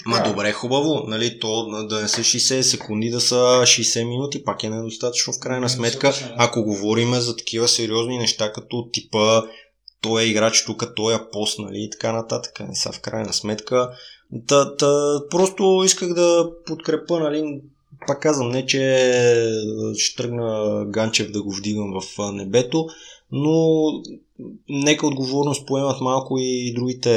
Ма 0.06 0.24
добре, 0.24 0.52
хубаво, 0.52 1.04
нали, 1.08 1.40
то 1.40 1.66
да 1.88 2.02
не 2.02 2.08
са 2.08 2.22
60 2.22 2.62
секунди, 2.62 3.10
да 3.10 3.22
са 3.22 3.36
60 3.36 4.08
минути, 4.08 4.44
пак 4.44 4.64
е 4.64 4.70
недостатъчно 4.70 5.34
в 5.34 5.40
крайна 5.40 5.70
сметка, 5.70 6.14
ако 6.38 6.64
говорим 6.64 7.14
за 7.14 7.36
такива 7.36 7.68
сериозни 7.68 8.18
неща, 8.18 8.52
като 8.52 8.90
типа 8.94 9.42
той 10.04 10.22
е 10.22 10.26
играч 10.26 10.66
тук, 10.66 10.94
той 10.96 11.16
е 11.16 11.30
пост, 11.32 11.60
нали, 11.60 11.84
и 11.84 11.90
така 11.90 12.12
нататък. 12.12 12.60
Не 12.60 12.76
са 12.76 12.92
в 12.92 13.00
крайна 13.00 13.34
сметка. 13.34 13.92
Та, 14.48 14.76
та, 14.76 15.22
просто 15.30 15.82
исках 15.86 16.14
да 16.14 16.50
подкрепа, 16.66 17.20
нали, 17.20 17.62
пак 18.08 18.22
казвам, 18.22 18.50
не 18.50 18.66
че 18.66 19.14
ще 19.98 20.16
тръгна 20.16 20.86
Ганчев 20.88 21.32
да 21.32 21.44
го 21.44 21.52
вдигам 21.52 22.02
в 22.02 22.32
небето, 22.34 22.88
но 23.32 23.86
нека 24.70 25.08
отговорност 25.08 25.68
поемат 25.68 26.02
малко 26.02 26.38
и 26.40 26.74
другите 26.76 27.10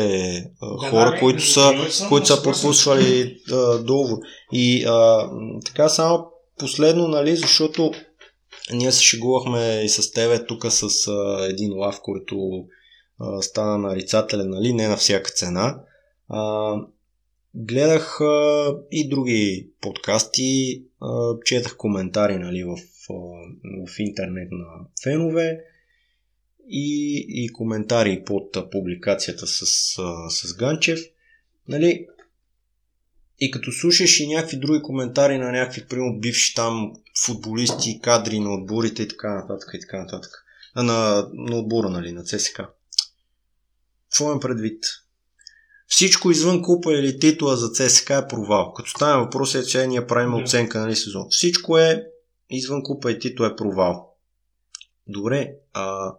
да, 0.62 0.88
хора, 0.88 1.10
да, 1.10 1.18
които, 1.18 1.42
са, 1.42 1.72
които 2.08 2.26
са 2.26 2.42
подпусвали 2.42 3.36
договор. 3.80 4.18
И 4.52 4.84
а, 4.84 5.30
така 5.64 5.88
само 5.88 6.26
последно, 6.58 7.08
нали, 7.08 7.36
защото 7.36 7.92
ние 8.72 8.92
се 8.92 9.02
шегувахме 9.02 9.82
и 9.84 9.88
с 9.88 10.12
тебе 10.12 10.46
тук 10.46 10.66
с 10.72 11.08
а, 11.08 11.46
един 11.50 11.72
лав, 11.72 12.00
който 12.02 12.64
стана 13.40 13.78
нарицателен, 13.78 14.50
нали, 14.50 14.72
не 14.72 14.88
на 14.88 14.96
всяка 14.96 15.30
цена. 15.30 15.80
А, 16.28 16.74
гледах 17.54 18.20
а, 18.20 18.74
и 18.90 19.08
други 19.08 19.70
подкасти, 19.80 20.82
а, 21.00 21.40
четах 21.44 21.76
коментари 21.76 22.38
нали, 22.38 22.64
в, 22.64 22.76
а, 23.10 23.14
в 23.86 23.98
интернет 23.98 24.48
на 24.52 24.66
фенове 25.02 25.60
и, 26.68 27.26
и 27.28 27.52
коментари 27.52 28.22
под 28.26 28.56
а, 28.56 28.70
публикацията 28.70 29.46
с, 29.46 29.62
а, 29.98 30.30
с 30.30 30.56
Ганчев. 30.56 31.00
Нали, 31.68 32.06
и 33.40 33.50
като 33.50 33.72
слушаш 33.72 34.20
и 34.20 34.26
някакви 34.26 34.56
други 34.56 34.82
коментари 34.82 35.38
на 35.38 35.52
някакви, 35.52 35.86
примерно, 35.88 36.18
бивши 36.18 36.54
там 36.54 36.92
футболисти, 37.26 38.00
кадри 38.00 38.40
на 38.40 38.54
отборите 38.54 39.02
и 39.02 39.08
така 39.08 39.34
нататък 39.34 39.70
и 39.74 39.80
така 39.80 39.98
нататък. 39.98 40.44
На, 40.76 41.28
на 41.32 41.56
отбора, 41.56 41.88
нали, 41.88 42.12
на 42.12 42.24
ЦСК. 42.24 42.60
Имам 44.20 44.40
предвид? 44.40 44.84
Всичко 45.88 46.30
извън 46.30 46.62
купа 46.62 46.92
или 46.92 47.18
титла 47.18 47.56
за 47.56 47.70
ЦСК 47.70 48.10
е 48.10 48.28
провал. 48.28 48.72
Като 48.72 48.90
стане 48.90 49.24
въпрос 49.24 49.54
е, 49.54 49.64
че 49.64 49.86
ние 49.86 50.06
правим 50.06 50.30
yeah. 50.30 50.44
оценка 50.44 50.80
нали, 50.80 50.96
сезон. 50.96 51.26
Всичко 51.30 51.78
е 51.78 52.06
извън 52.50 52.82
купа 52.82 53.12
и 53.12 53.18
титла 53.18 53.46
е 53.46 53.56
провал. 53.56 54.12
Добре, 55.08 55.52
а, 55.72 56.14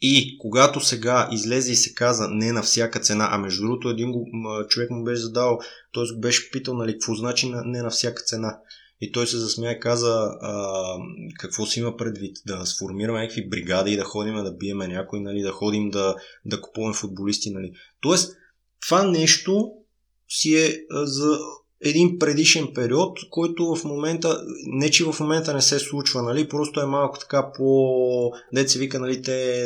и 0.00 0.38
когато 0.38 0.80
сега 0.80 1.28
излезе 1.32 1.72
и 1.72 1.76
се 1.76 1.94
каза 1.94 2.28
не 2.28 2.52
на 2.52 2.62
всяка 2.62 3.00
цена, 3.00 3.28
а 3.30 3.38
между 3.38 3.62
другото 3.62 3.88
един 3.88 4.12
го, 4.12 4.26
човек 4.68 4.90
му 4.90 5.04
беше 5.04 5.20
задал, 5.20 5.58
т.е. 5.94 6.20
беше 6.20 6.50
питал 6.50 6.74
нали, 6.74 6.92
какво 6.92 7.14
значи 7.14 7.52
не 7.64 7.82
на 7.82 7.90
всяка 7.90 8.22
цена. 8.22 8.58
И 9.00 9.12
той 9.12 9.26
се 9.26 9.38
засмя 9.38 9.70
и 9.70 9.80
каза 9.80 10.30
а, 10.40 10.84
какво 11.38 11.66
си 11.66 11.80
има 11.80 11.96
предвид, 11.96 12.36
да 12.46 12.66
сформираме 12.66 13.20
някакви 13.20 13.48
бригади 13.48 13.92
и 13.92 13.96
да 13.96 14.04
ходим 14.04 14.34
да 14.34 14.52
биеме 14.52 14.88
някой, 14.88 15.20
нали, 15.20 15.40
да 15.40 15.50
ходим 15.52 15.90
да, 15.90 16.16
да 16.44 16.60
купуваме 16.60 16.94
футболисти. 16.94 17.50
Нали. 17.50 17.72
Тоест, 18.00 18.36
това 18.86 19.06
нещо 19.06 19.72
си 20.28 20.54
е 20.54 20.80
за 20.90 21.38
един 21.80 22.18
предишен 22.18 22.68
период, 22.74 23.18
който 23.30 23.74
в 23.74 23.84
момента, 23.84 24.40
не 24.66 24.90
че 24.90 25.04
в 25.04 25.20
момента 25.20 25.54
не 25.54 25.62
се 25.62 25.78
случва, 25.78 26.22
нали, 26.22 26.48
просто 26.48 26.80
е 26.80 26.86
малко 26.86 27.18
така 27.18 27.52
по, 27.56 28.32
деца 28.54 28.78
вика, 28.78 29.00
нали, 29.00 29.22
те 29.22 29.64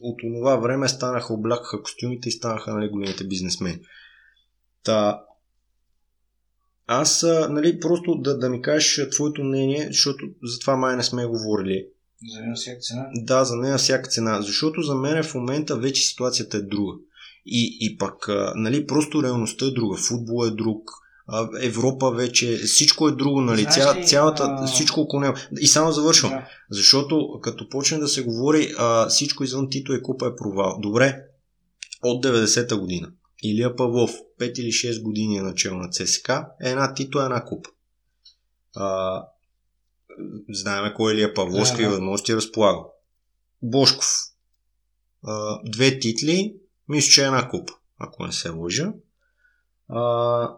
от 0.00 0.18
това 0.18 0.56
време 0.56 0.88
станаха, 0.88 1.34
облякаха 1.34 1.82
костюмите 1.82 2.28
и 2.28 2.32
станаха, 2.32 2.74
нали, 2.74 2.88
големите 2.88 3.24
бизнесмени. 3.24 3.80
Та, 4.84 5.20
аз, 6.86 7.26
нали, 7.50 7.80
просто 7.80 8.14
да, 8.14 8.38
да 8.38 8.50
ми 8.50 8.62
кажеш 8.62 9.08
твоето 9.10 9.44
мнение, 9.44 9.86
защото 9.86 10.26
за 10.42 10.58
това 10.58 10.76
май 10.76 10.96
не 10.96 11.02
сме 11.02 11.26
говорили. 11.26 11.86
За 12.34 12.40
нея 12.40 12.54
всяка 12.54 12.80
цена? 12.80 13.06
Да, 13.14 13.44
за 13.44 13.56
нея 13.56 13.78
всяка 13.78 14.10
цена. 14.10 14.42
Защото 14.42 14.82
за 14.82 14.94
мен 14.94 15.22
в 15.22 15.34
момента 15.34 15.76
вече 15.76 16.02
ситуацията 16.02 16.56
е 16.56 16.62
друга. 16.62 16.92
И, 17.46 17.78
и 17.80 17.98
пък, 17.98 18.28
нали, 18.54 18.86
просто 18.86 19.22
реалността 19.22 19.66
е 19.66 19.70
друга. 19.70 19.96
Футбол 19.96 20.46
е 20.46 20.50
друг. 20.50 20.90
Европа 21.60 22.10
вече, 22.10 22.56
всичко 22.56 23.08
е 23.08 23.12
друго, 23.12 23.40
нали? 23.40 23.66
Ця, 23.70 24.02
цялата, 24.04 24.46
а... 24.48 24.66
всичко 24.66 25.00
около 25.00 25.20
него. 25.20 25.36
И 25.60 25.66
само 25.66 25.92
завършвам. 25.92 26.30
Да. 26.30 26.48
Защото 26.70 27.40
като 27.42 27.68
почне 27.68 27.98
да 27.98 28.08
се 28.08 28.22
говори, 28.22 28.74
а, 28.78 29.08
всичко 29.08 29.44
извън 29.44 29.70
Тито 29.70 29.94
и 29.94 30.02
Купа 30.02 30.26
е 30.26 30.36
провал. 30.36 30.78
Добре, 30.80 31.22
от 32.02 32.24
90-та 32.24 32.76
година. 32.76 33.08
Илия 33.42 33.76
Павлов, 33.76 34.10
5 34.40 34.58
или 34.58 34.68
6 34.68 35.02
години 35.02 35.36
е 35.36 35.42
начало 35.42 35.78
на 35.78 35.90
ЦСК, 35.90 36.28
е 36.64 36.70
една 36.70 36.94
Тито, 36.94 37.20
е 37.20 37.24
една 37.24 37.44
Купа. 37.44 37.70
А, 38.76 39.22
знаеме 40.48 40.94
кой 40.94 41.12
е 41.12 41.14
Илия 41.14 41.34
Павловски 41.34 41.82
да, 41.82 41.82
да. 41.82 41.90
възможности 41.90 42.36
разполага. 42.36 42.84
Бошков, 43.62 44.06
а, 45.24 45.60
две 45.64 45.98
титли, 45.98 46.56
мисля, 46.88 47.10
че 47.10 47.22
е 47.22 47.26
една 47.26 47.48
купа, 47.48 47.72
ако 47.98 48.26
не 48.26 48.32
се 48.32 48.48
лъжа. 48.50 48.92
А, 49.88 50.56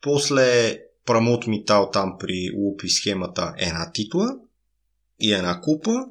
после 0.00 0.78
Прамот 1.06 1.46
Митал 1.46 1.90
там 1.92 2.16
при 2.18 2.50
Лупи 2.56 2.88
схемата 2.88 3.54
е 3.58 3.64
една 3.64 3.92
титла 3.92 4.36
и 5.20 5.32
една 5.32 5.60
купа 5.60 6.06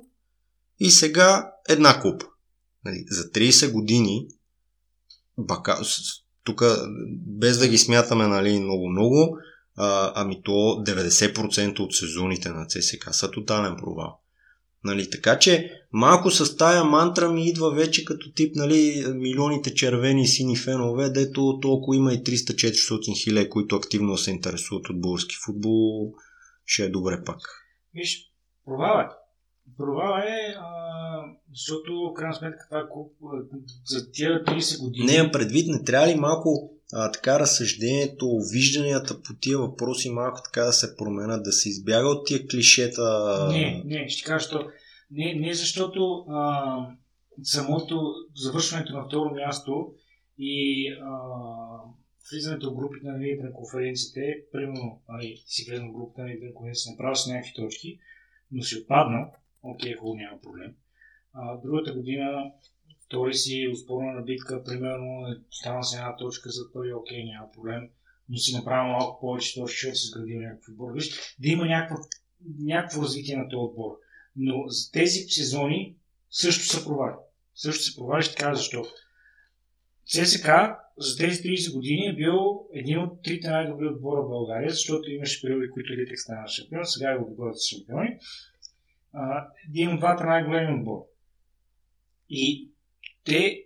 и 0.80 0.92
сега 0.92 1.54
една 1.70 2.02
купа. 2.02 2.26
Нали, 2.86 3.06
за 3.10 3.24
30 3.24 3.72
години 3.72 4.28
бака, 5.38 5.80
тук 6.44 6.64
без 7.28 7.58
да 7.58 7.68
ги 7.68 7.78
смятаме 7.78 8.28
нали, 8.28 8.60
много-много, 8.60 9.38
а, 9.78 10.12
ами 10.16 10.42
то 10.44 10.52
90% 10.52 11.80
от 11.80 11.96
сезоните 11.96 12.50
на 12.50 12.66
ЦСК 12.66 13.10
са 13.12 13.32
тотален 13.32 13.76
провал. 13.76 14.18
Нали, 14.84 15.10
така 15.10 15.40
че 15.40 15.72
малко 15.92 16.32
с 16.32 16.58
тая 16.58 16.84
мантра 16.84 17.32
ми 17.32 17.48
идва 17.48 17.72
вече 17.72 18.06
като 18.06 18.32
тип 18.36 18.56
нали, 18.56 19.06
милионите 19.16 19.74
червени 19.74 20.28
сини 20.28 20.58
фенове, 20.58 21.10
дето 21.10 21.60
толкова 21.62 21.96
има 21.96 22.14
и 22.14 22.18
300-400 22.18 23.24
хиляди, 23.24 23.50
които 23.50 23.76
активно 23.76 24.18
се 24.18 24.32
интересуват 24.32 24.90
от 24.90 25.02
български 25.02 25.36
футбол. 25.46 26.14
Ще 26.66 26.84
е 26.84 26.90
добре 26.90 27.24
пак. 27.26 27.38
Виж, 27.94 28.32
провал 28.66 29.00
е. 29.00 29.21
Провал 29.78 30.18
е, 30.18 30.56
а, 30.60 30.72
защото 31.52 31.94
в 31.94 32.14
крайна 32.14 32.36
сметка 32.36 32.68
това 32.70 32.80
е 32.80 32.84
за 33.86 34.12
тия 34.12 34.44
30 34.44 34.84
години. 34.84 35.06
Не, 35.06 35.32
предвид, 35.32 35.68
не 35.68 35.84
трябва 35.84 36.08
ли 36.08 36.16
малко 36.16 36.72
а, 36.94 37.12
така 37.12 37.40
разсъждението, 37.40 38.40
вижданията 38.54 39.22
по 39.22 39.34
тия 39.42 39.58
въпроси 39.58 40.10
малко 40.10 40.40
така 40.44 40.62
да 40.62 40.74
се 40.74 40.96
променят, 40.98 41.44
да 41.44 41.52
се 41.52 41.70
избяга 41.70 42.08
от 42.08 42.28
тия 42.28 42.48
клишета? 42.48 43.48
Не, 43.52 43.84
не, 43.86 44.10
ще 44.10 44.26
кажа, 44.26 44.48
що 44.48 44.70
не, 45.12 45.34
не 45.36 45.54
защото 45.54 46.26
а, 46.30 46.76
самото 47.44 48.14
завършването 48.36 48.94
на 48.94 49.06
второ 49.06 49.30
място 49.36 49.94
и 50.38 50.88
а, 50.90 51.20
влизането 52.32 52.72
в 52.72 52.76
групите 52.76 53.08
на 53.08 53.20
лидерите 53.20 53.44
на 53.44 53.54
конференциите, 53.54 54.44
примерно, 54.52 55.02
али, 55.08 55.44
си 55.46 55.66
влезна 55.70 55.88
в 55.90 55.94
групите 55.94 56.22
на 56.22 56.28
лидерите 56.28 56.46
на 56.46 56.54
конференциите, 56.54 56.92
направил 56.92 57.16
си 57.16 57.32
някакви 57.32 57.54
точки, 57.56 58.00
но 58.52 58.64
си 58.64 58.78
отпаднал, 58.78 59.34
окей, 59.64 59.96
хубаво, 59.96 60.16
няма 60.16 60.42
проблем. 60.42 60.76
А, 61.34 61.58
другата 61.58 61.94
година 61.94 62.52
втори 63.06 63.34
си 63.34 63.70
успорна 63.74 64.22
битка, 64.22 64.64
примерно, 64.64 65.28
е, 65.28 65.38
стана 65.52 65.84
с 65.84 65.94
една 65.94 66.16
точка 66.16 66.50
за 66.50 66.72
първи, 66.74 66.94
окей, 66.94 67.24
няма 67.24 67.52
проблем, 67.52 67.90
но 68.30 68.38
си 68.38 68.56
направил 68.56 68.92
малко 68.92 69.20
повече 69.22 69.54
точки, 69.54 69.76
защото 69.76 69.98
си 69.98 70.08
изградил 70.08 70.42
някакъв 70.42 70.70
отбор. 70.70 70.94
Виж, 70.94 71.36
да 71.40 71.50
има 71.50 71.66
някакво, 71.66 72.04
някакво 72.60 73.02
развитие 73.02 73.38
на 73.38 73.50
този 73.50 73.62
отбор. 73.70 73.98
Но 74.36 74.68
за 74.68 74.92
тези 74.92 75.20
сезони 75.20 75.96
също 76.30 76.66
са 76.66 76.86
провали. 76.86 77.16
Също 77.56 77.84
се 77.84 77.96
провали, 77.96 78.24
ще 78.24 78.36
кажа 78.36 78.56
защо. 78.56 78.86
ЦСК 80.06 80.50
за 80.98 81.18
тези 81.18 81.42
30 81.42 81.74
години 81.74 82.08
е 82.08 82.16
бил 82.16 82.68
един 82.74 83.00
от 83.00 83.24
трите 83.24 83.50
най-добри 83.50 83.88
отбора 83.88 84.22
в 84.22 84.30
България, 84.30 84.70
защото 84.70 85.12
имаше 85.12 85.42
периоди, 85.42 85.70
които 85.70 85.94
Литек 85.94 86.20
стана 86.20 86.48
шампион, 86.48 86.86
сега 86.86 87.12
е 87.12 87.16
отборът 87.16 87.62
са 87.62 87.76
шампиони. 87.76 88.18
Един 89.68 89.94
от 89.94 90.00
двата 90.00 90.24
най-големи 90.24 90.80
отбора. 90.80 91.04
И 92.30 92.70
те 93.24 93.64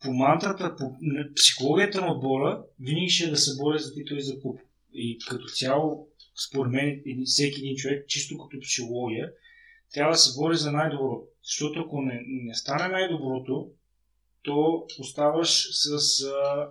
по 0.00 0.12
мантрата, 0.12 0.76
по 0.76 0.96
психологията 1.36 2.00
на 2.00 2.12
отбора, 2.12 2.64
винаги 2.80 3.08
ще 3.08 3.24
е 3.24 3.30
да 3.30 3.36
се 3.36 3.62
борят 3.62 3.82
за 3.82 3.94
титул 3.94 4.16
и 4.16 4.22
за 4.22 4.40
куп. 4.40 4.60
И 4.94 5.18
като 5.28 5.48
цяло, 5.48 6.08
според 6.48 6.72
мен, 6.72 7.02
всеки 7.24 7.60
един 7.60 7.76
човек, 7.76 8.08
чисто 8.08 8.38
като 8.38 8.60
психология, 8.60 9.32
трябва 9.92 10.12
да 10.12 10.18
се 10.18 10.38
бори 10.40 10.56
за 10.56 10.72
най-доброто. 10.72 11.26
Защото 11.42 11.80
ако 11.80 12.02
не, 12.02 12.22
не 12.26 12.54
стане 12.54 12.88
най-доброто, 12.88 13.70
то 14.42 14.86
оставаш 15.00 15.68
с 15.70 16.20
а, 16.24 16.68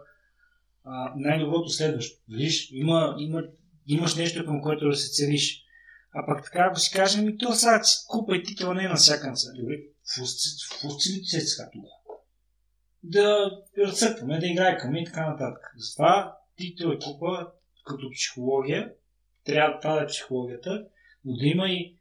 а, 0.84 1.14
най-доброто 1.16 1.70
следващо. 1.70 2.20
Виж, 2.30 2.72
има, 2.72 3.16
има, 3.20 3.44
имаш 3.88 4.16
нещо 4.16 4.46
към 4.46 4.62
което 4.62 4.90
да 4.90 4.96
се 4.96 5.14
целиш. 5.14 5.61
А 6.14 6.26
пък 6.26 6.44
така, 6.44 6.68
ако 6.70 6.80
си 6.80 6.92
кажем, 6.94 7.30
и 7.30 7.38
то 7.38 7.54
сега 7.54 7.82
купа 8.08 8.38
и 8.38 8.44
титла 8.44 8.74
не 8.74 8.84
е 8.84 8.88
на 8.88 8.96
всяка 8.96 9.34
цена. 9.34 9.54
Добре, 9.60 9.76
в 10.04 10.84
ли 10.84 11.24
се 11.24 11.40
сега 11.40 11.70
тогава? 11.74 11.94
Да 13.04 13.52
разцъкваме, 13.78 14.40
да 14.40 14.48
играйкаме 14.48 15.00
и 15.00 15.06
така 15.06 15.30
нататък. 15.30 15.74
Затова 15.78 16.38
титла 16.58 16.94
и 16.94 17.00
купа 17.00 17.48
като 17.86 18.12
психология, 18.12 18.94
трябва 19.44 19.80
това 19.80 19.96
да 19.96 20.04
е 20.04 20.08
психологията, 20.08 20.88
но 21.26 21.34
да 21.34 21.46
има 21.46 21.70
и 21.70 21.96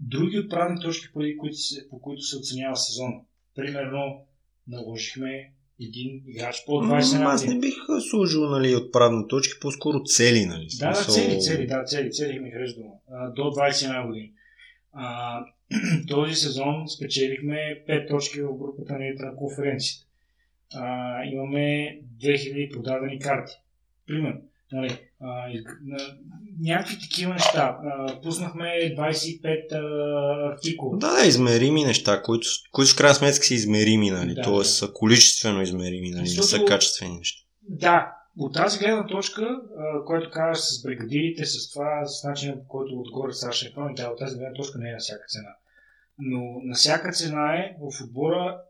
други 0.00 0.38
отправни 0.38 0.80
точки, 0.80 1.12
по 1.12 1.20
които 1.38 1.56
се, 1.56 1.88
по 1.88 2.00
които 2.00 2.22
се 2.22 2.36
оценява 2.36 2.76
сезона. 2.76 3.20
Примерно, 3.54 4.26
наложихме 4.68 5.52
един 5.80 6.22
играч 6.26 6.64
по 6.66 6.72
20 6.72 7.24
Аз 7.24 7.46
не 7.46 7.58
бих 7.58 7.74
служил 8.10 8.48
нали, 8.48 8.76
отправни 8.76 9.28
точки, 9.28 9.60
по-скоро 9.60 10.02
цели. 10.04 10.46
Нали, 10.46 10.66
да, 10.78 10.88
да, 10.88 10.94
цели, 10.94 11.40
цели, 11.40 11.66
да, 11.66 11.84
цели, 11.84 12.12
цели 12.12 12.38
ми 12.38 12.50
харесва 12.50 12.82
До 13.36 13.42
21 13.42 14.06
години. 14.06 14.32
А, 14.92 15.44
този 16.08 16.34
сезон 16.34 16.88
спечелихме 16.88 17.84
5 17.88 18.08
точки 18.08 18.42
в 18.42 18.58
групата 18.58 18.98
на 18.98 19.36
конференцията. 19.36 20.06
А, 20.74 21.24
имаме 21.24 21.98
2000 22.22 22.72
продадени 22.72 23.18
карти. 23.18 23.52
Примерно. 24.06 24.40
Нали, 24.72 24.98
а, 25.20 25.48
на, 25.82 25.98
някакви 26.60 26.98
такива 26.98 27.32
неща. 27.32 27.78
А, 27.84 28.20
пуснахме 28.22 28.64
25 28.64 29.72
а, 29.72 30.52
артикула. 30.52 30.98
Да, 30.98 31.20
да, 31.20 31.26
измерими 31.26 31.84
неща, 31.84 32.22
които, 32.22 32.48
които 32.72 32.92
в 32.92 32.96
крайна 32.96 33.14
сметка 33.14 33.44
са 33.44 33.54
измерими, 33.54 34.10
нали? 34.10 34.34
Да, 34.34 34.52
да. 34.52 34.64
са 34.64 34.92
количествено 34.92 35.62
измерими, 35.62 36.10
нали? 36.10 36.22
Не 36.22 36.42
са 36.42 36.64
качествени 36.64 37.16
неща. 37.16 37.42
Да, 37.62 38.14
от 38.38 38.54
тази 38.54 38.78
гледна 38.78 39.06
точка, 39.06 39.60
а, 39.78 40.04
което 40.04 40.30
казваш 40.30 40.58
с 40.58 40.82
бригадирите, 40.82 41.46
с 41.46 41.70
това, 41.72 42.06
с 42.06 42.24
начина 42.24 42.56
по 42.58 42.68
който 42.68 43.00
отгоре 43.00 43.32
са 43.32 43.52
шампиони, 43.52 43.94
да, 43.94 44.08
от 44.08 44.18
тази 44.18 44.36
гледна 44.36 44.54
точка 44.54 44.78
не 44.78 44.88
е 44.88 44.92
на 44.92 44.98
всяка 44.98 45.24
цена. 45.28 45.54
Но 46.18 46.60
на 46.64 46.74
всяка 46.74 47.12
цена 47.12 47.54
е 47.54 47.76
в 47.80 48.04
отбора 48.04 48.60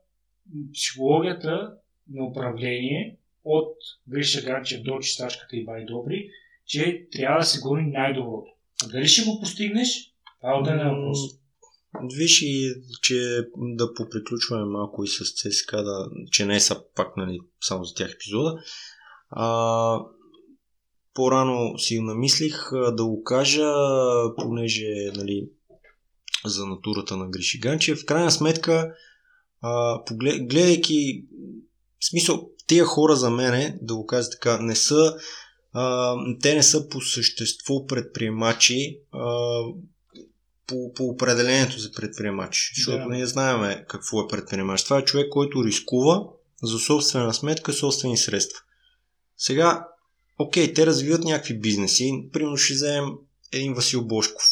психологията 0.74 1.74
на 2.11 2.24
управление 2.24 3.18
от 3.49 3.76
Гриша 4.09 4.42
Ганчев 4.42 4.82
до 4.82 4.99
чистачката 4.99 5.57
и 5.57 5.64
Бай 5.64 5.84
Добри, 5.84 6.28
че 6.66 7.09
трябва 7.12 7.40
да 7.40 7.46
се 7.46 7.61
гони 7.61 7.90
най-доброто. 7.90 8.51
А 8.84 8.88
дали 8.88 9.09
ще 9.09 9.30
го 9.30 9.40
постигнеш, 9.40 10.12
това 10.40 10.53
е 10.53 10.59
отделен 10.59 10.88
въпрос. 10.88 11.18
Виж 12.16 12.42
и, 12.42 12.74
че 13.03 13.40
да 13.57 13.94
поприключваме 13.94 14.64
малко 14.64 15.05
и 15.05 15.09
с 15.09 15.34
ЦСКА, 15.34 15.82
да, 15.82 16.11
че 16.30 16.46
не 16.46 16.61
са 16.61 16.82
пак 16.94 17.16
нали, 17.16 17.38
само 17.61 17.84
за 17.84 17.94
тях 17.94 18.12
епизода. 18.14 18.59
А, 19.30 20.01
по-рано 21.14 21.78
си 21.78 22.01
намислих 22.01 22.70
да 22.92 23.05
го 23.05 23.22
кажа, 23.24 23.72
понеже 24.36 25.12
нали, 25.14 25.49
за 26.44 26.66
натурата 26.66 27.16
на 27.16 27.28
Гриши 27.28 27.61
Ганчев. 27.61 28.01
В 28.01 28.05
крайна 28.05 28.30
сметка, 28.30 28.94
а, 29.61 30.05
поглед, 30.05 30.49
гледайки, 30.49 31.24
в 32.01 32.09
смисъл, 32.09 32.51
тия 32.69 32.85
хора 32.85 33.16
за 33.16 33.31
мене, 33.31 33.79
да 33.83 33.95
го 33.95 34.07
кажа 34.07 34.31
така, 34.31 34.59
не 34.59 34.77
са, 34.77 35.16
а, 35.73 36.14
те 36.43 36.55
не 36.55 36.62
са 36.62 36.89
по 36.89 37.01
същество 37.01 37.87
предприемачи, 37.87 38.99
а, 39.12 39.61
по, 40.66 40.93
по 40.95 41.05
определението 41.05 41.79
за 41.79 41.93
предприемач. 41.93 42.73
Защото 42.77 42.99
Да. 42.99 43.14
ние 43.14 43.27
знаем 43.27 43.85
какво 43.89 44.21
е 44.21 44.29
предприемач. 44.29 44.85
Това 44.85 44.99
е 44.99 45.05
човек, 45.05 45.29
който 45.31 45.64
рискува 45.64 46.23
за 46.62 46.79
собствена 46.79 47.35
сметка 47.35 47.73
собствени 47.73 48.16
средства. 48.16 48.61
Сега, 49.37 49.87
окей, 50.39 50.73
те 50.73 50.87
развиват 50.87 51.25
някакви 51.25 51.59
бизнеси. 51.59 52.29
Примерно 52.33 52.57
ще 52.57 52.75
вземем 52.75 53.11
един 53.53 53.75
Васил 53.75 54.05
Бошков. 54.05 54.45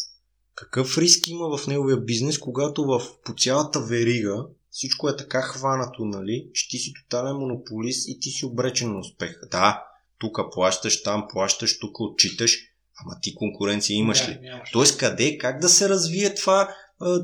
Какъв 0.54 0.98
риск 0.98 1.28
има 1.28 1.58
в 1.58 1.66
неговия 1.66 1.96
бизнес, 1.96 2.38
когато 2.38 2.84
в, 2.84 3.02
по 3.24 3.34
цялата 3.34 3.80
верига 3.80 4.44
всичко 4.76 5.08
е 5.08 5.16
така 5.16 5.42
хванато, 5.42 6.04
нали, 6.04 6.48
че 6.54 6.68
ти 6.68 6.78
си 6.78 6.92
тотален 6.92 7.36
монополист 7.36 8.08
и 8.08 8.20
ти 8.20 8.30
си 8.30 8.46
обречен 8.46 8.92
на 8.92 8.98
успех. 8.98 9.40
Да, 9.50 9.84
тук 10.18 10.38
плащаш, 10.52 11.02
там 11.02 11.26
плащаш, 11.32 11.78
тук 11.78 12.00
отчиташ, 12.00 12.58
ама 13.04 13.16
ти 13.22 13.34
конкуренция 13.34 13.96
имаш 13.96 14.26
Да, 14.26 14.32
ли? 14.32 14.38
нямаш. 14.42 14.70
Тоест 14.72 14.98
къде, 14.98 15.38
как 15.38 15.60
да 15.60 15.68
се 15.68 15.88
развие 15.88 16.34
това 16.34 16.68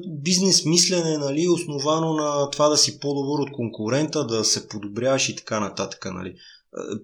бизнес 0.07 0.65
мислене, 0.65 1.19
нали, 1.19 1.49
основано 1.49 2.13
на 2.13 2.51
това 2.51 2.69
да 2.69 2.77
си 2.77 3.01
по-добър 3.01 3.43
от 3.43 3.53
конкурента, 3.53 4.27
да 4.27 4.45
се 4.45 4.69
подобряваш 4.69 5.29
и 5.29 5.37
така 5.37 5.61
нататък, 5.61 6.05
нали. 6.05 6.35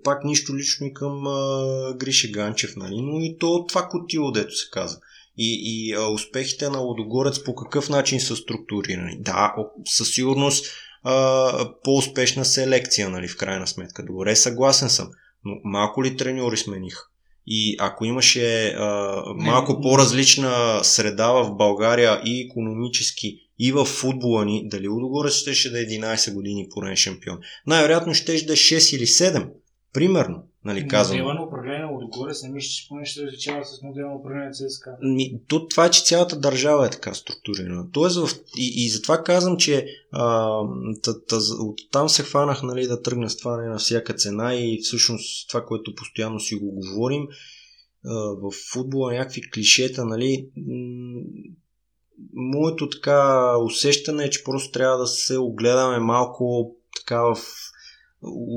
Пак 0.05 0.24
нищо 0.24 0.57
лично 0.57 0.86
и 0.86 0.94
към 0.94 1.26
а, 1.26 1.94
Грише 1.96 2.30
Ганчев, 2.30 2.76
нали, 2.76 3.01
но 3.01 3.20
и 3.20 3.36
то 3.40 3.66
това 3.66 3.88
котило, 3.88 4.30
дето 4.30 4.55
се 4.57 4.70
каза. 4.70 5.01
И, 5.39 5.61
и 5.62 5.95
а, 5.95 6.07
успехите 6.09 6.68
на 6.68 6.78
Лодогорец 6.78 7.45
по 7.45 7.55
какъв 7.55 7.89
начин 7.89 8.20
са 8.20 8.36
структурирани? 8.36 9.16
Да, 9.20 9.55
със 9.86 10.14
сигурност 10.14 10.66
а, 11.03 11.72
по-успешна 11.84 12.45
селекция, 12.45 13.09
нали, 13.09 13.28
в 13.28 13.36
крайна 13.36 13.66
сметка. 13.66 14.05
Добре, 14.05 14.36
съгласен 14.36 14.89
съм. 14.89 15.09
Но 15.45 15.53
малко 15.64 16.05
ли 16.05 16.16
треньори 16.16 16.57
смениха? 16.57 17.03
И 17.47 17.76
ако 17.80 18.05
имаше 18.05 18.68
а, 18.68 19.22
малко 19.36 19.72
не. 19.72 19.80
по-различна 19.82 20.80
среда 20.82 21.32
в 21.32 21.57
България 21.57 22.20
и 22.24 22.41
економически, 22.41 23.41
и 23.59 23.72
в 23.72 23.84
футбола 23.84 24.45
ни, 24.45 24.68
дали 24.68 24.89
Лудогорец 24.89 25.32
щеше 25.32 25.70
да 25.70 25.80
е 25.80 25.84
11 25.84 26.34
години 26.34 26.68
порен 26.74 26.97
шампион? 26.97 27.39
Най-вероятно 27.66 28.14
ще 28.14 28.32
да 28.32 28.53
е 28.53 28.57
6 28.57 28.97
или 28.97 29.07
7. 29.07 29.49
Примерно, 29.93 30.43
нали 30.68 30.88
казвам. 30.88 31.18
Модела 31.18 31.34
на 31.34 31.46
управление 31.46 31.84
Лудогорец, 31.84 32.42
не 32.42 32.48
мисля, 32.48 32.68
че 32.68 32.88
поне 32.88 33.04
ще 33.04 33.20
се 33.20 33.26
различава 33.26 33.64
с 33.64 33.82
модела 33.82 34.10
на 34.10 34.16
управление 34.16 34.50
ЦСКА. 34.52 34.90
Ми, 35.02 35.40
то, 35.48 35.68
това 35.68 35.86
е, 35.86 35.90
че 35.90 36.04
цялата 36.04 36.38
държава 36.38 36.86
е 36.86 36.90
така 36.90 37.14
структурирана. 37.14 37.90
Тоест, 37.92 38.16
в, 38.16 38.28
и, 38.58 38.84
и 38.84 38.88
затова 38.88 39.22
казвам, 39.22 39.56
че 39.56 39.86
а, 40.12 40.48
та, 41.02 41.20
та, 41.28 41.36
от 41.60 41.78
там 41.92 42.08
се 42.08 42.22
хванах 42.22 42.62
нали, 42.62 42.86
да 42.86 43.02
тръгна 43.02 43.30
с 43.30 43.36
това 43.36 43.56
не 43.56 43.68
на 43.68 43.78
всяка 43.78 44.14
цена 44.14 44.54
и 44.54 44.80
всъщност 44.82 45.48
това, 45.48 45.64
което 45.64 45.94
постоянно 45.94 46.40
си 46.40 46.54
го 46.54 46.70
говорим, 46.70 47.22
а, 48.04 48.14
в 48.14 48.52
футбола 48.72 49.12
някакви 49.12 49.50
клишета, 49.50 50.04
нали, 50.04 50.48
м- 50.56 51.22
моето 52.34 52.88
така 52.88 53.52
усещане 53.58 54.24
е, 54.24 54.30
че 54.30 54.44
просто 54.44 54.72
трябва 54.72 54.98
да 54.98 55.06
се 55.06 55.38
огледаме 55.38 55.98
малко 55.98 56.74
така 56.96 57.22
в 57.22 57.36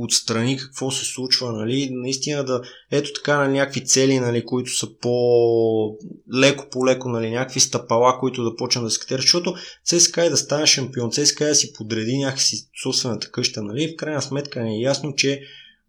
отстрани 0.04 0.58
какво 0.58 0.92
се 0.92 1.06
случва, 1.06 1.52
нали, 1.52 1.90
наистина 1.92 2.44
да, 2.44 2.62
ето 2.92 3.14
така 3.14 3.38
на 3.38 3.48
някакви 3.48 3.86
цели, 3.86 4.20
нали, 4.20 4.46
които 4.46 4.72
са 4.72 4.88
по 5.02 5.98
леко 6.36 6.66
по 6.72 6.88
леко, 6.88 7.10
нали, 7.10 7.30
някакви 7.30 7.60
стъпала, 7.60 8.20
които 8.20 8.44
да 8.44 8.56
почнат 8.56 8.86
да 8.86 8.92
се 8.92 9.00
катерят, 9.00 9.22
защото 9.22 9.56
ЦСКА 9.86 10.26
е 10.26 10.30
да 10.30 10.38
стане 10.38 10.68
шампион, 10.68 11.12
ЦСКА 11.12 11.46
е 11.46 11.50
да 11.50 11.56
си 11.56 11.74
подреди 11.74 12.18
някакси 12.18 12.70
собствената 12.84 13.32
къща, 13.32 13.64
нали, 13.64 13.94
в 13.94 13.96
крайна 13.96 14.22
сметка 14.22 14.64
не 14.64 14.76
е 14.76 14.82
ясно, 14.82 15.16
че 15.16 15.42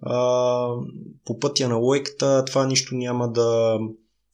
а, 0.03 0.67
по 1.25 1.39
пътя 1.39 1.69
на 1.69 1.77
лойката 1.77 2.45
това 2.45 2.67
нищо 2.67 2.95
няма 2.95 3.33
да 3.33 3.79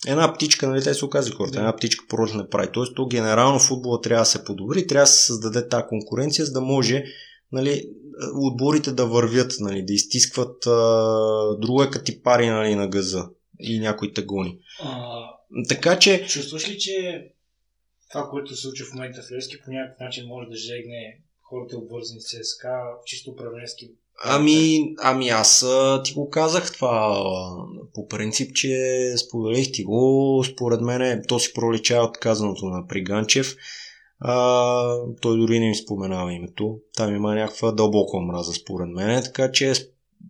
една 0.06 0.34
птичка, 0.34 0.68
нали, 0.68 0.82
те 0.82 0.94
се 0.94 1.04
оказали 1.04 1.34
хората, 1.34 1.58
една 1.58 1.76
птичка 1.76 2.04
пролет 2.08 2.34
не 2.34 2.48
прави. 2.48 2.68
Тоест, 2.72 2.94
то 2.94 3.06
генерално 3.06 3.58
футбола 3.58 4.00
трябва 4.00 4.22
да 4.22 4.26
се 4.26 4.44
подобри, 4.44 4.86
трябва 4.86 5.02
да 5.02 5.06
се 5.06 5.26
създаде 5.26 5.68
тази 5.68 5.84
конкуренция, 5.88 6.44
за 6.44 6.52
да 6.52 6.60
може 6.60 7.04
нали, 7.52 7.90
отборите 8.34 8.92
да 8.92 9.06
вървят, 9.06 9.52
нали, 9.60 9.82
да 9.82 9.92
изтискват 9.92 10.66
а, 10.66 11.56
друга 11.60 11.90
кати 11.90 12.22
пари 12.22 12.46
нали, 12.46 12.74
на 12.74 12.88
газа 12.88 13.28
и 13.60 13.78
някои 13.80 14.12
те 14.12 14.22
гони. 14.22 14.58
А, 14.82 15.20
Така 15.68 15.98
че, 15.98 16.26
чувстваш 16.26 16.68
ли, 16.68 16.78
че 16.78 17.26
това, 18.10 18.28
което 18.30 18.56
се 18.56 18.62
случва 18.62 18.86
в 18.86 18.94
момента 18.94 19.22
в 19.22 19.32
Левски, 19.32 19.56
по 19.64 19.70
някакъв 19.70 20.00
начин 20.00 20.26
може 20.26 20.48
да 20.48 20.56
жегне 20.56 21.20
хората 21.42 21.76
обвързани 21.76 22.20
с 22.20 22.28
ЦСКА, 22.28 22.80
чисто 23.06 23.30
управленски? 23.30 23.90
ами, 24.24 24.94
ами 24.98 25.28
аз 25.28 25.66
ти 26.04 26.12
го 26.12 26.30
казах 26.30 26.72
това 26.72 27.24
по 27.94 28.08
принцип, 28.08 28.54
че 28.54 29.14
споделих 29.26 29.72
ти 29.72 29.84
го, 29.84 30.44
според 30.52 30.80
мен 30.80 31.24
то 31.28 31.38
си 31.38 31.52
проличава 31.52 32.04
от 32.04 32.18
казаното 32.18 32.66
на 32.66 32.86
Приганчев. 32.86 33.56
А, 34.20 34.96
той 35.22 35.38
дори 35.38 35.60
не 35.60 35.68
ми 35.68 35.74
споменава 35.74 36.32
името. 36.32 36.80
Там 36.96 37.16
има 37.16 37.34
някаква 37.34 37.72
дълбока 37.72 38.16
омраза 38.16 38.52
според 38.52 38.88
мен, 38.88 39.22
така 39.24 39.52
че 39.52 39.74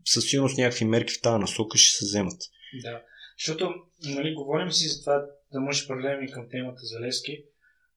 със 0.05 0.25
сигурност 0.25 0.59
някакви 0.59 0.85
мерки 0.85 1.15
в 1.15 1.21
тази 1.21 1.39
насока 1.39 1.79
ще 1.79 1.99
се 1.99 2.05
вземат. 2.05 2.41
Да. 2.83 3.03
Защото, 3.39 3.75
нали, 4.05 4.35
говорим 4.35 4.73
си 4.73 4.89
за 4.89 5.01
това, 5.01 5.25
да 5.53 5.61
може 5.61 5.85
и 6.23 6.31
към 6.31 6.49
темата 6.51 6.81
за 6.83 7.01
Левски. 7.01 7.45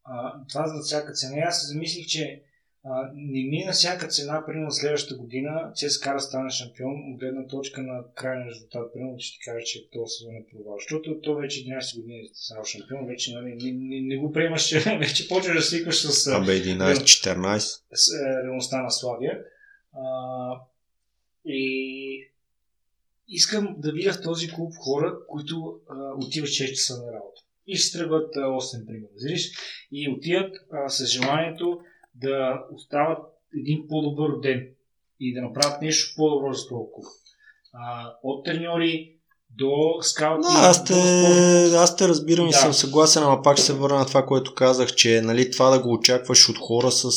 А, 0.03 0.33
това 0.49 0.67
за 0.67 0.81
всяка 0.83 1.13
цена. 1.13 1.41
Аз 1.47 1.61
се 1.61 1.67
замислих, 1.67 2.07
че 2.07 2.41
а, 2.83 3.11
не 3.15 3.49
ми 3.49 3.61
е 3.61 3.65
на 3.65 3.71
всяка 3.71 4.07
цена, 4.07 4.45
примерно 4.45 4.71
следващата 4.71 5.21
година, 5.21 5.71
ЦСКА 5.75 6.13
да 6.13 6.19
стане 6.19 6.49
шампион 6.49 7.13
от 7.13 7.19
гледна 7.19 7.47
точка 7.47 7.81
на 7.81 8.03
крайния 8.15 8.47
резултат. 8.47 8.93
Примерно 8.93 9.19
ще 9.19 9.37
ти 9.37 9.45
кажа, 9.45 9.65
че 9.65 9.89
този 9.91 10.13
сезон 10.17 10.35
е 10.35 10.45
провал. 10.51 10.77
Защото 10.79 11.21
то 11.21 11.35
вече 11.35 11.65
11 11.65 11.95
години 12.01 12.19
е 12.19 12.29
станал 12.33 12.63
шампион, 12.63 13.07
вече 13.07 13.33
нали, 13.33 13.55
не, 13.55 13.71
не, 13.71 14.01
не, 14.01 14.17
го 14.17 14.31
приемаш, 14.31 14.67
че 14.67 14.79
вече 14.99 15.27
почваш 15.27 15.55
да 15.55 15.61
свикваш 15.61 15.95
с, 15.95 16.27
Абе, 16.27 16.63
11-14. 16.63 17.57
с 17.93 18.13
е, 18.13 18.43
реалността 18.43 18.81
на 18.81 18.91
Славия. 18.91 19.39
А, 19.93 20.03
и 21.45 22.31
искам 23.27 23.75
да 23.77 23.91
видя 23.91 24.13
в 24.13 24.21
този 24.21 24.51
клуб 24.51 24.73
хора, 24.77 25.17
които 25.27 25.79
а, 25.89 26.25
отиват 26.25 26.49
6 26.49 26.69
часа 26.69 26.93
на 26.93 27.13
работа. 27.13 27.41
И 27.67 27.75
ще 27.75 27.97
тръгват 27.97 28.35
а, 28.35 28.39
8, 28.39 28.85
примерно. 28.85 29.07
И 29.91 30.09
отиват 30.09 30.55
а, 30.71 30.89
с 30.89 31.05
желанието 31.05 31.81
да 32.15 32.63
остават 32.73 33.19
един 33.59 33.87
по-добър 33.89 34.39
ден 34.41 34.67
и 35.19 35.33
да 35.33 35.41
направят 35.41 35.81
нещо 35.81 36.13
по-добро 36.17 36.53
за 36.53 36.67
този 36.67 36.91
клуб. 36.93 37.05
А, 37.73 38.13
от 38.23 38.45
треньори 38.45 39.15
до 39.57 39.71
скаути. 40.01 40.41
Да, 40.41 40.59
аз 40.59 40.85
те, 40.85 40.93
до 41.69 41.77
аз 41.77 41.95
те 41.95 42.07
разбирам 42.07 42.47
и 42.47 42.51
Да. 42.51 42.57
съм 42.57 42.73
съгласен, 42.73 43.23
ама 43.23 43.41
пак 43.41 43.57
ще 43.57 43.65
се 43.65 43.73
върна 43.73 43.99
на 43.99 44.05
това, 44.05 44.25
което 44.25 44.55
казах, 44.55 44.95
че 44.95 45.21
нали, 45.21 45.51
това 45.51 45.69
да 45.69 45.79
го 45.79 45.93
очакваш 45.93 46.49
от 46.49 46.57
хора 46.57 46.91
с, 46.91 47.11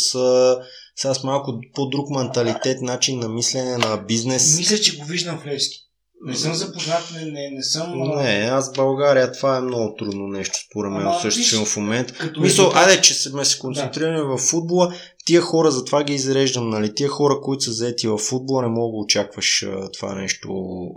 с 0.97 1.25
малко 1.25 1.61
по-друг 1.75 2.11
менталитет, 2.11 2.81
начин 2.81 3.19
на 3.19 3.29
мислене, 3.29 3.79
на 3.79 3.97
бизнес. 3.97 4.59
Мисля, 4.59 4.77
че 4.77 4.97
го 4.99 5.05
виждам 5.05 5.39
в 5.39 5.47
Левски. 5.47 5.84
Не 6.23 6.35
съм 6.35 6.55
запознат, 6.55 7.13
не, 7.15 7.25
не, 7.25 7.51
не 7.51 7.63
съм... 7.63 7.93
Не, 8.17 8.49
аз 8.53 8.71
в 8.71 8.77
България 8.77 9.33
това 9.33 9.57
е 9.57 9.61
много 9.61 9.95
трудно 9.99 10.27
нещо, 10.27 10.59
според 10.71 10.93
мен, 10.93 11.07
осъществено 11.09 11.65
в 11.67 11.77
момента. 11.77 12.15
Мисъл, 12.41 12.65
резултат- 12.65 12.77
айде, 12.89 13.03
че 13.03 13.15
сме 13.15 13.45
се 13.45 13.59
концентрирани 13.59 14.23
в 14.23 14.39
футбола, 14.39 14.95
тия 15.25 15.41
хора, 15.41 15.71
затова 15.71 16.05
ги 16.05 16.15
изреждам, 16.15 16.71
нали? 16.71 16.95
Тия 16.95 17.09
хора, 17.09 17.41
които 17.43 17.65
са 17.65 17.73
заети 17.73 18.09
в 18.09 18.19
футбола, 18.19 18.63
не 18.63 18.69
мога 18.69 18.93
да 18.93 19.05
очакваш 19.05 19.63
а, 19.63 19.91
това 19.91 20.15
нещо 20.15 20.49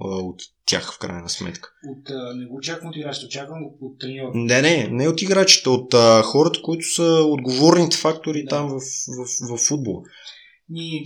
а, 0.02 0.08
от 0.08 0.42
тях 0.66 0.94
в 0.94 1.00
крайна 1.00 1.30
сметка. 1.30 1.70
От, 1.90 2.10
а, 2.10 2.36
не 2.36 2.46
го 2.46 2.56
очаквам 2.56 2.90
от 2.90 2.96
играчите, 2.96 3.26
очаквам 3.26 3.60
го 3.64 3.78
от 3.82 4.00
треньора. 4.00 4.32
Не, 4.34 4.62
не, 4.62 4.88
не 4.92 5.08
от 5.08 5.22
играчите, 5.22 5.70
от 5.70 5.94
а, 5.94 6.22
хората, 6.24 6.60
които 6.64 6.86
са 6.96 7.04
отговорните 7.26 7.98
фактори 7.98 8.44
Да. 8.44 8.50
там 8.50 8.68
в, 8.70 8.80
в, 9.08 9.56
в 9.56 9.68
футбола. 9.68 10.02
Ни, 10.70 11.04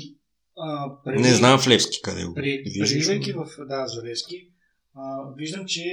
а, 0.58 0.89
преди, 1.04 1.22
Не 1.22 1.34
знам 1.34 1.60
в 1.60 1.68
Левски 1.68 2.02
къде 2.02 2.26
го 2.26 2.34
При, 2.34 2.64
в 3.36 3.66
да, 3.68 3.88
Залевски, 3.88 4.47
а, 4.95 5.34
виждам, 5.38 5.66
че 5.66 5.84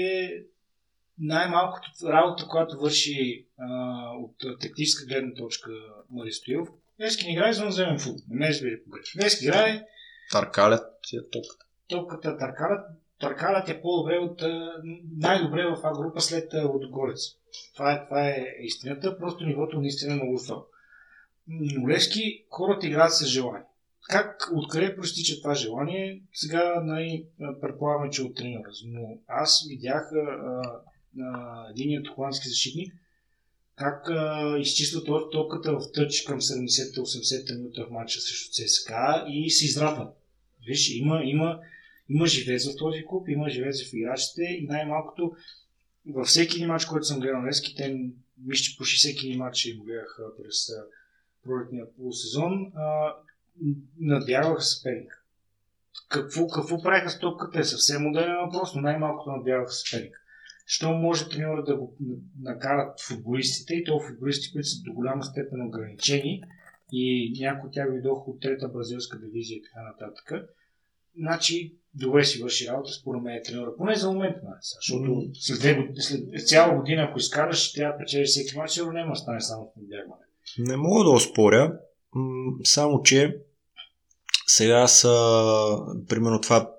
най-малкото 1.19 1.91
работа, 2.05 2.47
която 2.49 2.79
върши 2.79 3.47
а, 3.59 3.67
от 4.17 4.61
тактическа 4.61 5.07
гледна 5.07 5.35
точка 5.35 5.71
Мари 6.11 6.33
Стоилов, 6.33 6.69
Левски 7.01 7.27
не 7.27 7.33
играе 7.33 7.51
извънземен 7.51 7.99
футбол. 7.99 8.25
Не 8.29 8.39
ме 8.39 8.49
разбери 8.49 8.85
погрешно. 8.85 9.23
Левски 9.23 9.45
играе 9.45 9.85
Таркалят 10.33 10.85
тия 11.03 11.23
топката. 11.31 11.65
топката 11.89 12.39
търкалят, 12.39 12.87
търкалят 13.21 13.69
е 13.69 13.81
по-добре 13.83 14.19
от 14.19 14.43
най-добре 15.17 15.63
в 15.63 15.81
А 15.83 15.93
група 15.93 16.21
след 16.21 16.55
а, 16.55 16.67
Лудогорец. 16.67 17.21
Това 17.75 17.93
е, 17.93 18.05
това 18.05 18.29
е 18.29 18.47
истината, 18.61 19.19
просто 19.19 19.45
нивото 19.45 19.81
наистина 19.81 20.13
е 20.13 20.17
много 20.17 20.39
високо. 20.39 20.67
Но 21.49 21.89
Левски 21.89 22.45
хората 22.51 22.87
играят 22.87 23.15
с 23.15 23.27
желание. 23.27 23.63
Как, 24.09 24.51
откъде 24.55 24.97
проистича 24.97 25.41
това 25.41 25.55
желание? 25.55 26.23
Сега 26.33 26.81
най- 26.85 27.25
предполагаме, 27.61 28.11
че 28.11 28.23
от 28.23 28.37
тренера. 28.37 28.71
Но 28.85 29.19
аз 29.27 29.67
видях 29.69 30.11
а, 30.13 30.63
а, 31.21 31.67
единият 31.71 32.09
холандски 32.09 32.49
защитник 32.49 32.95
как 33.77 34.11
а, 34.11 34.57
изчиства 34.59 35.01
топ- 35.01 35.33
топката 35.33 35.73
в 35.73 35.93
тъч 35.93 36.23
към 36.23 36.41
70-80 36.41 37.57
минута 37.57 37.87
в 37.87 37.91
матча 37.91 38.21
срещу 38.21 38.53
ЦСКА 38.53 39.25
и 39.29 39.51
се 39.51 39.65
израдва. 39.65 40.11
Виж, 40.67 40.91
има, 40.91 41.21
има, 41.25 41.61
има 42.09 42.27
живец 42.27 42.73
в 42.73 42.77
този 42.77 43.05
клуб, 43.07 43.29
има 43.29 43.49
живец 43.49 43.85
в 43.85 43.95
играчите 43.95 44.43
и 44.43 44.67
най-малкото 44.67 45.33
във 46.07 46.27
всеки 46.27 46.57
един 46.57 46.69
матч, 46.69 46.85
който 46.85 47.07
съм 47.07 47.21
гледал 47.21 47.45
Лески, 47.45 47.75
те 47.75 48.11
мисля, 48.47 48.63
че 48.63 48.77
почти 48.79 48.97
всеки 48.97 49.27
един 49.27 49.39
матч 49.39 49.65
им 49.65 49.79
гледах 49.85 50.19
през 50.37 50.71
пролетния 51.45 51.95
полусезон, 51.97 52.73
надбягваха 54.01 54.61
съперника. 54.61 55.23
Какво, 56.09 56.49
какво 56.49 56.83
правиха 56.83 57.11
с 57.11 57.19
топката 57.19 57.59
е 57.59 57.65
съвсем 57.65 58.03
модерен 58.03 58.37
въпрос, 58.45 58.75
но 58.75 58.81
най-малкото 58.81 59.31
надбягваха 59.31 59.73
съперника. 59.73 60.21
Що 60.67 60.93
може 60.93 61.29
треньора 61.29 61.65
да 61.65 61.77
го 61.77 61.97
накарат 62.41 63.01
футболистите 63.01 63.75
и 63.75 63.85
то 63.85 64.01
футболисти, 64.01 64.53
които 64.53 64.69
са 64.69 64.83
до 64.83 64.93
голяма 64.93 65.25
степен 65.25 65.67
ограничени 65.67 66.43
и 66.93 67.33
някои 67.41 67.69
от 67.69 67.75
тях 67.75 67.91
дойдоха 67.91 68.31
от 68.31 68.41
трета 68.41 68.69
бразилска 68.69 69.19
дивизия 69.19 69.57
и 69.57 69.63
така 69.63 69.83
нататък. 69.83 70.49
Значи, 71.19 71.75
добре 71.95 72.25
си 72.25 72.43
върши 72.43 72.69
работа, 72.69 72.93
според 72.93 73.23
мен 73.23 73.35
е 73.35 73.43
треньора. 73.43 73.77
Поне 73.77 73.95
за 73.95 74.13
момента, 74.13 74.41
нали, 74.45 74.59
защото 74.61 75.31
след, 75.35 75.59
две, 75.59 75.89
след 76.01 76.49
цяла 76.49 76.77
година, 76.77 77.03
ако 77.03 77.19
изкараш, 77.19 77.73
трябва 77.73 77.93
да 77.93 77.99
печелиш 77.99 78.29
всеки 78.29 78.57
матч, 78.57 78.73
сигурно 78.73 78.93
няма 78.93 79.13
да 79.13 79.17
стане 79.17 79.41
само 79.41 79.73
с 79.73 79.77
надбягване. 79.81 80.25
Не 80.59 80.77
мога 80.77 81.05
да 81.05 81.11
оспоря, 81.11 81.79
само 82.65 83.03
че 83.03 83.39
сега 84.49 84.88
са, 84.88 85.12
примерно 86.09 86.40
това, 86.40 86.70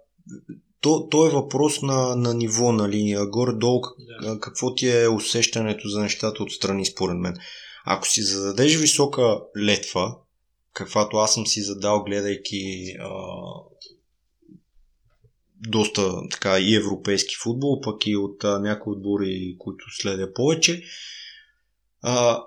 то, 0.82 1.08
то 1.10 1.28
е 1.28 1.30
въпрос 1.30 1.82
на, 1.82 2.16
на 2.16 2.34
ниво, 2.34 2.72
нали, 2.72 3.16
горе-долу 3.28 3.82
Да. 4.22 4.40
какво 4.40 4.76
ти 4.76 4.90
е 4.90 5.08
усещането 5.08 5.88
за 5.88 6.02
нещата 6.02 6.44
отстрани, 6.44 6.86
според 6.86 7.18
мен. 7.18 7.38
Ако 7.86 8.08
си 8.08 8.22
зададеш 8.22 8.76
висока 8.76 9.42
летва, 9.58 10.16
каквато 10.74 11.18
аз 11.18 11.34
съм 11.34 11.48
си 11.48 11.62
задал, 11.62 12.04
гледайки 12.04 12.94
а, 13.00 13.10
доста 15.56 16.30
така 16.32 16.60
и 16.60 16.76
европейски 16.76 17.36
футбол, 17.44 17.82
пък 17.82 18.08
и 18.08 18.16
от 18.16 18.44
а, 18.44 18.60
някои 18.60 18.94
отбори, 18.94 19.56
които 19.60 19.86
следя 20.02 20.34
повече, 20.34 20.84
а, 22.02 22.44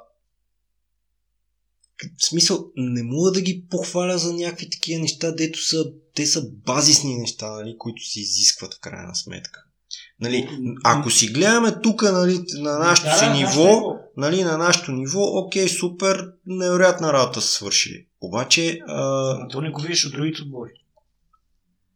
в 2.19 2.27
смисъл, 2.27 2.67
не 2.77 3.03
мога 3.03 3.31
да 3.31 3.41
ги 3.41 3.65
похваля 3.71 4.19
за 4.19 4.35
някакви 4.35 4.71
такива 4.71 5.01
неща, 5.01 5.33
дето 5.33 5.59
са, 5.59 5.85
те 6.15 6.27
са 6.27 6.51
базисни 6.67 7.15
неща, 7.19 7.51
нали, 7.51 7.77
които 7.79 8.03
се 8.05 8.21
изискват 8.21 8.75
в 8.75 8.81
крайна 8.81 9.15
сметка. 9.15 9.65
Нали, 10.21 10.49
ако 10.85 11.11
си 11.11 11.27
гледаме 11.27 11.81
тук 11.83 12.03
нали, 12.03 12.41
на 12.55 12.79
нашото 12.79 13.09
Да, 13.09 13.17
си 13.17 13.25
да, 13.25 13.33
ниво, 13.33 13.65
нашето 13.65 13.95
нали, 14.17 14.45
на 14.45 14.59
нашото 14.59 14.93
ниво, 14.93 15.21
окей, 15.23 15.69
супер, 15.69 16.29
невероятна 16.47 17.13
работа 17.13 17.41
са 17.41 17.49
свършили. 17.49 18.07
Обаче, 18.21 18.79
а, 18.89 19.31
Ама 19.37 19.49
то 19.49 19.61
не 19.61 19.71
го 19.71 19.81
видиш 19.81 20.07
от 20.07 20.13
другите 20.13 20.43
отбори. 20.43 20.71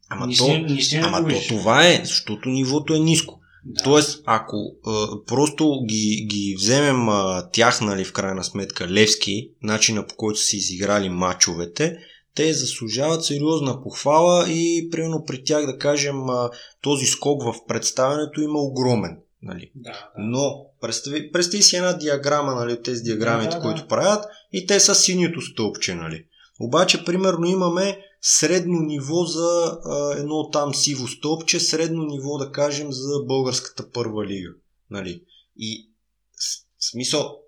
ама, 0.08 0.28
то, 0.38 0.66
ама 1.02 1.28
то 1.28 1.48
това 1.48 1.86
е, 1.86 2.00
защото 2.04 2.48
нивото 2.48 2.94
е 2.94 2.98
ниско. 2.98 3.40
Да. 3.68 3.82
Тоест, 3.82 4.22
ако 4.26 4.76
а, 4.86 5.06
просто 5.26 5.82
ги, 5.88 6.26
ги 6.30 6.54
вземем 6.58 7.08
а, 7.08 7.50
тях, 7.52 7.80
нали, 7.80 8.04
в 8.04 8.12
крайна 8.12 8.44
сметка, 8.44 8.88
Левски, 8.88 9.50
начина 9.62 10.06
по 10.06 10.14
който 10.16 10.38
са 10.38 10.56
изиграли 10.56 11.08
матчовете, 11.08 11.98
те 12.34 12.54
заслужават 12.54 13.24
сериозна 13.24 13.82
похвала 13.82 14.50
и 14.50 14.88
примерно 14.90 15.24
при 15.26 15.44
тях 15.44 15.66
да 15.66 15.78
кажем 15.78 16.30
а, 16.30 16.50
този 16.82 17.06
скок 17.06 17.42
в 17.42 17.54
представянето 17.68 18.40
има 18.40 18.58
огромен. 18.58 19.18
Нали. 19.42 19.70
Да, 19.74 19.90
да. 19.90 20.10
Но 20.18 20.66
представи, 20.80 21.32
представи 21.32 21.62
си 21.62 21.76
една 21.76 21.92
диаграма 21.92 22.54
нали, 22.54 22.72
от 22.72 22.82
тези 22.82 23.02
диаграмите, 23.02 23.50
Да, 23.50 23.56
да, 23.56 23.60
да. 23.60 23.62
които 23.62 23.88
правят 23.88 24.24
и 24.52 24.66
те 24.66 24.80
са 24.80 24.94
синьото 24.94 25.40
стълбче. 25.40 25.94
Нали. 25.94 26.24
Обаче, 26.60 27.04
примерно, 27.04 27.46
имаме 27.46 27.98
средно 28.28 28.80
ниво 28.80 29.24
за 29.24 29.78
а, 29.84 30.18
едно 30.18 30.50
там 30.50 30.74
сиво 30.74 31.08
стълбче, 31.08 31.60
средно 31.60 32.04
ниво, 32.04 32.38
да 32.38 32.52
кажем, 32.52 32.92
за 32.92 33.22
българската 33.24 33.90
първа 33.90 34.26
лига. 34.26 34.50
Нали. 34.90 35.22
И 35.56 35.90
с- 36.36 36.90
смисъл, 36.90 37.38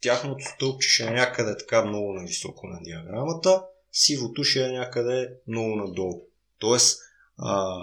тяхното 0.00 0.44
стълбче 0.54 0.88
ще 0.88 1.04
е 1.04 1.10
някъде 1.10 1.56
така 1.56 1.84
много 1.84 2.12
нависоко 2.12 2.66
на 2.66 2.82
диаграмата, 2.82 3.62
сивото 3.92 4.44
ще 4.44 4.64
е 4.64 4.72
някъде 4.72 5.30
много 5.48 5.76
надолу. 5.76 6.22
Тоест, 6.58 7.00
а, 7.38 7.76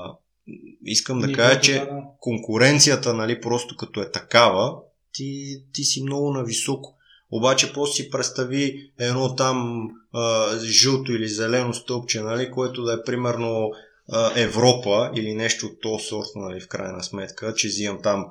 искам 0.86 1.20
да 1.20 1.28
Нивото, 1.28 1.44
кажа, 1.44 1.62
че 1.62 1.74
да, 1.80 1.86
да. 1.86 2.02
конкуренцията, 2.20 3.14
нали, 3.14 3.42
просто 3.42 3.76
като 3.76 4.02
е 4.02 4.12
такава, 4.12 4.78
ти, 5.14 5.64
ти 5.74 5.84
си 5.84 6.04
много 6.04 6.34
нависоко. 6.34 6.96
Обаче 7.32 7.74
после 7.74 7.94
си 7.94 8.10
представи 8.10 8.92
едно 9.00 9.36
там 9.36 9.88
а, 10.14 10.58
жълто 10.60 11.12
или 11.12 11.28
зелено 11.28 11.74
стълбче, 11.74 12.22
нали, 12.22 12.52
което 12.52 12.84
да 12.84 12.94
е 12.94 13.04
примерно 13.06 13.72
а, 14.12 14.42
Европа 14.42 15.12
или 15.16 15.34
нещо 15.34 15.66
от 15.66 15.82
този 15.82 16.06
сорт, 16.06 16.28
нали, 16.36 16.62
в 16.62 16.68
крайна 16.68 17.04
сметка, 17.04 17.54
че 17.54 17.68
взимам 17.68 18.02
там 18.02 18.26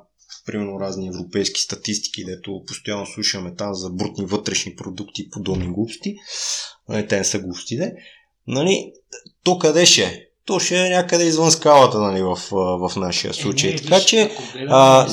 примерно 0.46 0.80
разни 0.80 1.08
европейски 1.08 1.60
статистики, 1.60 2.24
дето 2.24 2.62
постоянно 2.66 3.06
слушаме 3.06 3.54
там 3.54 3.74
за 3.74 3.90
брутни 3.90 4.24
вътрешни 4.26 4.76
продукти 4.76 5.22
и 5.22 5.30
подобни 5.30 5.66
глупости. 5.66 6.16
Нали, 6.88 7.06
те 7.06 7.18
не 7.18 7.24
са 7.24 7.38
глупости, 7.38 7.76
де. 7.76 7.92
Нали, 8.46 8.92
то 9.44 9.58
къде 9.58 9.86
ще 9.86 10.02
е? 10.02 10.27
То 10.48 10.58
ще 10.58 10.86
е 10.86 10.90
някъде 10.90 11.24
извън 11.24 11.50
скалата, 11.50 12.00
нали, 12.00 12.22
в, 12.22 12.38
в 12.50 12.96
нашия 12.96 13.34
случай. 13.34 13.70
Е, 13.70 13.72
не, 13.72 13.78
така 13.78 13.94
виж, 13.94 14.04
че 14.04 14.30
а, 14.68 15.06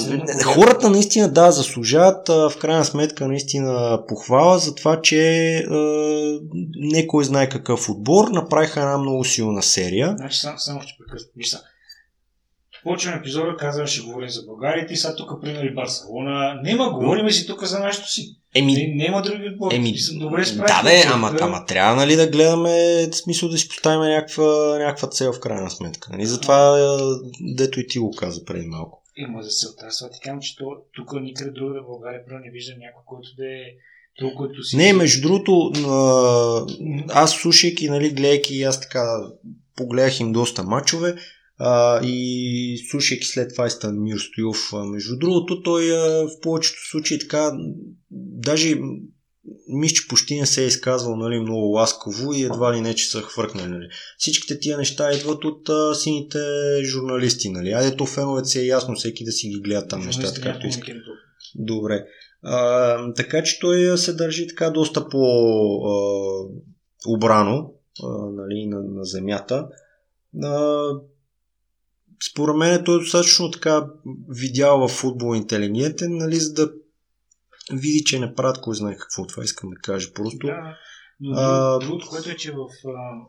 хората 0.43 0.89
наистина 0.89 1.29
да 1.29 1.51
заслужават 1.51 2.29
а, 2.29 2.49
в 2.49 2.57
крайна 2.57 2.85
сметка 2.85 3.27
наистина 3.27 3.99
похвала 4.07 4.59
за 4.59 4.75
това, 4.75 5.01
че 5.01 5.57
а, 5.57 5.75
не 6.75 7.07
кой 7.07 7.25
знае 7.25 7.49
какъв 7.49 7.89
отбор 7.89 8.27
направиха 8.27 8.79
една 8.79 8.97
много 8.97 9.23
силна 9.23 9.63
серия. 9.63 10.15
Значи 10.17 10.37
само, 10.37 10.59
само 10.59 10.81
ще 10.81 10.93
прекъсна. 10.99 11.59
Почваме 12.85 13.17
епизода, 13.17 13.57
казвам, 13.57 13.87
ще 13.87 14.01
говорим 14.01 14.29
за 14.29 14.43
България 14.43 14.87
и 14.89 14.95
сега 14.95 15.15
тук 15.15 15.41
примери 15.41 15.73
Барселона. 15.73 16.59
Нема, 16.63 16.89
говорим 16.89 17.31
си 17.31 17.47
тук 17.47 17.63
за 17.63 17.79
нашето 17.79 18.11
си. 18.11 18.35
Еми, 18.55 18.73
Не, 18.73 18.93
нема 18.95 19.21
други 19.21 19.49
отбори. 19.49 19.75
Еми, 19.75 19.93
добре 20.19 20.41
да, 20.41 20.45
справихме 20.45 20.89
бе, 20.89 21.03
ама, 21.13 21.31
Да. 21.31 21.43
ама 21.43 21.65
трябва 21.65 21.95
нали, 21.95 22.15
да 22.15 22.27
гледаме, 22.27 23.07
в 23.11 23.15
смисъл 23.15 23.49
да 23.49 23.57
си 23.57 23.67
поставим 23.67 24.01
някаква, 24.01 24.77
някаква 24.79 25.09
цел 25.09 25.33
в 25.33 25.39
крайна 25.39 25.69
сметка. 25.69 26.09
Нали? 26.11 26.25
Затова, 26.25 26.77
дето 27.41 27.79
и 27.79 27.87
ти 27.87 27.99
го 27.99 28.11
каза 28.11 28.45
преди 28.45 28.65
малко. 28.65 29.03
Има 29.17 29.43
за 29.43 29.49
целта. 29.49 29.91
Сега 29.91 30.11
ти 30.11 30.19
казвам, 30.23 30.41
че 30.41 30.57
то, 30.57 30.65
тук 30.95 31.21
никъде 31.21 31.51
другаде 31.51 31.79
в 31.79 31.87
България 31.87 32.25
примерно 32.25 32.45
не 32.45 32.51
виждам 32.51 32.79
някой, 32.79 33.01
който 33.05 33.29
да 33.37 33.45
е 33.45 33.63
толкова 34.19 34.49
си. 34.63 34.77
Не, 34.77 34.93
между 34.93 35.27
другото, 35.27 35.71
аз 37.09 37.31
слушайки, 37.31 37.89
нали, 37.89 38.09
гледайки, 38.09 38.63
аз 38.63 38.81
така 38.81 39.05
погледах 39.75 40.19
им 40.19 40.31
доста 40.31 40.63
мачове 40.63 41.15
а, 41.57 42.01
и 42.03 42.85
слушайки 42.91 43.27
след 43.27 43.51
това 43.53 43.67
и 43.67 43.69
Станимир 43.69 44.17
Стоилов, 44.17 44.73
между 44.91 45.17
другото, 45.17 45.61
той 45.61 45.91
а, 45.91 46.27
в 46.27 46.39
повечето 46.41 46.89
случаи 46.89 47.19
така, 47.19 47.51
даже 48.11 48.75
мисля, 49.67 49.95
че 49.95 50.07
почти 50.07 50.39
не 50.39 50.45
се 50.45 50.63
е 50.63 50.67
изказвал 50.67 51.15
нали, 51.15 51.39
много 51.39 51.65
ласково 51.65 52.33
и 52.33 52.43
едва 52.43 52.73
ли 52.73 52.81
не, 52.81 52.95
че 52.95 53.09
са 53.09 53.21
хвъркнали. 53.21 53.67
Нали. 53.67 53.87
Всичките 54.17 54.59
тия 54.59 54.77
неща 54.77 55.11
идват 55.11 55.45
от 55.45 55.69
а, 55.69 55.95
сините 55.95 56.39
журналисти. 56.83 57.49
Нали. 57.49 57.71
Айде 57.71 57.95
то 57.95 58.05
феновете 58.05 58.49
си 58.49 58.59
е 58.59 58.65
ясно, 58.65 58.95
всеки 58.95 59.23
да 59.23 59.31
си 59.31 59.47
ги 59.47 59.61
гледа 59.61 59.87
там 59.87 60.05
нещата, 60.05 60.41
както 60.41 60.67
иска. 60.67 60.93
Добре. 61.55 62.05
А, 62.43 63.13
така 63.13 63.43
че 63.43 63.59
той 63.59 63.97
се 63.97 64.13
държи 64.13 64.47
така 64.47 64.69
доста 64.69 65.09
по 65.09 65.17
а, 65.87 65.93
обрано 67.07 67.73
а, 68.03 68.07
нали, 68.31 68.65
на, 68.65 68.83
на 68.83 69.03
земята. 69.03 69.67
А, 70.43 70.89
според 72.31 72.55
мен 72.55 72.83
той 72.85 72.95
е 72.95 72.99
достатъчно 72.99 73.51
така 73.51 73.87
видял 74.29 74.87
в 74.87 74.91
футбол 74.91 75.35
интелигентен, 75.35 76.17
нали, 76.17 76.35
за 76.35 76.53
да 76.53 76.71
види, 77.71 78.03
че 78.03 78.19
не 78.19 78.35
правят 78.35 78.61
кой 78.61 78.75
знае 78.75 78.97
какво. 78.97 79.27
Това 79.27 79.43
искам 79.43 79.69
да 79.69 79.75
кажа. 79.75 80.13
Просто... 80.13 80.47
Да, 80.47 80.77
но 81.19 81.33
а... 81.35 81.79
другото, 81.79 82.07
което 82.09 82.29
е, 82.29 82.35
че 82.35 82.51
в... 82.51 82.67
А, 82.87 83.21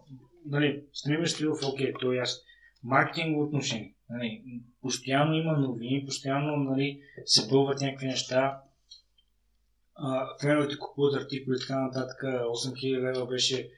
нали, 0.46 0.84
стремиш 0.92 1.30
се 1.30 1.46
в 1.46 1.58
окей, 1.72 1.92
то 2.00 2.12
е 2.12 2.16
аз. 2.16 2.40
Маркетинг 2.84 3.38
отношение. 3.38 3.94
Нали, 4.10 4.42
постоянно 4.82 5.34
има 5.34 5.52
новини, 5.52 6.04
постоянно 6.06 6.56
нали, 6.56 7.00
се 7.24 7.48
бълват 7.48 7.80
някакви 7.80 8.06
неща. 8.06 8.60
феновете 10.40 10.78
купуват 10.78 11.22
артикули 11.22 11.56
и 11.56 11.60
така 11.60 11.80
нататък. 11.80 12.22
8000 12.22 13.02
лева 13.02 13.26
беше 13.26 13.70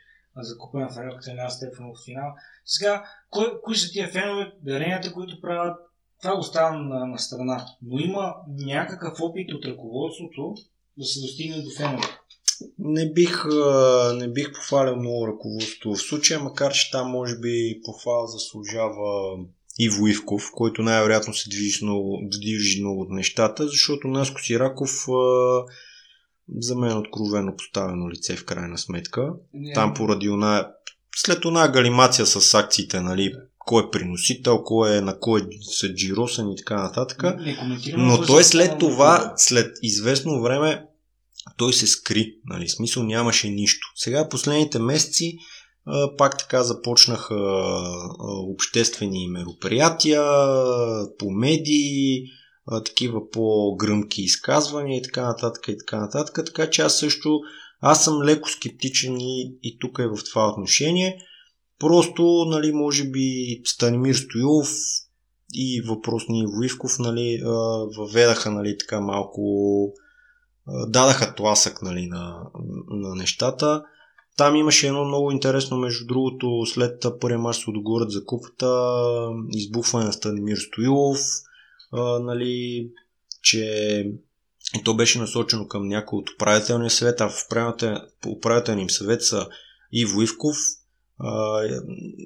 закупена 0.45 0.89
в 0.89 0.97
рамките 0.97 1.32
на 1.32 1.51
Стефанов 1.51 1.97
финал. 2.05 2.34
Сега, 2.64 3.05
кой, 3.30 3.61
кои 3.62 3.76
са 3.76 3.93
тия 3.93 4.09
фенове, 4.09 4.53
даренията, 4.62 5.12
които 5.12 5.41
правят, 5.41 5.76
това 6.22 6.34
го 6.34 6.41
оставям 6.41 6.89
на, 6.89 7.07
на 7.07 7.18
страна. 7.18 7.66
Но 7.82 7.99
има 7.99 8.34
някакъв 8.49 9.20
опит 9.20 9.53
от 9.53 9.64
ръководството 9.64 10.55
да 10.99 11.05
се 11.05 11.20
достигне 11.20 11.62
до 11.62 11.70
фенове. 11.76 12.07
Не 12.78 13.12
бих, 13.12 13.45
не 14.14 14.28
бих 14.28 14.53
похвалил 14.53 14.97
много 14.97 15.26
ръководство 15.26 15.95
в 15.95 16.03
случая, 16.03 16.41
макар 16.41 16.72
че 16.72 16.91
там 16.91 17.11
може 17.11 17.39
би 17.39 17.80
похвала 17.84 18.26
заслужава 18.26 19.39
Иво 19.78 20.07
Ивков, 20.07 20.51
който 20.55 20.82
най-вероятно 20.82 21.34
се 21.34 21.51
движи 21.51 21.84
много, 21.84 22.20
движи 22.22 22.80
много 22.80 23.01
от 23.01 23.11
нещата, 23.11 23.68
защото 23.68 24.09
Наско 24.09 24.41
Сираков 24.41 24.91
за 26.57 26.76
мен 26.76 26.96
откровено 26.96 27.57
поставено 27.57 28.11
лице 28.11 28.36
в 28.36 28.44
крайна 28.44 28.78
сметка. 28.78 29.32
Не, 29.55 29.72
Там 29.72 29.94
поради 29.94 30.28
она... 30.28 30.70
След 31.16 31.44
една 31.44 31.68
галимация 31.68 32.26
с 32.26 32.55
акциите, 32.55 33.01
нали, 33.01 33.34
кой 33.59 33.82
е 33.82 33.90
приносител, 33.90 34.62
кой 34.62 34.96
е 34.96 35.01
на 35.01 35.20
кой 35.20 35.49
са 35.61 35.94
джиросан 35.94 36.51
и 36.51 36.57
така 36.57 36.82
нататък. 36.82 37.24
Но 37.96 38.26
той 38.26 38.44
след 38.44 38.78
това, 38.78 39.32
след 39.36 39.78
известно 39.82 40.42
време, 40.42 40.84
той 41.57 41.72
се 41.72 41.86
скри. 41.86 42.34
Нали, 42.44 42.68
смисъл 42.68 43.03
нямаше 43.03 43.49
нищо. 43.49 43.92
Сега 43.96 44.28
последните 44.28 44.78
месеци 44.78 45.38
пак 46.18 46.38
така 46.38 46.62
започнаха 46.62 47.36
обществени 48.55 49.28
мероприятия 49.28 50.22
по 51.18 51.30
медии, 51.30 52.24
такива 52.85 53.31
по-гръмки 53.31 54.23
изказвания 54.23 54.99
и 54.99 55.03
така 55.03 55.23
нататък 55.23 55.69
и 55.69 55.79
така 55.79 56.01
нататък. 56.01 56.47
Така 56.47 56.71
че 56.71 56.83
аз 56.83 56.99
също 56.99 57.41
аз 57.81 58.05
съм 58.05 58.23
леко 58.23 58.49
скептичен 58.49 59.21
и, 59.21 59.59
и 59.62 59.79
тук 59.79 59.99
е 59.99 60.07
в 60.07 60.25
това 60.31 60.49
отношение. 60.49 61.19
Просто, 61.79 62.45
нали, 62.49 62.73
може 62.73 63.05
би 63.05 63.61
Станимир 63.64 64.14
Стоилов 64.14 64.69
и 65.55 65.83
въпросния 65.89 66.47
Воивков, 66.57 66.99
нали, 66.99 67.43
въведаха, 67.99 68.51
нали, 68.51 68.79
така 68.79 69.01
малко 69.01 69.41
дадаха 70.87 71.35
тласък, 71.35 71.83
нали, 71.83 72.07
на, 72.07 72.43
на 72.91 73.14
нещата. 73.14 73.83
Там 74.37 74.57
имаше 74.57 74.87
едно 74.87 75.05
много 75.05 75.31
интересно, 75.31 75.77
между 75.79 76.07
другото, 76.07 76.66
след 76.66 77.05
първия 77.21 77.39
мач 77.39 77.57
с 77.57 77.69
Одогорът 77.69 78.11
за 78.11 78.25
купата, 78.25 78.91
избухване 79.51 80.05
на 80.05 80.12
Станимир 80.12 80.57
Стоилов, 80.57 81.19
а, 81.93 82.18
нали, 82.18 82.89
че 83.43 83.62
и 84.74 84.84
то 84.84 84.95
беше 84.95 85.18
насочено 85.18 85.68
към 85.68 85.89
някой 85.89 86.18
от 86.18 86.30
управителния 86.30 86.91
съвет, 86.91 87.20
а 87.20 87.28
в 87.28 87.47
управителния 88.26 88.82
им 88.82 88.91
съвет 88.91 89.22
са 89.22 89.49
Иво 89.93 90.22
Ивков, 90.22 90.57
а, 91.18 91.62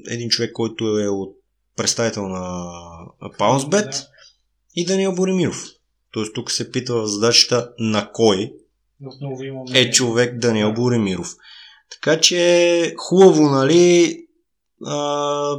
един 0.07 0.29
човек, 0.29 0.53
който 0.53 0.99
е 0.99 1.09
от 1.09 1.37
представител 1.77 2.29
на 2.29 2.73
Паунсбет 3.39 3.91
да. 3.91 4.07
и 4.75 4.85
Даниел 4.85 5.15
Боремиров. 5.15 5.65
Тоест 6.13 6.35
тук 6.35 6.51
се 6.51 6.71
пита 6.71 6.95
в 6.95 7.07
задачата 7.07 7.73
на 7.79 8.11
кой 8.13 8.55
е 9.75 9.91
човек 9.91 10.39
Даниел 10.39 10.73
Боремиров. 10.73 11.37
Така 11.91 12.21
че 12.21 12.95
хубаво, 12.99 13.43
нали, 13.43 14.19
а, 14.87 15.57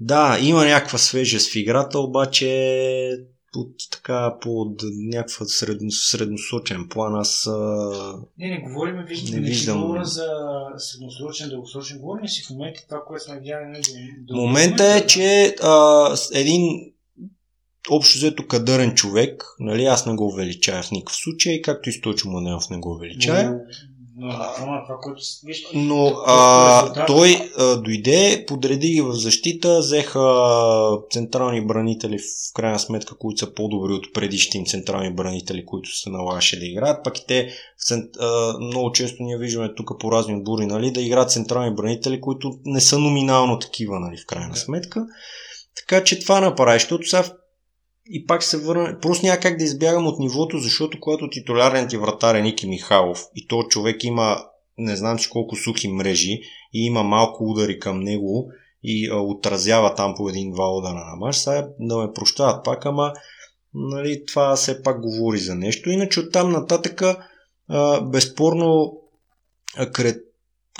да, 0.00 0.38
има 0.42 0.64
някаква 0.64 0.98
свежест 0.98 1.52
в 1.52 1.56
играта, 1.56 1.98
обаче 1.98 2.48
под, 3.52 3.68
така, 3.90 4.34
под 4.40 4.82
някаква 4.96 5.46
средно, 5.46 5.90
средносрочен 5.90 6.88
план 6.88 7.14
аз 7.14 7.48
не, 8.38 8.48
не 8.48 8.60
говорим, 8.60 8.96
виж, 9.08 9.30
не, 9.30 9.40
не 9.40 9.46
виждам. 9.46 9.80
говоря 9.80 10.04
за 10.04 10.26
средносрочен, 10.78 11.48
дългосрочен, 11.48 11.98
говорим 11.98 12.28
си 12.28 12.42
в 12.46 12.50
момента 12.50 12.80
това, 12.88 13.00
което 13.06 13.24
сме 13.24 13.38
видяли. 13.38 13.64
Не, 13.64 13.80
до, 14.18 14.36
момента 14.36 14.84
е, 14.84 15.06
че 15.06 15.54
а, 15.62 16.16
един 16.32 16.92
общо 17.90 18.18
взето 18.18 18.46
кадърен 18.46 18.94
човек, 18.94 19.44
нали, 19.60 19.84
аз 19.84 20.06
не 20.06 20.14
го 20.14 20.26
увеличая 20.26 20.82
в 20.82 20.90
никакъв 20.90 21.16
случай, 21.16 21.62
както 21.62 21.88
и 21.88 21.92
Стойчо 21.92 22.28
Манелов 22.28 22.70
не 22.70 22.78
го 22.78 22.92
увеличая. 22.92 23.58
Но 25.74 26.06
а, 26.26 26.92
а, 26.96 27.06
той 27.06 27.50
а, 27.58 27.76
дойде, 27.76 28.44
подреди 28.48 28.88
ги 28.88 29.00
в 29.00 29.12
защита, 29.12 29.78
взеха 29.78 30.98
централни 31.10 31.66
бранители 31.66 32.18
в 32.18 32.54
крайна 32.54 32.78
сметка, 32.78 33.14
които 33.18 33.38
са 33.38 33.54
по-добри 33.54 33.92
от 33.92 34.12
предишните 34.14 34.58
им 34.58 34.66
централни 34.66 35.14
бранители, 35.14 35.66
които 35.66 35.96
се 35.96 36.10
налагаше 36.10 36.58
да 36.58 36.66
играят. 36.66 37.04
Пак 37.04 37.18
и 37.18 37.26
те 37.26 37.48
а, 38.20 38.58
много 38.60 38.92
често 38.92 39.22
ние 39.22 39.38
виждаме 39.38 39.74
тук 39.74 39.90
по 40.00 40.12
разни 40.12 40.36
отбори, 40.36 40.66
нали, 40.66 40.90
да 40.90 41.00
играят 41.00 41.30
централни 41.30 41.74
бранители, 41.74 42.20
които 42.20 42.52
не 42.64 42.80
са 42.80 42.98
номинално 42.98 43.58
такива, 43.58 44.00
нали, 44.00 44.16
в 44.16 44.26
крайна 44.26 44.56
сметка. 44.56 45.06
Така 45.76 46.04
че 46.04 46.20
това 46.20 46.40
направи, 46.40 46.78
защото 46.78 47.08
сега 47.08 47.24
и 48.10 48.26
пак 48.26 48.42
се 48.42 48.58
върна. 48.58 48.98
Просто 49.02 49.26
няма 49.26 49.40
как 49.40 49.56
да 49.56 49.64
избягам 49.64 50.06
от 50.06 50.18
нивото, 50.18 50.58
защото 50.58 51.00
когато 51.00 51.30
титулярен 51.30 51.88
ти 51.88 51.96
вратар 51.96 52.34
е 52.34 52.42
Ники 52.42 52.66
Михайлов 52.66 53.24
и 53.36 53.48
то 53.48 53.62
човек 53.62 54.04
има 54.04 54.44
не 54.78 54.96
знам 54.96 55.18
си 55.18 55.28
колко 55.30 55.56
сухи 55.56 55.88
мрежи 55.88 56.40
и 56.72 56.86
има 56.86 57.02
малко 57.02 57.44
удари 57.44 57.78
към 57.78 58.00
него 58.00 58.50
и 58.82 59.10
а, 59.10 59.16
отразява 59.16 59.94
там 59.94 60.14
по 60.16 60.28
един-два 60.28 60.76
удара 60.76 61.04
на 61.10 61.16
мач, 61.16 61.36
сега 61.36 61.68
да 61.80 61.98
ме 61.98 62.12
прощават 62.12 62.64
пак, 62.64 62.86
ама 62.86 63.12
нали, 63.74 64.26
това 64.26 64.56
все 64.56 64.82
пак 64.82 65.00
говори 65.00 65.38
за 65.38 65.54
нещо. 65.54 65.90
Иначе 65.90 66.20
оттам 66.20 66.52
нататък 66.52 67.02
а, 67.68 68.00
безспорно 68.00 69.00
крет, 69.92 70.16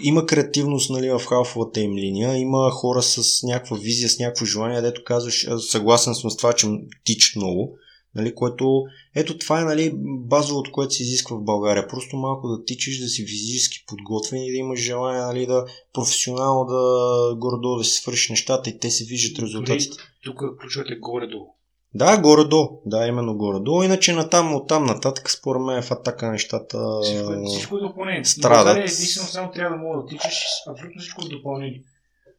има 0.02 0.26
креативност 0.26 0.90
нали, 0.90 1.10
в 1.10 1.22
халфовата 1.28 1.80
им 1.80 1.96
линия, 1.96 2.36
има 2.36 2.70
хора 2.70 3.02
с 3.02 3.42
някаква 3.42 3.76
визия, 3.76 4.08
с 4.08 4.18
някакво 4.18 4.44
желание, 4.44 4.80
дето 4.80 5.04
казваш, 5.04 5.46
съгласен 5.58 6.14
съм 6.14 6.30
с 6.30 6.36
това, 6.36 6.52
че 6.52 6.66
тичат 7.04 7.36
много, 7.36 7.76
нали, 8.14 8.34
което, 8.34 8.82
ето 9.14 9.38
това 9.38 9.60
е 9.60 9.64
нали, 9.64 9.92
базовото, 10.04 10.72
което 10.72 10.94
се 10.94 11.02
изисква 11.02 11.36
в 11.36 11.44
България. 11.44 11.88
Просто 11.88 12.16
малко 12.16 12.48
да 12.48 12.64
тичаш, 12.64 12.98
да 12.98 13.08
си 13.08 13.26
физически 13.26 13.84
подготвен 13.86 14.42
и 14.42 14.50
да 14.50 14.56
имаш 14.56 14.80
желание 14.80 15.20
нали, 15.20 15.46
да 15.46 15.64
професионално 15.92 16.64
да 16.64 17.34
горе-долу 17.36 17.76
да 17.76 17.84
си 17.84 18.00
свършиш 18.00 18.30
нещата 18.30 18.70
и 18.70 18.78
те 18.78 18.90
се 18.90 19.04
виждат 19.04 19.38
резултатите. 19.38 19.96
Тук 20.24 20.38
ключът 20.60 20.90
е 20.90 20.98
горе-долу. 20.98 21.53
Да, 21.94 22.18
горе-долу. 22.18 22.82
Да, 22.86 23.06
именно 23.06 23.36
горе-долу. 23.36 23.82
Иначе 23.82 24.12
натам, 24.12 24.54
оттам 24.54 24.84
нататък, 24.84 25.30
според 25.30 25.62
мен 25.62 25.82
в 25.82 25.90
атака 25.90 26.30
нещата 26.30 26.78
всичко, 27.02 27.32
е- 27.32 27.44
всичко 27.46 27.76
е 27.76 27.80
допълнение. 27.80 28.24
Страдат. 28.24 28.64
България 28.64 28.82
единствено 28.82 29.28
само 29.28 29.50
трябва 29.50 29.76
да 29.76 29.82
мога 29.82 29.98
да 29.98 30.06
тичаш, 30.06 30.44
абсолютно 30.70 31.00
всичко 31.00 31.22
е 31.24 31.36
допълнение. 31.36 31.82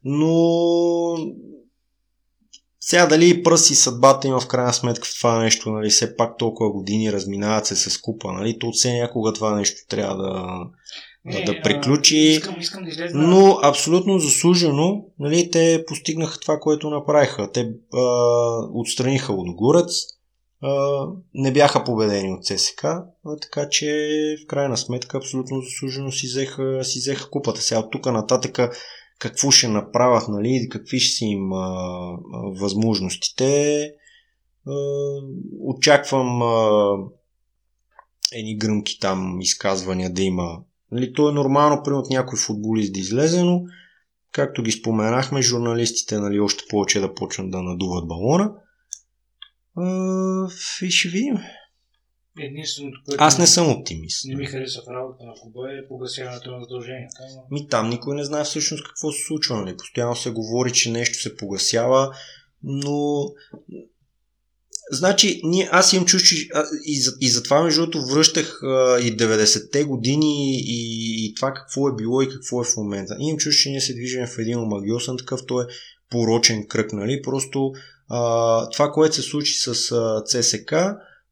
Но 0.03 1.18
сега 2.80 3.06
дали 3.06 3.30
и 3.30 3.43
пръст 3.43 3.70
и 3.70 3.76
съдбата 3.76 4.28
има 4.28 4.39
в 4.39 4.47
крайна 4.47 4.74
сметка 4.74 5.08
в 5.08 5.18
това 5.18 5.39
нещо, 5.39 5.72
нали, 5.72 5.89
все 5.89 6.18
пак 6.18 6.38
толкова 6.38 6.72
години 6.72 7.14
разминават 7.14 7.66
се 7.66 7.76
с 7.76 7.97
купа, 8.01 8.32
нали, 8.32 8.60
то 8.60 8.72
все 8.72 8.93
някога 8.93 9.34
това 9.34 9.56
нещо 9.56 9.82
трябва 9.89 10.18
да, 10.18 10.58
не, 11.26 11.43
да 11.43 11.61
приключи. 11.61 12.15
А, 12.15 12.30
искам, 12.30 12.55
искам 12.59 12.84
да 12.84 12.89
излезна. 12.89 13.28
Но 13.28 13.59
абсолютно 13.63 14.19
заслужено, 14.19 15.05
нали, 15.19 15.51
те 15.51 15.84
постигнаха 15.88 16.39
това, 16.39 16.59
което 16.59 16.89
направиха. 16.89 17.51
Те 17.51 17.69
а, 17.93 18.01
отстраниха 18.73 19.34
Лудогорец, 19.34 19.91
а, 20.61 21.05
не 21.34 21.51
бяха 21.53 21.84
победени 21.84 22.34
от 22.34 22.45
ЦСК, 22.45 22.84
а, 22.84 23.05
така 23.41 23.69
че 23.69 23.88
в 24.43 24.47
крайна 24.47 24.78
сметка 24.78 25.17
абсолютно 25.17 25.61
заслужено 25.61 26.11
си 26.11 26.28
взеха, 26.28 26.84
си 26.84 26.99
взеха 26.99 27.30
купата. 27.30 27.61
Сега 27.61 27.80
от 27.80 27.91
тук 27.91 28.05
нататък 28.05 28.59
какво 29.19 29.51
ще 29.51 29.67
направят, 29.67 30.28
нали, 30.28 30.67
какви 30.71 30.99
ще 30.99 31.15
си 31.15 31.26
им 31.26 31.53
а, 31.53 31.57
а, 31.57 32.59
възможностите. 32.59 33.91
А, 34.67 34.73
очаквам 35.61 36.41
а, 36.41 36.97
едни 38.34 38.57
гръмки 38.57 38.99
там 38.99 39.41
изказвания 39.41 40.13
да 40.13 40.21
има. 40.21 40.59
Нали, 40.91 41.13
то 41.13 41.29
е 41.29 41.33
нормално, 41.33 41.83
при 41.83 41.91
от 41.93 42.09
някой 42.09 42.39
футболист 42.39 42.93
да 42.93 42.99
излезе, 42.99 43.43
но 43.43 43.61
както 44.31 44.63
ги 44.63 44.71
споменахме, 44.71 45.41
журналистите 45.41 46.19
нали, 46.19 46.39
още 46.39 46.63
повече 46.69 46.99
да 46.99 47.13
почнат 47.13 47.51
да 47.51 47.61
надуват 47.61 48.07
балона. 48.07 48.51
А, 49.77 50.47
и 50.81 50.91
ще 50.91 51.09
видим. 51.09 51.38
Единственото, 52.39 53.01
което 53.05 53.23
Аз 53.23 53.39
не 53.39 53.47
съм 53.47 53.71
оптимист. 53.71 54.25
не 54.25 54.36
ми 54.36 54.45
харесва 54.45 54.81
в 54.81 54.93
работа 54.93 55.23
на 55.25 55.33
клуба 55.41 55.73
е 55.73 55.88
погасяването 55.88 56.51
на 56.51 56.61
задълженията. 56.61 57.17
но- 57.36 57.47
Ми 57.51 57.67
там 57.67 57.89
никой 57.89 58.15
не 58.15 58.23
знае 58.23 58.43
всъщност 58.43 58.83
какво 58.83 59.11
се 59.11 59.23
случва. 59.27 59.55
Нали? 59.55 59.77
Постоянно 59.77 60.15
се 60.15 60.31
говори, 60.31 60.73
че 60.73 60.91
нещо 60.91 61.19
се 61.21 61.38
погасява, 61.38 62.15
но 62.63 63.25
Значи, 64.91 65.41
ние, 65.43 65.69
аз 65.71 65.93
имам 65.93 66.05
чувство, 66.05 66.36
и, 66.86 67.01
за, 67.01 67.13
и 67.21 67.29
затова 67.29 67.63
между 67.63 67.81
другото 67.81 68.13
връщах 68.13 68.63
а, 68.63 68.99
и 68.99 69.17
90-те 69.17 69.83
години 69.83 70.59
и, 70.59 71.25
и 71.25 71.36
това 71.36 71.53
какво 71.53 71.88
е 71.88 71.95
било 71.95 72.21
и 72.21 72.29
какво 72.29 72.61
е 72.61 72.65
в 72.65 72.77
момента. 72.77 73.15
Имам 73.19 73.38
чувство, 73.38 73.63
че 73.63 73.69
ние 73.69 73.81
се 73.81 73.93
движим 73.93 74.27
в 74.27 74.39
един 74.39 74.59
омагиосен 74.59 75.17
такъв, 75.17 75.39
той 75.47 75.63
е 75.63 75.67
порочен 76.09 76.67
кръг, 76.67 76.93
нали? 76.93 77.21
Просто 77.21 77.71
а, 78.09 78.69
това, 78.69 78.91
което 78.91 79.15
се 79.15 79.21
случи 79.21 79.53
с 79.53 79.91
а, 79.91 80.23
ЦСК, 80.25 80.73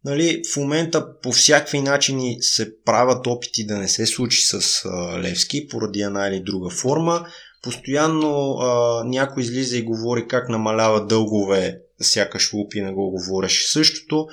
нали, 0.05 0.41
в 0.53 0.57
момента 0.57 1.21
по 1.21 1.31
всякакви 1.31 1.81
начини 1.81 2.37
се 2.41 2.83
правят 2.85 3.27
опити 3.27 3.65
да 3.65 3.77
не 3.77 3.87
се 3.87 4.05
случи 4.05 4.41
с 4.41 4.85
а, 4.85 5.19
Левски 5.21 5.67
поради 5.67 6.01
една 6.01 6.27
или 6.27 6.43
друга 6.43 6.69
форма. 6.69 7.25
Постоянно 7.63 8.53
а, 8.53 9.03
някой 9.03 9.43
излиза 9.43 9.77
и 9.77 9.81
говори 9.81 10.27
как 10.27 10.49
намалява 10.49 11.05
дългове, 11.05 11.79
сякаш 12.03 12.53
лупи 12.53 12.81
не 12.81 12.91
го 12.91 13.09
говореше 13.09 13.71
същото. 13.71 14.27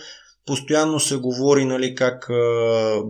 Постоянно 0.46 1.00
се 1.00 1.16
говори 1.16 1.64
нали, 1.64 1.94
как 1.94 2.30
а, 2.30 3.02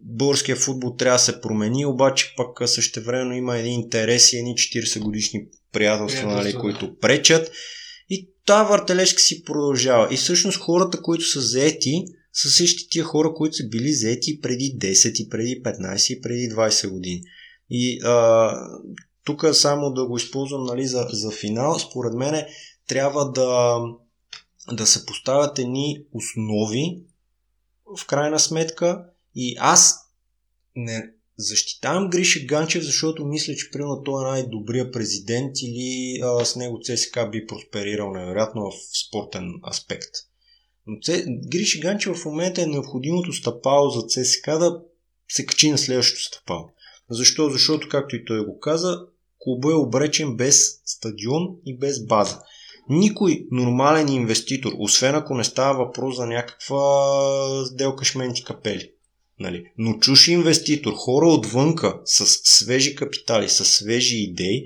българския 0.00 0.56
футбол 0.56 0.94
трябва 0.96 1.14
да 1.14 1.22
се 1.22 1.40
промени, 1.40 1.86
обаче 1.86 2.34
пък 2.36 2.68
същевременно 2.68 3.34
има 3.34 3.58
едни 3.58 3.74
интереси, 3.74 4.36
едни 4.36 4.54
40 4.54 5.00
годишни 5.00 5.46
приятелства, 5.72 6.32
нали, 6.32 6.54
които 6.54 6.98
пречат. 6.98 7.50
И 8.10 8.28
тази 8.46 8.68
въртележка 8.68 9.20
си 9.20 9.44
продължава. 9.44 10.08
И 10.10 10.16
всъщност 10.16 10.58
хората, 10.58 11.02
които 11.02 11.24
са 11.24 11.40
заети, 11.40 12.04
са 12.32 12.48
същите 12.48 12.90
тия 12.90 13.04
хора, 13.04 13.34
които 13.34 13.56
са 13.56 13.68
били 13.68 13.92
заети 13.92 14.40
преди 14.40 14.78
10, 14.78 15.22
и 15.22 15.28
преди 15.28 15.62
15, 15.62 16.12
и 16.12 16.20
преди 16.20 16.48
20 16.48 16.88
години. 16.88 17.22
И 17.70 18.00
а, 18.04 18.52
тук 19.24 19.44
само 19.52 19.92
да 19.92 20.06
го 20.06 20.16
използвам 20.16 20.64
нали, 20.64 20.86
за, 20.86 21.06
за 21.12 21.30
финал, 21.30 21.78
според 21.78 22.14
мен 22.14 22.44
трябва 22.86 23.32
да, 23.32 23.80
да 24.72 24.86
се 24.86 25.06
поставят 25.06 25.58
едни 25.58 26.04
основи 26.12 27.02
в 27.98 28.06
крайна 28.06 28.38
сметка 28.38 29.04
и 29.34 29.56
аз 29.58 29.96
не 30.76 31.10
защитавам 31.36 32.10
Гриша 32.10 32.40
Ганчев, 32.40 32.84
защото 32.84 33.24
мисля, 33.24 33.54
че 33.54 33.70
примерно 33.70 34.02
той 34.02 34.24
е 34.24 34.30
най-добрия 34.30 34.90
президент 34.90 35.52
или 35.62 36.20
а, 36.22 36.44
с 36.44 36.56
него 36.56 36.80
ЦСКА 36.84 37.30
би 37.30 37.46
просперирал 37.46 38.12
невероятно 38.12 38.70
в 38.70 38.74
спортен 39.06 39.52
аспект. 39.70 40.10
Но 40.86 41.00
Ц... 41.00 41.24
Гриша 41.26 41.78
Ганчев 41.78 42.16
в 42.16 42.24
момента 42.24 42.62
е 42.62 42.66
необходимото 42.66 43.32
стъпало 43.32 43.90
за 43.90 44.06
ЦСКА 44.08 44.58
да 44.58 44.80
се 45.28 45.46
качи 45.46 45.70
на 45.70 45.78
следващото 45.78 46.22
стъпало. 46.22 46.70
Защо? 47.10 47.50
Защото, 47.50 47.88
както 47.88 48.16
и 48.16 48.24
той 48.24 48.44
го 48.44 48.60
каза, 48.60 49.06
клубът 49.38 49.72
е 49.72 49.74
обречен 49.74 50.36
без 50.36 50.80
стадион 50.84 51.48
и 51.66 51.78
без 51.78 52.06
база. 52.06 52.42
Никой 52.88 53.46
нормален 53.50 54.08
инвеститор, 54.08 54.72
освен 54.78 55.14
ако 55.14 55.34
не 55.34 55.44
става 55.44 55.84
въпрос 55.84 56.16
за 56.16 56.26
някаква 56.26 57.66
сделка 57.66 58.04
шменти 58.04 58.44
капели. 58.44 58.90
Нали? 59.40 59.64
Но 59.78 59.98
чуш 59.98 60.28
инвеститор, 60.28 60.92
хора 60.96 61.26
отвънка 61.26 62.00
с 62.04 62.26
свежи 62.26 62.94
капитали, 62.94 63.48
с 63.48 63.64
свежи 63.64 64.16
идеи, 64.16 64.64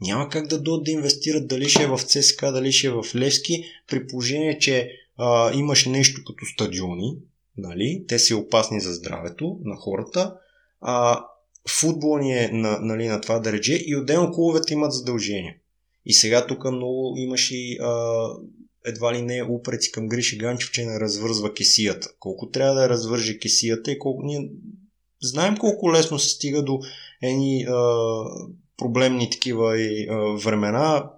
няма 0.00 0.28
как 0.28 0.46
да 0.46 0.60
дойдат 0.60 0.84
да 0.84 0.90
инвестират 0.90 1.48
дали 1.48 1.68
ще 1.68 1.82
е 1.82 1.86
в 1.86 1.98
ЦСКА, 1.98 2.52
дали 2.52 2.72
ще 2.72 2.86
е 2.86 2.90
в 2.90 3.04
Левски, 3.16 3.64
при 3.88 4.06
положение, 4.06 4.58
че 4.58 4.90
а, 5.16 5.54
имаш 5.54 5.86
нещо 5.86 6.20
като 6.26 6.46
стадиони, 6.46 7.16
нали? 7.56 8.04
те 8.08 8.18
са 8.18 8.36
опасни 8.36 8.80
за 8.80 8.92
здравето 8.92 9.58
на 9.64 9.76
хората, 9.76 10.34
а, 10.80 11.24
футбол 11.68 12.18
ни 12.18 12.38
е 12.38 12.50
на, 12.52 12.78
нали, 12.80 13.08
на 13.08 13.20
това 13.20 13.38
дореже 13.38 13.74
и 13.86 13.96
отделно 13.96 14.32
клубовете 14.32 14.74
имат 14.74 14.92
задължения. 14.92 15.54
И 16.06 16.12
сега 16.12 16.46
тук 16.46 16.64
много 16.64 17.14
имаш 17.16 17.50
и 17.50 17.78
а, 17.82 18.26
едва 18.86 19.14
ли 19.14 19.22
не 19.22 19.42
упреци 19.42 19.92
към 19.92 20.08
Гриши 20.08 20.38
Ганчев, 20.38 20.70
че 20.70 20.84
не 20.84 21.00
развързва 21.00 21.54
кесията. 21.54 22.08
Колко 22.18 22.50
трябва 22.50 22.74
да 22.74 22.88
развърже 22.88 23.38
кесията 23.38 23.92
и 23.92 23.98
колко 23.98 24.22
ние 24.26 24.50
знаем 25.22 25.56
колко 25.56 25.92
лесно 25.92 26.18
се 26.18 26.28
стига 26.28 26.62
до 26.62 26.80
едни 27.22 27.64
а, 27.68 27.74
проблемни 28.76 29.30
такива 29.30 29.80
и, 29.80 30.08
а, 30.10 30.16
времена 30.16 31.10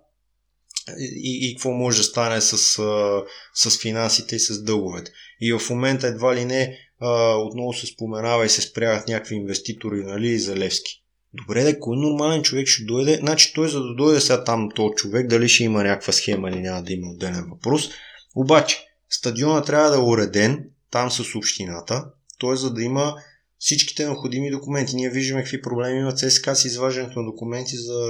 и, 0.98 1.50
и 1.50 1.54
какво 1.54 1.70
може 1.70 1.98
да 1.98 2.04
стане 2.04 2.40
с, 2.40 2.78
а, 2.78 3.22
с 3.54 3.80
финансите 3.80 4.36
и 4.36 4.40
с 4.40 4.62
дълговете. 4.62 5.10
И 5.40 5.52
в 5.52 5.70
момента 5.70 6.06
едва 6.06 6.34
ли 6.36 6.44
не 6.44 6.78
а, 7.00 7.34
отново 7.34 7.72
се 7.72 7.86
споменава 7.86 8.46
и 8.46 8.48
се 8.48 8.62
спрягат 8.62 9.08
някакви 9.08 9.34
инвеститори 9.34 10.04
нали, 10.04 10.38
за 10.38 10.56
Левски. 10.56 11.02
Добре, 11.34 11.64
да 11.64 11.80
кой 11.80 11.96
нормален 11.96 12.42
човек 12.42 12.66
ще 12.66 12.84
дойде? 12.84 13.14
Значи 13.14 13.52
той 13.54 13.68
за 13.68 13.80
да 13.80 13.94
дойде 13.94 14.20
сега 14.20 14.44
там 14.44 14.68
този 14.74 14.94
човек, 14.94 15.28
дали 15.28 15.48
ще 15.48 15.64
има 15.64 15.84
някаква 15.84 16.12
схема 16.12 16.50
или 16.50 16.60
няма 16.60 16.82
да 16.82 16.92
има 16.92 17.10
отделен 17.10 17.46
въпрос. 17.50 17.90
Обаче, 18.36 18.86
стадиона 19.10 19.62
трябва 19.62 19.90
да 19.90 19.96
е 19.96 20.00
уреден 20.00 20.70
там 20.90 21.10
с 21.10 21.34
общината, 21.34 22.04
т.е. 22.40 22.56
за 22.56 22.72
да 22.72 22.82
има 22.82 23.14
всичките 23.58 24.04
необходими 24.04 24.50
документи. 24.50 24.96
Ние 24.96 25.10
виждаме 25.10 25.42
какви 25.42 25.62
проблеми 25.62 26.00
има 26.00 26.14
ЦСКА 26.14 26.56
с 26.56 26.64
изваждането 26.64 27.18
на 27.18 27.26
документи 27.26 27.76
за 27.76 28.08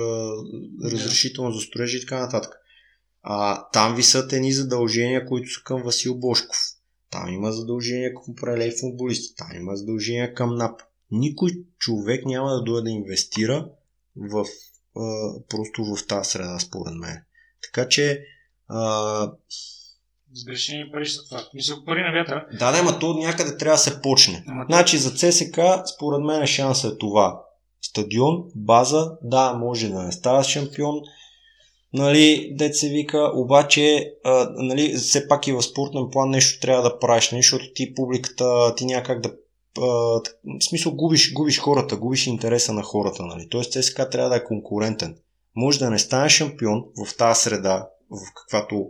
разрешително 0.84 1.52
за 1.52 1.60
строеж 1.60 1.94
и 1.94 2.00
така 2.00 2.20
нататък. 2.20 2.52
А, 3.22 3.68
там 3.72 3.96
висят 3.96 4.32
едни 4.32 4.52
задължения, 4.52 5.26
които 5.26 5.50
са 5.50 5.60
към 5.64 5.82
Васил 5.82 6.14
Бошков. 6.14 6.58
Там 7.10 7.28
има 7.32 7.52
задължения 7.52 8.14
към 8.14 8.34
прелей 8.34 8.72
футболисти. 8.80 9.34
Там 9.36 9.48
има 9.56 9.76
задължения 9.76 10.34
към 10.34 10.56
НАП. 10.56 10.80
Никой 11.10 11.50
човек 11.78 12.26
няма 12.26 12.50
да 12.50 12.62
дойде 12.62 12.82
да 12.82 12.90
инвестира 12.90 13.68
в, 14.16 14.46
а, 14.96 15.32
просто 15.48 15.84
в 15.84 16.06
тази 16.06 16.30
среда, 16.30 16.58
според 16.58 16.94
мен. 16.94 17.24
Така 17.62 17.88
че 17.88 18.24
а, 18.68 19.32
Сгрешени 20.34 20.90
пари 20.92 21.06
са 21.06 21.24
това. 21.24 21.48
Мисля, 21.54 21.84
пари 21.84 22.02
на 22.02 22.12
вятъра. 22.12 22.46
да, 22.58 22.72
да, 22.72 22.82
ма 22.82 22.98
то 22.98 23.14
някъде 23.14 23.56
трябва 23.56 23.74
да 23.74 23.78
се 23.78 24.02
почне. 24.02 24.44
Ама 24.48 24.64
Значи 24.68 24.98
за 24.98 25.10
ЦСК, 25.10 25.60
според 25.96 26.20
мен 26.20 26.46
шансът 26.46 26.94
е 26.94 26.98
това. 26.98 27.42
Стадион, 27.82 28.44
база, 28.54 29.12
да, 29.22 29.52
може 29.52 29.88
да 29.88 30.02
не 30.02 30.12
става 30.12 30.44
шампион, 30.44 31.00
нали, 31.92 32.54
дет 32.58 32.76
се 32.76 32.88
вика, 32.88 33.30
обаче, 33.34 34.12
а, 34.24 34.48
нали, 34.56 34.94
все 34.94 35.28
пак 35.28 35.46
и 35.46 35.52
в 35.52 35.62
спортен 35.62 36.02
план 36.12 36.30
нещо 36.30 36.60
трябва 36.60 36.82
да 36.82 36.98
правиш, 36.98 37.30
нали, 37.30 37.42
защото 37.42 37.64
ти 37.74 37.94
публиката, 37.94 38.74
ти 38.74 38.84
няма 38.84 39.02
как 39.02 39.20
да 39.20 39.34
в 39.76 40.22
смисъл 40.68 40.94
губиш, 40.94 41.32
губиш 41.32 41.60
хората, 41.60 41.96
губиш 41.96 42.26
интереса 42.26 42.72
на 42.72 42.82
хората, 42.82 43.22
нали. 43.22 43.48
Тоест 43.48 43.72
ЦСКА 43.72 44.10
трябва 44.10 44.30
да 44.30 44.36
е 44.36 44.44
конкурентен. 44.44 45.16
Може 45.56 45.78
да 45.78 45.90
не 45.90 45.98
стане 45.98 46.28
шампион 46.28 46.84
в 47.06 47.16
тази 47.16 47.40
среда, 47.40 47.88
в 48.10 48.34
каквато 48.34 48.86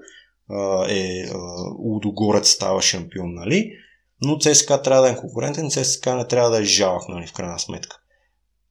а, 0.50 0.86
е 0.88 1.22
а, 1.22 1.38
Лудогорец 1.78 2.48
става 2.48 2.82
шампион, 2.82 3.34
нали, 3.34 3.72
но 4.22 4.38
ЦСКА 4.38 4.82
трябва 4.82 5.02
да 5.02 5.10
е 5.10 5.16
конкурентен, 5.16 5.70
ЦСКА 5.70 6.14
не 6.14 6.26
трябва 6.26 6.50
да 6.50 6.58
е 6.58 6.64
жалък, 6.64 7.08
нали, 7.08 7.26
в 7.26 7.32
крайна 7.32 7.58
сметка. 7.58 7.96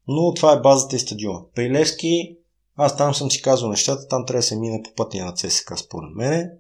Но 0.08 0.34
това 0.34 0.54
е 0.54 0.62
базата 0.62 0.96
и 0.96 1.00
стадиона. 1.00 1.40
При 1.56 1.72
Левски, 1.72 2.38
аз 2.76 2.98
там 2.98 3.14
съм 3.14 3.32
си 3.32 3.42
казал 3.42 3.70
нещата, 3.70 4.08
там 4.08 4.26
трябва 4.26 4.40
да 4.40 4.44
се 4.44 4.60
мине 4.60 4.82
по 4.84 4.94
пътя 4.96 5.26
на 5.26 5.34
ЦСКА, 5.34 5.78
според 5.78 6.16
мене. 6.16 6.52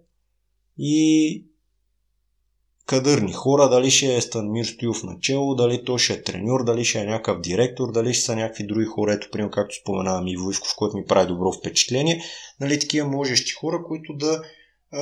И 0.78 1.45
кадърни 2.86 3.33
хора, 3.33 3.69
дали 3.69 3.91
ще 3.91 4.15
е 4.15 4.21
Станмир 4.21 4.65
Стоилов 4.65 5.03
начало, 5.03 5.55
дали 5.55 5.83
той 5.86 5.99
ще 5.99 6.13
е 6.13 6.23
треньор, 6.23 6.63
дали 6.63 6.86
ще 6.86 6.99
е 6.99 7.05
някакъв 7.05 7.41
директор, 7.41 7.91
дали 7.91 8.13
ще 8.13 8.25
са 8.25 8.36
някакви 8.36 8.67
други 8.67 8.86
хора, 8.86 9.13
ето, 9.13 9.27
примерно, 9.31 9.51
както 9.51 9.75
споменавам 9.75 10.27
и 10.27 10.38
Войсков, 10.38 10.73
който 10.77 10.97
ми 10.97 11.05
прави 11.05 11.27
добро 11.27 11.51
впечатление, 11.51 12.23
нали, 12.59 12.79
такива 12.79 13.07
можещи 13.07 13.51
хора, 13.51 13.83
които 13.88 14.13
да 14.13 14.41
а, 14.91 15.01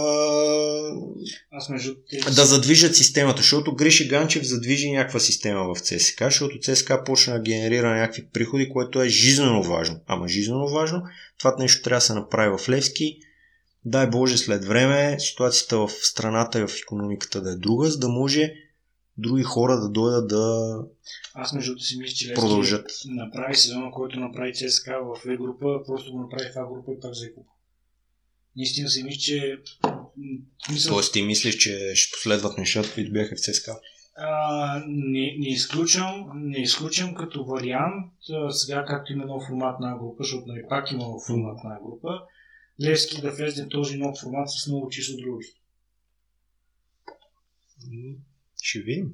Аз 1.52 1.70
между 1.70 1.94
да 2.36 2.46
задвижат 2.46 2.96
системата, 2.96 3.38
защото 3.38 3.76
Гриши 3.76 4.08
Ганчев 4.08 4.44
задвижи 4.44 4.92
някаква 4.92 5.20
система 5.20 5.74
в 5.74 5.80
ЦСКА, 5.80 6.26
защото 6.26 6.60
ЦСКА 6.60 7.04
почна 7.04 7.34
да 7.34 7.40
генерира 7.40 7.96
някакви 7.96 8.28
приходи, 8.34 8.70
което 8.70 9.02
е 9.02 9.10
жизненно 9.10 9.64
важно. 9.64 10.00
Ама 10.08 10.28
жизненно 10.28 10.68
важно, 10.68 11.02
това 11.40 11.56
нещо 11.60 11.84
трябва 11.84 11.98
да 11.98 12.02
се 12.02 12.14
направи 12.14 12.58
в 12.58 12.70
Левски. 12.70 13.18
Дай 13.86 14.10
Боже 14.10 14.38
след 14.38 14.66
време 14.66 15.20
ситуацията 15.20 15.78
в 15.78 15.90
страната 15.90 16.60
и 16.60 16.68
в 16.68 16.76
економиката 16.84 17.42
да 17.42 17.52
е 17.52 17.56
друга, 17.56 17.90
за 17.90 18.00
да 18.00 18.10
може 18.10 18.54
други 19.18 19.44
хора 19.44 19.80
да 19.80 19.90
дойдат 19.90 20.28
да 20.28 20.76
Аз 21.34 21.54
между 21.54 21.72
другото 21.72 21.86
си 21.86 21.98
мисля, 21.98 22.16
че 22.16 22.34
продължат. 22.34 22.92
направи 23.06 23.56
сезона, 23.56 23.92
който 23.92 24.20
направи 24.20 24.54
ЦСКА 24.54 25.00
в 25.04 25.26
Е 25.30 25.38
група, 25.38 25.84
просто 25.88 26.12
го 26.12 26.20
направи 26.20 26.50
в 26.56 26.58
А 26.58 26.66
група 26.66 26.92
и 26.92 27.00
пак 27.00 27.12
взе 27.12 27.34
куп. 27.34 27.48
Наистина 28.58 28.90
си 28.90 29.04
мисля, 29.04 29.20
че 29.20 29.58
м, 29.84 29.92
мисля, 30.72 30.90
Тоест 30.90 31.14
ти 31.14 31.22
мислиш, 31.22 31.56
че 31.56 31.92
ще 31.96 32.12
последват 32.12 32.58
нещата, 32.58 32.94
които 32.94 33.14
бяха 33.14 33.36
в 33.36 33.40
ЦСКА? 33.40 33.80
А, 34.16 34.84
не, 34.88 35.36
не, 35.40 35.48
изключвам, 35.48 36.32
не 36.36 36.62
изключвам 36.62 37.16
като 37.16 37.46
вариант, 37.46 38.14
а, 38.34 38.52
сега 38.52 38.86
както 38.88 39.14
има 39.14 39.26
нов 39.26 39.44
формат 39.48 39.80
на 39.80 39.98
група, 39.98 40.24
защото 40.24 40.48
нали, 40.48 40.62
пак 40.70 40.92
има 40.92 41.04
нов 41.04 41.24
формат 41.28 41.64
на 41.64 41.78
група, 41.86 42.10
Левски 42.82 43.22
да 43.22 43.32
влезе 43.32 43.64
в 43.64 43.70
този 43.70 43.98
нов 43.98 44.18
формат 44.20 44.50
с 44.50 44.68
много 44.68 44.90
чисто 44.90 45.18
други. 45.18 45.46
Ще 48.62 48.80
видим. 48.80 49.14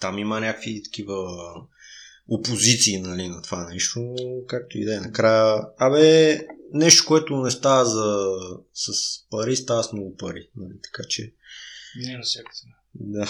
Там 0.00 0.18
има 0.18 0.40
някакви 0.40 0.82
такива 0.82 1.28
опозиции 2.28 3.00
нали, 3.00 3.28
на 3.28 3.42
това 3.42 3.68
нещо, 3.68 4.14
както 4.48 4.78
и 4.78 4.84
да 4.84 4.96
е. 4.96 5.00
Накрая, 5.00 5.62
абе, 5.78 6.40
нещо, 6.72 7.04
което 7.06 7.36
не 7.36 7.50
става 7.50 7.84
за, 7.84 8.30
с 8.74 8.92
пари, 9.30 9.56
става 9.56 9.82
с 9.82 9.92
много 9.92 10.16
пари. 10.16 10.50
Нали, 10.56 10.74
така 10.82 11.08
че... 11.08 11.34
Не 11.96 12.16
на 12.16 12.22
всяка 12.22 12.52
цена. 12.52 12.74
Да. 12.94 13.28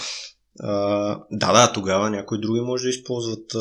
А, 0.61 1.25
да, 1.31 1.53
да, 1.53 1.73
тогава 1.73 2.11
някои 2.11 2.41
други 2.41 2.61
може 2.61 2.83
да 2.83 2.91
използват 2.91 3.55
а, 3.55 3.59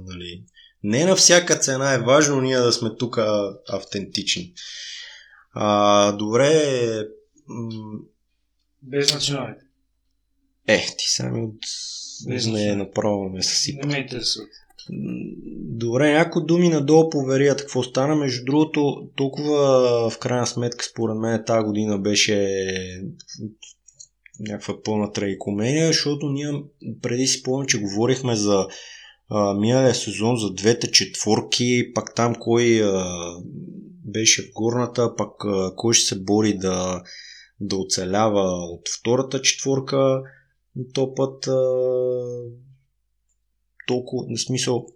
нали, 0.00 0.44
не 0.84 1.04
на 1.04 1.16
всяка 1.16 1.58
цена 1.58 1.94
е 1.94 1.98
важно 1.98 2.40
ние 2.40 2.58
да 2.58 2.72
сме 2.72 2.96
тук 2.98 3.18
автентични. 3.68 4.52
А, 5.52 6.12
добре. 6.12 6.52
М- 7.48 7.98
Без 8.82 9.14
националите. 9.14 9.64
Е, 10.66 10.78
ти 10.98 11.08
сами 11.08 11.42
от... 11.42 11.58
Без 12.28 12.46
не, 12.46 12.76
направо 12.76 13.28
ме 13.28 13.42
съсипа. 13.42 13.86
Не 13.86 13.92
ме 13.92 13.98
интересува. 14.00 14.46
Добре, 15.54 16.12
някои 16.12 16.46
думи 16.46 16.68
надолу 16.68 17.10
по 17.10 17.24
верията 17.24 17.62
какво 17.62 17.82
стана. 17.82 18.16
Между 18.16 18.44
другото, 18.44 19.08
толкова 19.16 20.10
в 20.10 20.18
крайна 20.18 20.46
сметка, 20.46 20.84
според 20.84 21.16
мен, 21.16 21.44
тази 21.46 21.64
година 21.64 21.98
беше 21.98 22.64
някаква 24.40 24.82
пълна 24.82 25.12
трагикомения, 25.12 25.86
защото 25.86 26.28
ние 26.28 26.52
преди 27.02 27.26
си 27.26 27.42
помня, 27.42 27.66
че 27.66 27.80
говорихме 27.80 28.36
за 28.36 28.66
а, 29.30 29.54
миналия 29.54 29.94
сезон 29.94 30.36
за 30.36 30.54
двете 30.54 30.90
четворки, 30.90 31.92
пак 31.94 32.14
там 32.14 32.34
кой 32.34 32.82
а, 32.82 33.04
беше 34.04 34.42
в 34.42 34.52
горната, 34.54 35.16
пак 35.16 35.44
а, 35.44 35.72
кой 35.76 35.94
ще 35.94 36.14
се 36.14 36.22
бори 36.22 36.58
да, 36.58 37.02
да 37.60 37.76
оцелява 37.76 38.42
от 38.42 38.82
втората 38.98 39.42
четворка. 39.42 40.22
То 40.94 41.14
път 41.14 41.46
а, 41.46 41.60
толкова, 43.86 44.24
в 44.36 44.40
смисъл, 44.40 44.86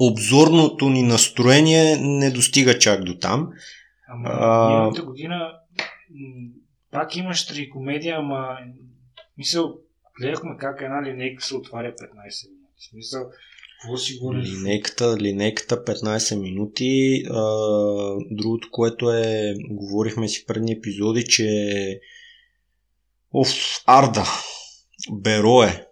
обзорното 0.00 0.88
ни 0.88 1.02
настроение 1.02 1.96
не 2.00 2.30
достига 2.30 2.78
чак 2.78 3.04
до 3.04 3.18
там. 3.18 3.50
Ама 4.08 4.28
а... 4.32 4.68
миналата 4.68 5.02
година 5.02 5.52
пак 6.90 7.16
имаш 7.16 7.46
три 7.46 7.70
комедия, 7.70 8.16
ама 8.18 8.58
мисъл, 9.38 9.78
гледахме 10.20 10.56
как 10.58 10.80
една 10.80 11.02
линейка 11.02 11.44
се 11.44 11.56
отваря 11.56 11.92
15 11.92 11.94
минути. 12.48 12.53
В 12.84 12.90
смисъл, 12.90 13.30
какво 13.80 13.96
си 13.96 14.18
говориш? 14.18 14.52
Линейката, 14.52 15.16
линейката 15.16 15.84
15 15.84 16.40
минути. 16.40 17.22
А, 17.30 17.40
другото, 18.30 18.68
което 18.70 19.10
е, 19.10 19.54
говорихме 19.70 20.28
си 20.28 20.46
предни 20.46 20.72
епизоди, 20.72 21.24
че 21.24 22.00
Оф, 23.32 23.48
Арда, 23.86 24.24
Берое, 25.12 25.86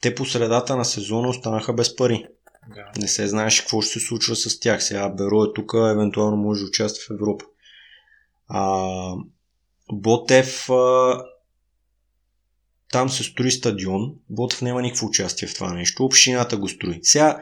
те 0.00 0.14
по 0.14 0.26
средата 0.26 0.76
на 0.76 0.84
сезона 0.84 1.28
останаха 1.28 1.72
без 1.72 1.96
пари. 1.96 2.26
Да. 2.74 3.00
Не 3.00 3.08
се 3.08 3.28
знаеш 3.28 3.60
какво 3.60 3.80
ще 3.80 3.92
се 3.92 4.06
случва 4.06 4.36
с 4.36 4.60
тях. 4.60 4.84
Сега 4.84 5.08
Беро 5.08 5.44
е 5.44 5.52
тук, 5.54 5.72
евентуално 5.74 6.36
може 6.36 6.60
да 6.60 6.68
участва 6.68 7.02
в 7.08 7.14
Европа. 7.14 7.44
А, 8.48 9.14
Ботев 9.92 10.70
а, 10.70 11.24
там 12.92 13.10
се 13.10 13.22
строи 13.22 13.50
стадион, 13.50 14.12
Ботев 14.30 14.62
няма 14.62 14.82
никакво 14.82 15.06
участие 15.06 15.48
в 15.48 15.54
това 15.54 15.74
нещо, 15.74 16.04
общината 16.04 16.56
го 16.56 16.68
строи. 16.68 16.98
Сега, 17.02 17.38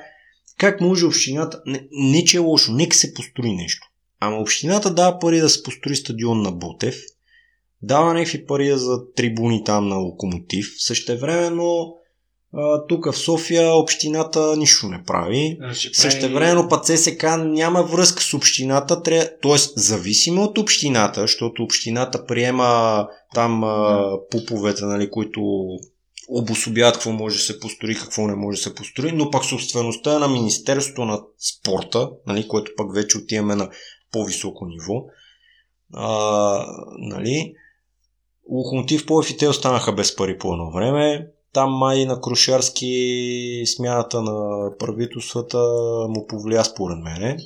как 0.58 0.80
може 0.80 1.06
общината, 1.06 1.62
не, 1.66 1.86
не 1.92 2.24
че 2.24 2.36
е 2.36 2.40
лошо, 2.40 2.72
нека 2.72 2.96
се 2.96 3.14
построи 3.14 3.52
нещо. 3.52 3.88
Ама 4.20 4.36
общината 4.36 4.94
дава 4.94 5.18
пари 5.18 5.40
да 5.40 5.48
се 5.48 5.62
построи 5.62 5.96
стадион 5.96 6.42
на 6.42 6.52
Ботев, 6.52 6.96
дава 7.82 8.14
някакви 8.14 8.46
пари 8.46 8.78
за 8.78 9.12
трибуни 9.16 9.64
там 9.64 9.88
на 9.88 9.96
Локомотив, 9.96 10.66
същевременно 10.78 11.94
тук 12.88 13.12
в 13.12 13.16
София 13.16 13.74
общината 13.74 14.56
нищо 14.56 14.88
не 14.88 15.04
прави. 15.06 15.58
Също 15.92 16.28
времено 16.28 16.68
път 16.68 16.86
ССК 16.86 17.24
няма 17.38 17.82
връзка 17.82 18.22
с 18.22 18.34
общината, 18.34 19.02
т.е. 19.02 19.56
зависимо 19.76 20.42
от 20.42 20.58
общината, 20.58 21.20
защото 21.20 21.62
общината 21.62 22.26
приема 22.26 23.06
там 23.34 23.60
да. 23.60 24.12
пуповете, 24.30 24.84
нали, 24.84 25.10
които 25.10 25.40
обособяват 26.28 26.94
какво 26.94 27.12
може 27.12 27.36
да 27.36 27.42
се 27.42 27.60
построи, 27.60 27.94
какво 27.94 28.26
не 28.26 28.34
може 28.34 28.56
да 28.56 28.62
се 28.62 28.74
построи, 28.74 29.12
но 29.12 29.30
пък 29.30 29.44
собствеността 29.44 30.14
е 30.14 30.18
на 30.18 30.28
Министерството 30.28 31.04
на 31.04 31.20
спорта, 31.38 32.10
нали, 32.26 32.48
което 32.48 32.72
пък 32.76 32.94
вече 32.94 33.18
отиваме 33.18 33.54
на 33.54 33.70
по-високо 34.12 34.66
ниво. 34.66 35.04
А, 35.94 36.66
нали, 36.98 37.54
Лохомотив 38.50 39.06
по 39.06 39.22
и 39.30 39.36
те 39.36 39.48
останаха 39.48 39.92
без 39.92 40.16
пари 40.16 40.38
по 40.38 40.52
едно 40.52 40.70
време. 40.70 41.26
Там 41.52 41.70
май 41.70 42.06
на 42.06 42.20
Крушарски 42.20 43.62
смяната 43.66 44.22
на 44.22 44.68
правителствата 44.78 45.58
му 46.08 46.26
повлия 46.26 46.64
според 46.64 46.98
мене. 46.98 47.38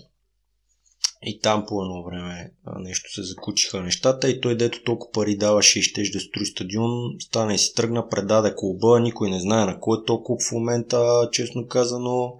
И 1.26 1.40
там 1.40 1.64
по 1.68 1.82
едно 1.82 2.04
време 2.04 2.52
нещо 2.78 3.12
се 3.12 3.22
закучиха 3.22 3.82
нещата 3.82 4.30
и 4.30 4.40
той 4.40 4.56
дето 4.56 4.82
толкова 4.84 5.12
пари 5.12 5.36
даваше 5.36 5.78
и 5.78 5.82
щеше 5.82 6.12
да 6.12 6.20
строи 6.20 6.46
стадион, 6.46 6.90
стана 7.20 7.54
и 7.54 7.58
си 7.58 7.74
тръгна, 7.74 8.08
предаде 8.08 8.54
клуба, 8.56 9.00
никой 9.00 9.30
не 9.30 9.40
знае 9.40 9.64
на 9.64 9.80
кой 9.80 9.98
е 9.98 10.04
то 10.06 10.22
клуб 10.22 10.40
в 10.42 10.52
момента, 10.52 11.28
честно 11.32 11.68
казано, 11.68 12.38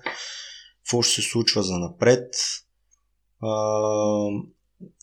какво 0.79 1.03
ще 1.03 1.23
се 1.23 1.29
случва 1.29 1.63
за 1.63 1.79
напред. 1.79 2.35
А, 3.43 4.29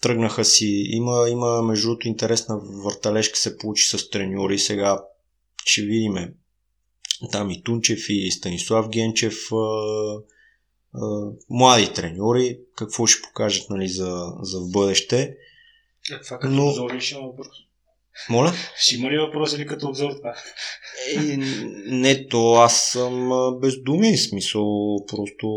тръгнаха 0.02 0.46
си, 0.46 0.84
има, 0.88 1.30
има 1.30 1.62
между 1.62 1.88
другото 1.88 2.08
интересна 2.08 2.60
върталежка 2.84 3.38
се 3.38 3.58
получи 3.58 3.98
с 3.98 4.10
треньори, 4.10 4.60
сега 4.60 5.04
ще 5.66 5.82
видиме 5.82 6.34
там 7.32 7.52
и 7.52 7.64
Тунчев 7.64 8.06
и 8.10 8.32
Станислав 8.32 8.90
Генчев, 8.90 9.36
млади 11.50 11.94
треньори, 11.94 12.60
какво 12.76 13.08
ще 13.08 13.22
покажат 13.22 13.70
нали, 13.70 13.88
за, 13.88 14.34
за 14.42 14.60
в 14.60 14.72
бъдеще. 14.72 15.38
Е, 16.12 16.22
това 16.24 16.40
като 16.40 16.54
Но... 16.54 16.68
обзор 16.68 16.94
ли 16.94 17.02
ще 17.02 17.16
има 17.16 17.28
въпрос? 17.28 17.48
Моля? 18.30 18.54
Ще 18.78 18.96
има 18.96 19.12
ли 19.12 19.18
въпрос 19.18 19.54
или 19.54 19.66
като 19.66 19.88
обзор 19.88 20.12
това? 20.12 20.36
Е, 21.16 21.38
не, 21.88 22.28
то 22.28 22.54
аз 22.54 22.82
съм 22.92 23.30
без 23.62 23.82
думи, 23.84 24.18
смисъл 24.18 24.98
просто 25.08 25.48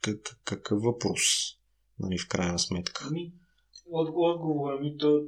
как, 0.00 0.40
какъв 0.44 0.82
въпрос, 0.82 1.20
нали, 1.98 2.18
в 2.18 2.28
крайна 2.28 2.58
сметка. 2.58 3.10
Ми, 3.10 3.32
отговор 3.92 4.80
ми 4.80 4.96
то 4.98 5.20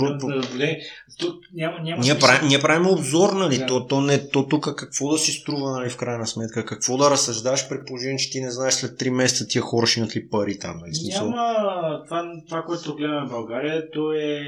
да, 0.00 0.18
да, 0.18 0.76
то, 1.18 1.38
няма, 1.54 1.80
няма 1.80 2.02
ние, 2.02 2.18
правим, 2.18 2.48
ние 2.48 2.60
правим 2.60 2.86
обзор, 2.86 3.32
нали? 3.32 3.58
Да. 3.58 3.66
То, 3.66 3.86
то, 3.86 4.00
не, 4.00 4.28
то 4.30 4.48
тук 4.48 4.74
какво 4.76 5.08
да 5.08 5.18
си 5.18 5.32
струва, 5.32 5.70
нали, 5.70 5.90
в 5.90 5.96
крайна 5.96 6.26
сметка? 6.26 6.64
Какво 6.64 6.96
да 6.96 7.10
разсъждаш 7.10 7.68
при 7.68 7.84
положение, 7.84 8.18
че 8.18 8.30
ти 8.30 8.40
не 8.40 8.50
знаеш 8.50 8.74
след 8.74 8.90
3 8.90 9.10
месеца 9.10 9.48
тия 9.48 9.62
хора 9.62 9.86
ще 9.86 10.00
имат 10.00 10.16
ли 10.16 10.28
пари 10.28 10.58
там? 10.58 10.78
Нали? 10.78 10.94
Смисъл? 10.94 11.30
Няма 11.30 12.02
това, 12.04 12.32
това, 12.48 12.62
което 12.62 12.96
гледаме 12.96 13.26
в 13.26 13.30
България, 13.30 13.90
то 13.90 14.12
е 14.12 14.40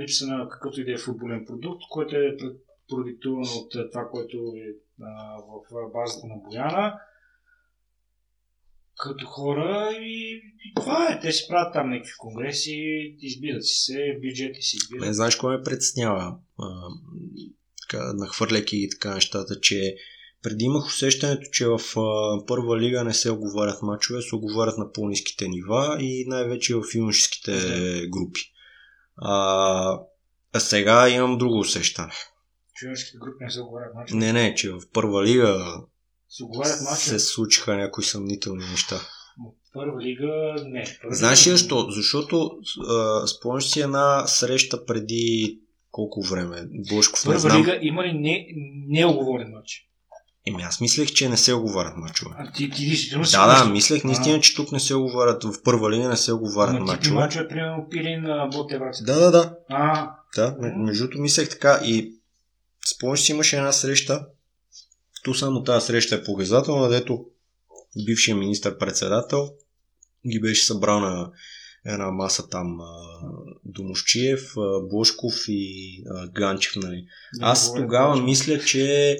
липса 0.00 0.26
на 0.26 0.48
какъвто 0.48 0.80
и 0.80 0.84
да 0.84 0.92
е 0.92 0.98
футболен 0.98 1.44
продукт, 1.46 1.82
който 1.90 2.16
е 2.16 2.36
продиктуван 2.88 3.42
от 3.42 3.90
това, 3.92 4.08
което 4.12 4.36
е 4.36 4.68
а, 5.02 5.36
в 5.72 5.92
базата 5.92 6.26
на 6.26 6.34
Бояна 6.36 6.94
като 8.98 9.26
хора 9.26 9.90
и, 10.00 10.42
и 10.64 10.74
това 10.76 11.08
е. 11.12 11.20
Те 11.20 11.32
си 11.32 11.44
правят 11.48 11.72
там 11.72 11.90
някакви 11.90 12.12
конгреси, 12.18 13.16
избират 13.20 13.66
си 13.66 13.84
се, 13.84 14.18
бюджети 14.22 14.62
си 14.62 14.76
избират. 14.76 15.06
Не 15.06 15.14
знаеш 15.14 15.36
кой 15.36 15.56
ме 15.56 15.62
притеснява, 15.62 16.36
нахвърляйки 18.14 18.78
ги 18.78 18.88
така 18.90 19.14
нещата, 19.14 19.60
че 19.60 19.96
преди 20.42 20.64
имах 20.64 20.86
усещането, 20.86 21.42
че 21.52 21.66
в 21.66 21.80
а, 21.96 22.46
първа 22.46 22.78
лига 22.80 23.04
не 23.04 23.14
се 23.14 23.30
оговарят 23.30 23.82
мачове, 23.82 24.22
се 24.22 24.34
оговарят 24.34 24.78
на 24.78 24.92
по-низките 24.92 25.48
нива 25.48 25.96
и 26.00 26.24
най-вече 26.28 26.74
в 26.74 26.82
юношеските 26.94 27.52
групи. 28.08 28.40
А, 29.16 30.00
а 30.52 30.60
сега 30.60 31.08
имам 31.08 31.38
друго 31.38 31.58
усещане. 31.58 32.12
В 32.78 32.82
юношеските 32.84 33.18
групи 33.18 33.44
не 33.44 33.50
се 33.50 33.60
оговарят 33.60 33.94
мачове? 33.94 34.18
Не, 34.18 34.32
не, 34.32 34.54
че 34.54 34.70
в 34.70 34.80
първа 34.92 35.24
лига 35.24 35.80
се 36.28 36.44
оговарят 36.44 36.80
мачове. 36.80 36.96
Се 36.96 37.18
случиха 37.18 37.76
някои 37.76 38.04
съмнителни 38.04 38.64
неща. 38.70 39.00
Първа 39.72 40.00
лига 40.02 40.54
не. 40.64 40.84
Първа 41.02 41.14
Знаеш 41.14 41.46
ли 41.46 41.50
защо? 41.50 41.90
Защото 41.90 42.50
спомняш 43.26 43.64
си 43.64 43.80
една 43.80 44.26
среща 44.26 44.86
преди 44.86 45.58
колко 45.90 46.22
време? 46.22 46.68
Бошков 46.90 47.24
Първа 47.24 47.34
не 47.34 47.40
знам. 47.40 47.60
лига 47.60 47.78
има 47.82 48.04
ли 48.04 48.12
не, 48.12 48.46
неоговорен 48.88 49.50
матч? 49.50 49.84
Еми 50.46 50.62
аз 50.62 50.80
мислех, 50.80 51.12
че 51.12 51.28
не 51.28 51.36
се 51.36 51.54
оговарят 51.54 51.96
мачове. 51.96 52.34
А 52.38 52.52
ти, 52.52 52.70
ти, 52.70 52.76
ти, 52.76 53.08
ти 53.08 53.16
Да, 53.32 53.64
да, 53.64 53.70
мислех 53.70 54.04
наистина, 54.04 54.40
че 54.40 54.54
тук 54.54 54.72
не 54.72 54.80
се 54.80 54.94
оговарят, 54.94 55.44
в 55.44 55.62
първа 55.64 55.90
лига 55.90 56.08
не 56.08 56.16
се 56.16 56.32
оговарят 56.32 56.80
мачове. 56.80 57.14
Мачове, 57.14 57.48
примерно, 57.48 57.86
Пирин, 57.90 58.26
Ботевац. 58.52 59.02
Да, 59.04 59.20
да, 59.20 59.30
да. 59.30 59.56
А, 59.68 60.10
да, 60.36 60.56
между 60.76 61.04
другото 61.04 61.20
мислех 61.20 61.48
така 61.48 61.80
и 61.84 62.14
спомняш 62.94 63.20
си 63.20 63.32
имаше 63.32 63.56
една 63.56 63.72
среща, 63.72 64.26
ту 65.28 65.34
само 65.34 65.62
тази 65.62 65.86
среща 65.86 66.14
е 66.14 66.24
показателна, 66.24 66.88
дето 66.88 67.26
бившия 68.06 68.36
министър-председател 68.36 69.50
ги 70.30 70.40
беше 70.40 70.64
събрал 70.64 71.00
на 71.00 71.32
една 71.86 72.10
маса 72.10 72.48
там 72.48 72.78
Домощиев, 73.64 74.54
Бошков 74.90 75.34
и 75.48 76.04
Ганчев. 76.34 76.76
Нали. 76.76 77.06
Аз 77.40 77.74
тогава 77.74 78.22
мисля, 78.22 78.60
че 78.60 79.16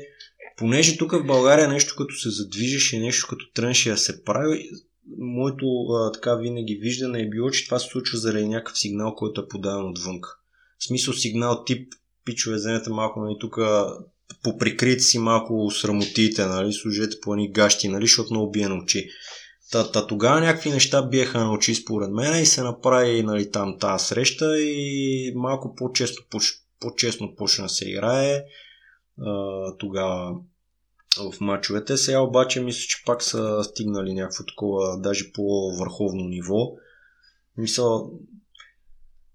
понеже 0.57 0.97
тук 0.97 1.13
в 1.13 1.27
България 1.27 1.69
нещо 1.69 1.95
като 1.99 2.15
се 2.15 2.31
задвижеше, 2.31 2.99
нещо 2.99 3.27
като 3.31 3.53
трънше 3.55 3.91
да 3.91 3.97
се 3.97 4.25
прави, 4.25 4.71
моето 5.19 5.67
а, 5.67 6.13
така 6.13 6.35
винаги 6.35 6.75
виждане 6.75 7.21
е 7.21 7.29
било, 7.29 7.51
че 7.51 7.65
това 7.65 7.79
се 7.79 7.89
случва 7.89 8.19
заради 8.19 8.49
някакъв 8.49 8.79
сигнал, 8.79 9.15
който 9.15 9.41
е 9.41 9.49
подаден 9.49 9.91
отвън. 9.91 10.21
В 10.79 10.85
смисъл 10.85 11.15
сигнал 11.15 11.65
тип 11.65 11.93
пичове, 12.25 12.57
вземете 12.57 12.91
малко, 12.91 13.21
нали, 13.21 13.37
тук 13.41 13.59
поприкрите 14.43 15.03
си 15.03 15.19
малко 15.19 15.71
срамотите, 15.71 16.47
нали, 16.47 16.73
служете 16.73 17.17
по 17.23 17.35
едни 17.35 17.53
гащи, 17.53 17.89
нали, 17.89 18.05
защото 18.05 18.35
много 18.35 18.51
бие 18.51 18.69
на 18.69 18.75
очи. 18.75 19.09
Та, 19.71 19.93
та 19.93 20.07
тогава 20.07 20.41
някакви 20.41 20.71
неща 20.71 21.03
биеха 21.03 21.39
на 21.39 21.53
очи 21.53 21.75
според 21.75 22.11
мен 22.11 22.43
и 22.43 22.47
се 22.47 22.63
направи 22.63 23.23
нали, 23.23 23.51
там 23.51 23.79
тази 23.79 24.05
среща 24.05 24.61
и 24.61 25.33
малко 25.37 25.75
по-често, 25.75 26.23
по-честно 26.81 27.35
почна 27.37 27.65
да 27.65 27.69
се 27.69 27.91
играе 27.91 28.45
а, 29.21 29.77
тогава 29.79 30.37
в 31.17 31.41
мачовете. 31.41 31.97
Сега 31.97 32.21
обаче 32.21 32.61
мисля, 32.61 32.81
че 32.89 33.03
пак 33.07 33.23
са 33.23 33.65
стигнали 33.65 34.15
някакво 34.15 34.45
такова, 34.45 35.01
даже 35.01 35.33
по-върховно 35.33 36.25
ниво. 36.25 36.73
Мисля, 37.57 38.01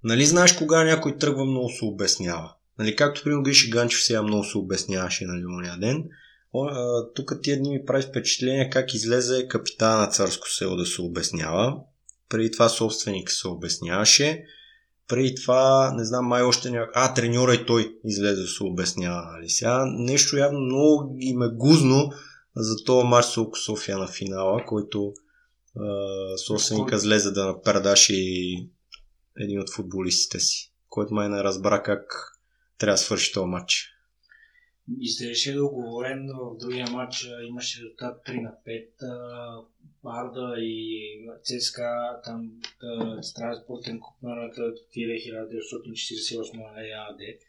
нали 0.03 0.25
знаеш 0.25 0.53
кога 0.53 0.83
някой 0.83 1.17
тръгва 1.17 1.45
много 1.45 1.69
се 1.69 1.85
обяснява? 1.85 2.53
Нали, 2.83 2.95
както 2.95 3.23
при 3.23 3.41
Гриши 3.43 3.69
Ганчев 3.69 4.03
сега 4.03 4.23
много 4.23 4.43
се 4.43 4.57
обясняваше 4.57 5.25
нали, 5.25 5.45
ония 5.45 5.77
ден. 5.79 6.03
Тук 7.15 7.33
тия 7.43 7.59
дни 7.59 7.69
ми 7.69 7.85
прави 7.85 8.03
впечатление 8.03 8.69
как 8.69 8.93
излезе 8.93 9.47
капитана 9.47 9.97
на 9.97 10.07
царско 10.07 10.49
село 10.49 10.75
да 10.75 10.85
се 10.85 11.01
обяснява. 11.01 11.75
Преди 12.29 12.51
това 12.51 12.69
собственик 12.69 13.31
се 13.31 13.47
обясняваше. 13.47 14.43
Преди 15.07 15.35
това, 15.35 15.93
не 15.95 16.05
знам, 16.05 16.25
май 16.25 16.43
още 16.43 16.71
някак... 16.71 16.91
А, 16.95 17.13
треньора 17.13 17.55
и 17.55 17.65
той 17.65 17.95
излезе 18.05 18.41
да 18.41 18.47
се 18.47 18.63
обяснява. 18.63 19.21
Нали? 19.31 19.49
Сега 19.49 19.85
нещо 19.85 20.37
явно 20.37 20.59
много 20.59 21.15
им 21.19 21.41
е 21.41 21.49
гузно 21.53 22.11
за 22.55 22.75
това 22.85 23.03
матч 23.03 23.27
София 23.65 23.97
на 23.97 24.07
финала, 24.07 24.65
който 24.65 25.13
е, 25.75 26.37
собственика 26.37 26.99
злезе 26.99 27.31
да 27.31 27.45
напредаше 27.45 28.13
и 28.15 28.69
един 29.39 29.61
от 29.61 29.73
футболистите 29.73 30.39
си, 30.39 30.73
който 30.89 31.13
май 31.13 31.29
не 31.29 31.43
разбра 31.43 31.83
как 31.83 32.32
трябва 32.77 32.93
да 32.93 32.97
свърши 32.97 33.33
този 33.33 33.47
матч. 33.47 33.89
Изглеждаше 34.99 35.53
договорен 35.53 36.27
в 36.27 36.57
другия 36.57 36.87
матч, 36.91 37.27
имаше 37.47 37.79
резултат 37.79 38.27
3 38.27 38.41
на 38.41 38.55
5. 38.67 39.65
Барда 40.03 40.55
и 40.57 41.29
ЦСКА, 41.43 42.21
там 42.23 42.51
транспортен 43.35 43.99
куп 43.99 44.23
на 44.23 44.51
Тире 44.91 45.11
1948 45.11 46.89
ЕАД. 46.89 47.39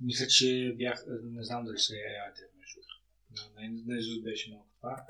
Мисля, 0.00 0.26
че 0.26 0.74
бях, 0.78 1.04
не 1.24 1.44
знам 1.44 1.64
дали 1.64 1.78
са 1.78 1.94
ЕАД, 1.94 2.38
между 2.58 2.80
на 3.86 3.98
Изус 3.98 4.22
беше 4.22 4.50
много 4.50 4.66
това. 4.76 5.06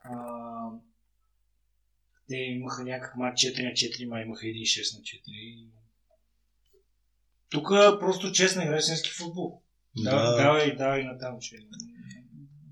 А, 0.00 0.14
те 2.28 2.36
имаха 2.36 2.84
някакъв 2.84 3.16
матч 3.16 3.40
4 3.40 3.64
на 3.64 3.70
4, 3.70 4.06
май 4.06 4.22
имаха 4.22 4.46
1 4.46 4.60
6 4.60 4.98
на 4.98 5.02
4. 5.02 5.66
Тук 7.50 7.68
просто 8.00 8.32
честна 8.32 8.64
игра 8.64 8.76
истински 8.76 9.10
футбол. 9.10 9.62
Да, 9.96 10.22
да. 10.22 10.36
давай, 10.36 10.76
давай 10.76 11.02
натам, 11.02 11.36
че 11.40 11.56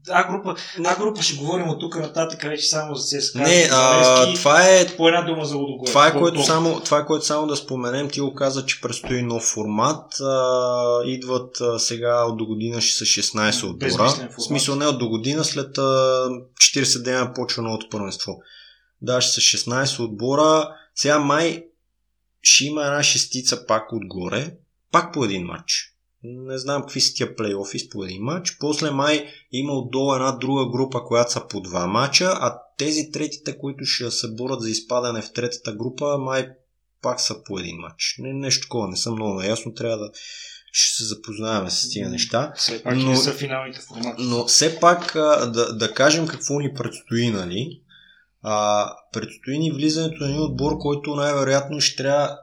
а 0.08 0.28
група, 0.28 0.56
а 0.84 0.96
група 0.96 1.22
ще 1.22 1.36
говорим 1.36 1.68
от 1.68 1.80
тук 1.80 1.96
нататък 1.96 2.42
вече 2.42 2.68
само 2.68 2.94
за 2.94 3.18
ЦСКА. 3.18 3.38
Не, 3.38 3.68
а, 3.72 4.34
това 4.34 4.68
е... 4.68 4.96
По 4.96 5.08
една 5.08 5.22
дума 5.22 5.44
за 5.44 5.56
Лудогорец. 5.56 5.92
Това 5.92 6.08
е, 6.08 6.12
което 6.12 6.42
само, 6.42 6.80
това 6.80 6.98
е 6.98 7.06
което 7.06 7.26
само 7.26 7.46
да 7.46 7.56
споменем. 7.56 8.10
Ти 8.10 8.20
го 8.20 8.34
каза, 8.34 8.66
че 8.66 8.80
предстои 8.80 9.22
нов 9.22 9.42
формат. 9.42 10.20
А, 10.20 11.02
идват 11.04 11.60
а, 11.60 11.78
сега 11.78 12.24
от 12.24 12.36
до 12.38 12.46
година 12.46 12.80
ще 12.80 12.96
са 12.98 13.04
16 13.04 13.70
отбора. 13.70 14.30
В 14.38 14.42
смисъл 14.42 14.76
не 14.76 14.86
от 14.86 14.98
до 14.98 15.08
година, 15.08 15.44
след 15.44 15.78
а, 15.78 15.82
40 15.82 17.02
дена 17.02 17.32
почва 17.34 17.62
новото 17.62 17.88
първенство. 17.90 18.38
Да, 19.02 19.20
ще 19.20 19.32
са 19.32 19.40
16 19.40 20.04
отбора. 20.04 20.68
Сега 20.94 21.18
май 21.18 21.64
ще 22.42 22.64
има 22.64 22.84
една 22.84 23.02
шестица 23.02 23.66
пак 23.66 23.92
отгоре. 23.92 24.54
Пак 24.92 25.12
по 25.12 25.24
един 25.24 25.46
матч 25.46 25.96
не 26.26 26.58
знам 26.58 26.82
какви 26.82 27.00
са 27.00 27.14
тия 27.14 27.36
плейофи 27.36 27.88
по 27.88 28.04
един 28.04 28.22
матч. 28.22 28.56
После 28.60 28.90
май 28.90 29.28
има 29.52 29.72
отдолу 29.72 30.14
една 30.14 30.32
друга 30.32 30.70
група, 30.70 31.04
която 31.04 31.32
са 31.32 31.48
по 31.48 31.60
два 31.60 31.86
матча, 31.86 32.24
а 32.24 32.58
тези 32.78 33.10
третите, 33.12 33.58
които 33.58 33.84
ще 33.84 34.10
се 34.10 34.34
борят 34.34 34.60
за 34.60 34.70
изпадане 34.70 35.22
в 35.22 35.32
третата 35.32 35.72
група, 35.72 36.18
май 36.18 36.48
пак 37.02 37.20
са 37.20 37.42
по 37.44 37.58
един 37.58 37.76
матч. 37.76 38.16
Не, 38.18 38.32
нещо 38.32 38.62
такова, 38.62 38.88
не 38.88 38.96
съм 38.96 39.14
много 39.14 39.34
наясно, 39.34 39.74
трябва 39.74 39.98
да 39.98 40.10
ще 40.72 40.96
се 40.96 41.04
запознаем 41.04 41.70
с 41.70 41.90
тия 41.90 42.08
неща. 42.10 42.52
Все 42.56 42.82
пак 42.82 42.96
но, 42.96 43.16
са 43.16 43.32
финалните 43.32 43.80
формати. 43.80 44.22
Но 44.22 44.44
все 44.46 44.80
пак 44.80 45.12
да, 45.14 45.72
да 45.72 45.94
кажем 45.94 46.26
какво 46.26 46.58
ни 46.58 46.74
предстои, 46.74 47.30
нали? 47.30 47.80
А, 48.42 48.90
предстои 49.12 49.58
ни 49.58 49.72
влизането 49.72 50.24
на 50.24 50.28
един 50.28 50.42
отбор, 50.42 50.78
който 50.78 51.14
най-вероятно 51.14 51.80
ще 51.80 51.96
трябва 51.96 52.38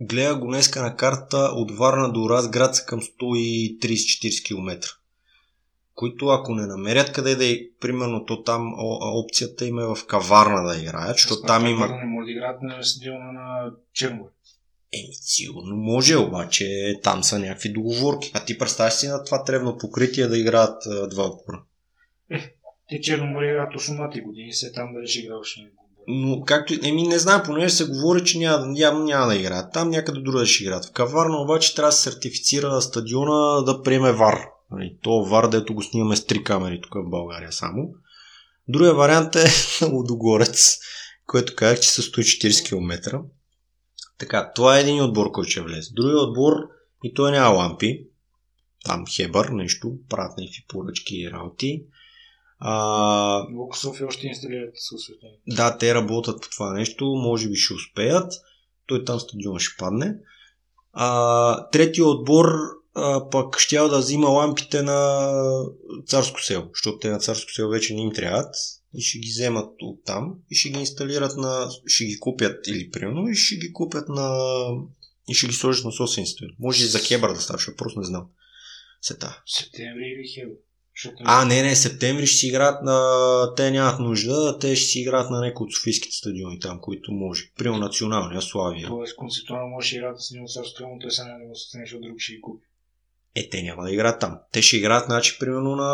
Гледа 0.00 0.36
го 0.36 0.46
днеска 0.46 0.82
на 0.82 0.96
карта 0.96 1.36
от 1.36 1.78
Варна 1.78 2.12
до 2.12 2.30
Разград 2.30 2.76
са 2.76 2.84
към 2.84 3.00
130-40 3.00 4.46
км. 4.46 4.86
Които 5.94 6.28
ако 6.28 6.54
не 6.54 6.66
намерят 6.66 7.12
къде 7.12 7.34
да 7.34 7.46
е, 7.52 7.58
примерно 7.80 8.24
то 8.24 8.42
там 8.42 8.74
опцията 9.00 9.66
им 9.66 9.78
е 9.78 9.84
в 9.84 9.98
каварна 10.06 10.68
да 10.68 10.80
играят, 10.80 11.16
защото 11.16 11.42
там 11.42 11.66
има... 11.66 11.88
Не 11.88 12.04
може 12.04 12.24
да 12.24 12.30
играят 12.30 12.62
на 12.62 12.84
стадиона 12.84 13.32
на 13.32 13.70
Черногор. 13.92 14.30
Еми, 14.92 15.14
сигурно 15.14 15.76
може, 15.76 16.16
обаче 16.16 16.94
там 17.02 17.24
са 17.24 17.38
някакви 17.38 17.68
договорки. 17.72 18.30
А 18.34 18.44
ти 18.44 18.58
представяш 18.58 18.94
си 18.94 19.08
на 19.08 19.24
това 19.24 19.44
тревно 19.44 19.78
покритие 19.78 20.26
да 20.26 20.38
играят 20.38 20.82
два 21.10 21.24
отбора? 21.24 21.62
Е, 22.30 22.54
те 22.88 23.00
Черноморе 23.00 23.50
играят 23.50 23.72
точно 23.72 23.94
на 23.94 24.22
години, 24.22 24.52
се 24.52 24.72
там 24.72 24.94
да 24.94 25.06
ще 25.06 25.20
играеш 25.20 25.58
но 26.08 26.42
както, 26.42 26.74
еми 26.82 27.02
не 27.02 27.18
знам, 27.18 27.42
понеже 27.44 27.74
се 27.74 27.88
говори, 27.88 28.24
че 28.24 28.38
няма, 28.38 28.66
няма, 28.66 29.04
няма 29.04 29.26
да 29.26 29.36
играят. 29.36 29.72
Там 29.72 29.90
някъде 29.90 30.20
друга 30.20 30.46
ще 30.46 30.64
играят. 30.64 30.84
В 30.84 30.92
Каварна 30.92 31.36
обаче 31.36 31.74
трябва 31.74 31.88
да 31.88 31.92
се 31.92 32.02
сертифицира 32.10 32.82
стадиона 32.82 33.62
да 33.62 33.82
приеме 33.82 34.12
ВАР. 34.12 34.38
Нали, 34.70 34.96
то 35.02 35.24
ВАР, 35.24 35.48
дето 35.48 35.74
го 35.74 35.82
снимаме 35.82 36.16
с 36.16 36.26
три 36.26 36.44
камери 36.44 36.80
тук 36.82 36.94
в 36.94 37.10
България 37.10 37.52
само. 37.52 37.88
Другия 38.68 38.94
вариант 38.94 39.36
е 39.36 39.46
Лудогорец, 39.92 40.78
който 41.26 41.54
казах, 41.56 41.80
че 41.80 41.88
са 41.88 42.02
140 42.02 42.68
км. 42.68 43.20
Така, 44.18 44.52
това 44.54 44.78
е 44.78 44.80
един 44.80 45.02
отбор, 45.02 45.30
който 45.32 45.50
ще 45.50 45.60
влезе. 45.60 45.90
Другия 45.94 46.18
отбор, 46.18 46.52
и 47.04 47.14
той 47.14 47.30
няма 47.30 47.56
лампи. 47.56 48.06
Там 48.84 49.04
Хебър, 49.16 49.48
нещо, 49.48 49.92
правят 50.08 50.38
някакви 50.38 50.64
поръчки 50.68 51.16
и 51.16 51.30
работи. 51.30 51.84
А... 52.58 53.46
Лука 53.54 53.78
София 53.78 54.06
още 54.06 54.26
инсталират 54.26 54.74
осветление. 54.94 55.38
Да, 55.46 55.78
те 55.78 55.94
работят 55.94 56.42
по 56.42 56.50
това 56.50 56.72
нещо, 56.72 57.04
може 57.04 57.48
би 57.48 57.56
ще 57.56 57.74
успеят. 57.74 58.32
Той 58.86 59.04
там 59.04 59.20
стадион 59.20 59.58
ще 59.58 59.76
падне. 59.78 60.14
А, 60.92 61.68
третия 61.70 62.06
отбор 62.06 62.46
а, 62.94 63.30
пък 63.30 63.58
ще 63.58 63.76
да 63.76 63.98
взима 63.98 64.28
лампите 64.28 64.82
на 64.82 65.30
Царско 66.06 66.42
село, 66.42 66.68
защото 66.74 66.98
те 66.98 67.10
на 67.10 67.18
Царско 67.18 67.50
село 67.50 67.70
вече 67.70 67.94
не 67.94 68.02
им 68.02 68.12
трябват 68.12 68.54
и 68.94 69.00
ще 69.02 69.18
ги 69.18 69.28
вземат 69.28 69.74
от 69.80 70.04
там 70.04 70.34
и 70.50 70.54
ще 70.54 70.68
ги 70.68 70.78
инсталират 70.80 71.36
на... 71.36 71.70
ще 71.86 72.04
ги 72.04 72.20
купят 72.20 72.66
или 72.66 72.90
примерно 72.90 73.28
и 73.28 73.34
ще 73.34 73.56
ги 73.56 73.72
купят 73.72 74.08
на... 74.08 74.38
и 75.28 75.34
ще 75.34 75.46
ги 75.46 75.52
сложат 75.52 75.84
на 75.84 75.92
собствените. 75.92 76.44
Може 76.58 76.84
и 76.84 76.86
за 76.86 76.98
Хебър 76.98 77.32
да 77.32 77.40
става, 77.40 77.58
просто 77.76 78.00
не 78.00 78.06
знам. 78.06 78.26
Сета. 79.02 79.42
Септември 79.46 80.04
или 80.04 80.28
Хебър? 80.34 80.56
А, 81.24 81.44
не, 81.44 81.62
не, 81.62 81.76
септември 81.76 82.26
ще 82.26 82.36
си 82.36 82.46
играят 82.46 82.82
на... 82.82 83.54
Те 83.56 83.70
нямат 83.70 84.00
нужда, 84.00 84.58
те 84.58 84.76
ще 84.76 84.86
си 84.86 85.00
играят 85.00 85.30
на 85.30 85.40
някои 85.40 85.64
от 85.64 85.74
софийските 85.74 86.16
стадиони 86.16 86.60
там, 86.60 86.80
които 86.80 87.12
може. 87.12 87.50
Приема 87.56 87.78
националния 87.78 88.42
Славия. 88.42 88.88
Тоест, 88.88 89.16
концептуално 89.16 89.68
може 89.68 89.90
да 89.90 89.96
играят 89.96 90.20
с 90.20 90.54
Царство, 90.54 90.86
но 90.92 90.98
той 90.98 91.10
сега 91.10 91.28
може 91.28 91.60
да 91.74 91.80
защото 91.84 92.00
друг 92.00 92.18
ще 92.18 92.32
ги 92.32 92.40
купи. 92.40 92.66
Е, 93.34 93.48
те 93.48 93.62
няма 93.62 93.82
да 93.82 93.92
играят 93.92 94.20
там. 94.20 94.38
Те 94.52 94.62
ще 94.62 94.76
играят, 94.76 95.06
значи, 95.06 95.38
примерно 95.38 95.76
на 95.76 95.90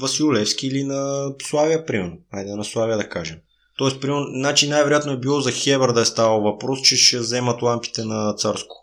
Василевски 0.00 0.66
или 0.66 0.84
на 0.84 1.32
Славия, 1.42 1.86
примерно. 1.86 2.18
Айде 2.32 2.54
на 2.54 2.64
Славия 2.64 2.96
да 2.96 3.08
кажем. 3.08 3.38
Тоест, 3.76 4.00
примерно, 4.00 4.26
значи 4.26 4.68
най-вероятно 4.68 5.12
е 5.12 5.18
било 5.18 5.40
за 5.40 5.52
Хебър 5.52 5.92
да 5.92 6.00
е 6.00 6.04
ставал 6.04 6.40
въпрос, 6.40 6.82
че 6.82 6.96
ще 6.96 7.18
вземат 7.18 7.62
лампите 7.62 8.04
на 8.04 8.34
Царско. 8.34 8.76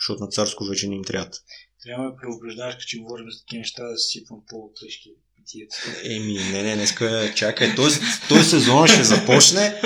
Защото 0.00 0.24
на 0.24 0.30
Царско 0.30 0.64
вече 0.64 0.88
не 0.88 0.94
им 0.94 1.04
трябва. 1.04 1.30
Трябва 1.88 2.10
да 2.10 2.16
преобреждаш, 2.16 2.84
че 2.84 2.98
говорим 2.98 3.26
за 3.30 3.38
такива 3.38 3.58
неща, 3.58 3.82
да 3.82 3.96
си 3.96 4.18
сипвам 4.18 4.40
по-тежки 4.48 5.10
питиета. 5.36 5.76
Еми, 6.04 6.34
не, 6.52 6.62
не, 6.62 6.76
днеска 6.76 7.32
чакай. 7.34 7.74
Този, 7.74 8.00
този 8.28 8.44
сезон 8.44 8.86
ще 8.86 9.04
започне. 9.04 9.80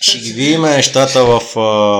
ще 0.00 0.18
ги 0.18 0.32
видим 0.32 0.62
нещата 0.62 1.24
в, 1.24 1.40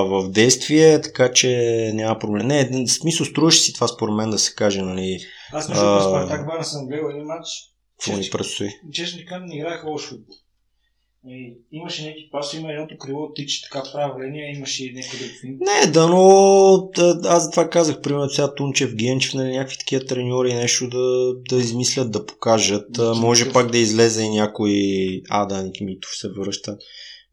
в 0.09 0.31
действие, 0.31 1.01
така 1.01 1.33
че 1.33 1.51
няма 1.95 2.19
проблем. 2.19 2.47
Не, 2.47 2.89
смисъл 2.89 3.27
струваше 3.27 3.61
си 3.61 3.73
това 3.73 3.89
според 3.89 4.15
мен 4.15 4.31
да 4.31 4.39
се 4.39 4.55
каже, 4.55 4.83
нали. 4.83 5.19
Аз 5.53 5.69
между 5.69 5.85
Спартак 6.01 6.47
Варна 6.47 6.65
съм 6.65 6.87
гледал 6.87 7.09
един 7.11 7.25
матч. 7.25 7.49
Какво 8.01 8.19
ни 8.19 8.31
предстои? 8.33 8.69
Честно 8.93 9.19
ти 9.19 9.25
не 9.41 9.57
играха 9.57 9.89
лош 9.89 10.09
футбол. 10.09 10.37
И 11.29 11.57
имаше 11.73 12.03
някакви 12.03 12.29
паси, 12.33 12.57
има 12.57 12.73
едното 12.73 12.99
крило 12.99 13.33
тичи 13.33 13.63
така 13.63 13.83
правление, 13.93 14.57
имаше 14.57 14.87
и 14.87 14.93
някъде 14.93 15.25
финт. 15.41 15.61
Не, 15.61 15.91
да, 15.91 16.09
но 16.09 16.91
аз 17.25 17.45
за 17.45 17.51
това 17.51 17.71
казах, 17.71 18.01
примерно 18.01 18.29
сега 18.29 18.55
Тунчев, 18.55 18.95
Генчев, 18.95 19.35
нали, 19.35 19.57
някакви 19.57 19.79
такива 19.79 20.05
треньори 20.05 20.55
нещо 20.55 20.89
да, 20.89 21.35
да 21.49 21.63
измислят, 21.63 22.11
да 22.11 22.27
покажат. 22.27 22.89
Никитов. 22.89 23.21
Може 23.21 23.53
пак 23.53 23.71
да 23.71 23.79
излезе 23.79 24.23
и 24.23 24.31
някой... 24.31 24.73
А, 25.29 25.47
да, 25.47 25.63
Никимитов 25.63 26.11
се 26.17 26.29
връща. 26.29 26.77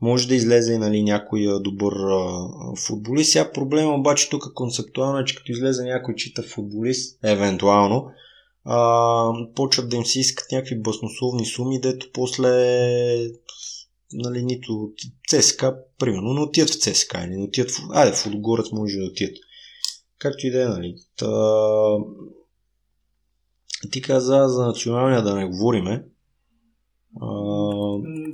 Може 0.02 0.28
да 0.28 0.36
излезе 0.36 0.74
и 0.74 0.78
нали, 0.78 1.04
някой 1.04 1.46
добър 1.62 1.94
а, 1.94 2.48
футболист. 2.88 3.32
Сега 3.32 3.52
проблема 3.52 3.94
обаче 3.96 4.30
тук 4.30 4.54
концептуално 4.54 5.20
е, 5.20 5.26
че 5.26 5.36
като 5.36 5.52
излезе 5.52 5.84
някой 5.84 6.16
чита 6.16 6.44
футболист, 6.44 7.20
евентуално, 7.24 8.06
а, 8.66 9.34
почват 9.56 9.90
да 9.90 9.96
им 9.96 10.06
се 10.06 10.20
искат 10.20 10.52
някакви 10.52 10.82
баснословни 10.82 11.46
суми, 11.46 11.82
дето 11.82 12.08
после 12.14 12.48
нали, 14.14 14.44
нито 14.44 14.74
от 14.74 14.94
ЦСКА, 15.28 15.78
примерно, 16.00 16.34
не 16.34 16.42
отият 16.42 16.70
в 16.70 16.80
ЦСКА 16.80 17.24
или 17.24 17.36
не 17.38 17.44
отият 17.44 17.72
в... 17.72 17.80
Айде, 17.94 18.18
в 18.18 18.26
Лудогорец 18.26 18.72
може 18.72 18.98
да 18.98 19.06
отият. 19.06 19.38
Както 20.18 20.48
и 20.48 20.52
да 20.52 20.64
е, 20.64 20.66
нали. 20.66 20.96
Та... 21.18 21.28
Ти 23.92 24.02
каза 24.02 24.48
за 24.48 24.66
националния 24.66 25.24
да 25.24 25.36
не 25.36 25.46
говориме. 25.46 26.04
А... 27.22 27.28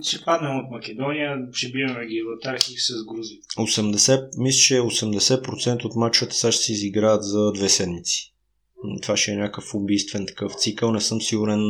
Ще 0.03 0.23
паднем 0.25 0.57
от 0.57 0.71
Македония, 0.71 1.37
ще 1.53 1.71
биеме 1.71 2.05
ги 2.07 2.21
в 2.21 2.59
с 2.79 3.05
Грузия. 3.05 3.39
80, 3.57 4.29
мисля, 4.37 4.59
че 4.59 4.79
80% 4.79 5.85
от 5.85 5.95
мачовете 5.95 6.35
сега 6.35 6.51
ще 6.51 6.63
се 6.63 6.71
изиграят 6.71 7.23
за 7.23 7.51
две 7.51 7.69
седмици. 7.69 8.33
Това 9.01 9.17
ще 9.17 9.31
е 9.31 9.35
някакъв 9.35 9.73
убийствен 9.73 10.25
такъв 10.27 10.53
цикъл. 10.53 10.91
Не 10.91 11.01
съм 11.01 11.21
сигурен 11.21 11.61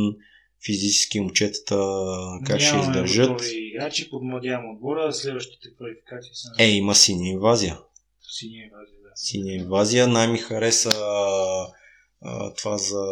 физически 0.66 1.20
момчетата 1.20 1.76
как 2.46 2.60
ще 2.60 2.78
издържат. 2.78 3.42
играчи, 3.52 4.10
подмладявам 4.10 4.70
отбора, 4.70 5.12
следващите 5.12 5.68
квалификации 5.76 6.34
са... 6.34 6.64
Е, 6.64 6.70
има 6.70 6.94
синя 6.94 7.28
инвазия. 7.28 7.78
Синя 8.30 8.64
инвазия, 8.64 8.98
да. 9.02 9.10
Синя 9.14 9.52
инвазия. 9.52 10.08
Най-ми 10.08 10.38
хареса 10.38 10.92
а, 12.22 12.54
това 12.54 12.78
за 12.78 13.04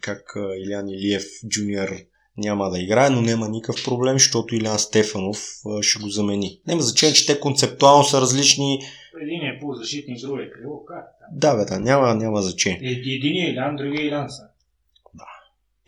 как 0.00 0.36
Илян 0.66 0.88
Илиев 0.88 1.24
джуниор 1.48 1.88
няма 2.36 2.70
да 2.70 2.80
играе, 2.80 3.10
но 3.10 3.22
няма 3.22 3.48
никакъв 3.48 3.84
проблем, 3.84 4.12
защото 4.12 4.54
Илян 4.54 4.78
Стефанов 4.78 5.38
а, 5.66 5.82
ще 5.82 6.02
го 6.02 6.08
замени. 6.08 6.60
Няма 6.66 6.82
значение, 6.82 7.14
че 7.14 7.26
те 7.26 7.40
концептуално 7.40 8.04
са 8.04 8.20
различни. 8.20 8.80
Един 9.22 9.40
е 9.40 9.58
полузащитник, 9.60 10.20
другия 10.20 10.46
е 10.46 10.50
криво. 10.50 10.84
Да, 11.32 11.56
бе, 11.56 11.64
да, 11.64 11.80
няма, 11.80 12.14
няма 12.14 12.42
значение. 12.42 12.80
Един 12.82 13.46
е 13.46 13.50
Илян, 13.50 13.76
другия 13.76 14.02
е 14.02 14.06
Илян 14.06 14.30
са. 14.30 14.42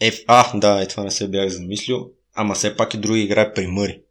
Е, 0.01 0.13
а, 0.27 0.59
да, 0.59 0.83
е, 0.83 0.87
това 0.87 1.05
не 1.05 1.11
се 1.11 1.29
бях 1.29 1.49
замислил. 1.49 2.11
Ама 2.35 2.55
все 2.55 2.77
пак 2.77 2.95
и 2.95 2.99
други 2.99 3.21
играе 3.21 3.55
при 3.55 3.67
Мъри. 3.67 4.03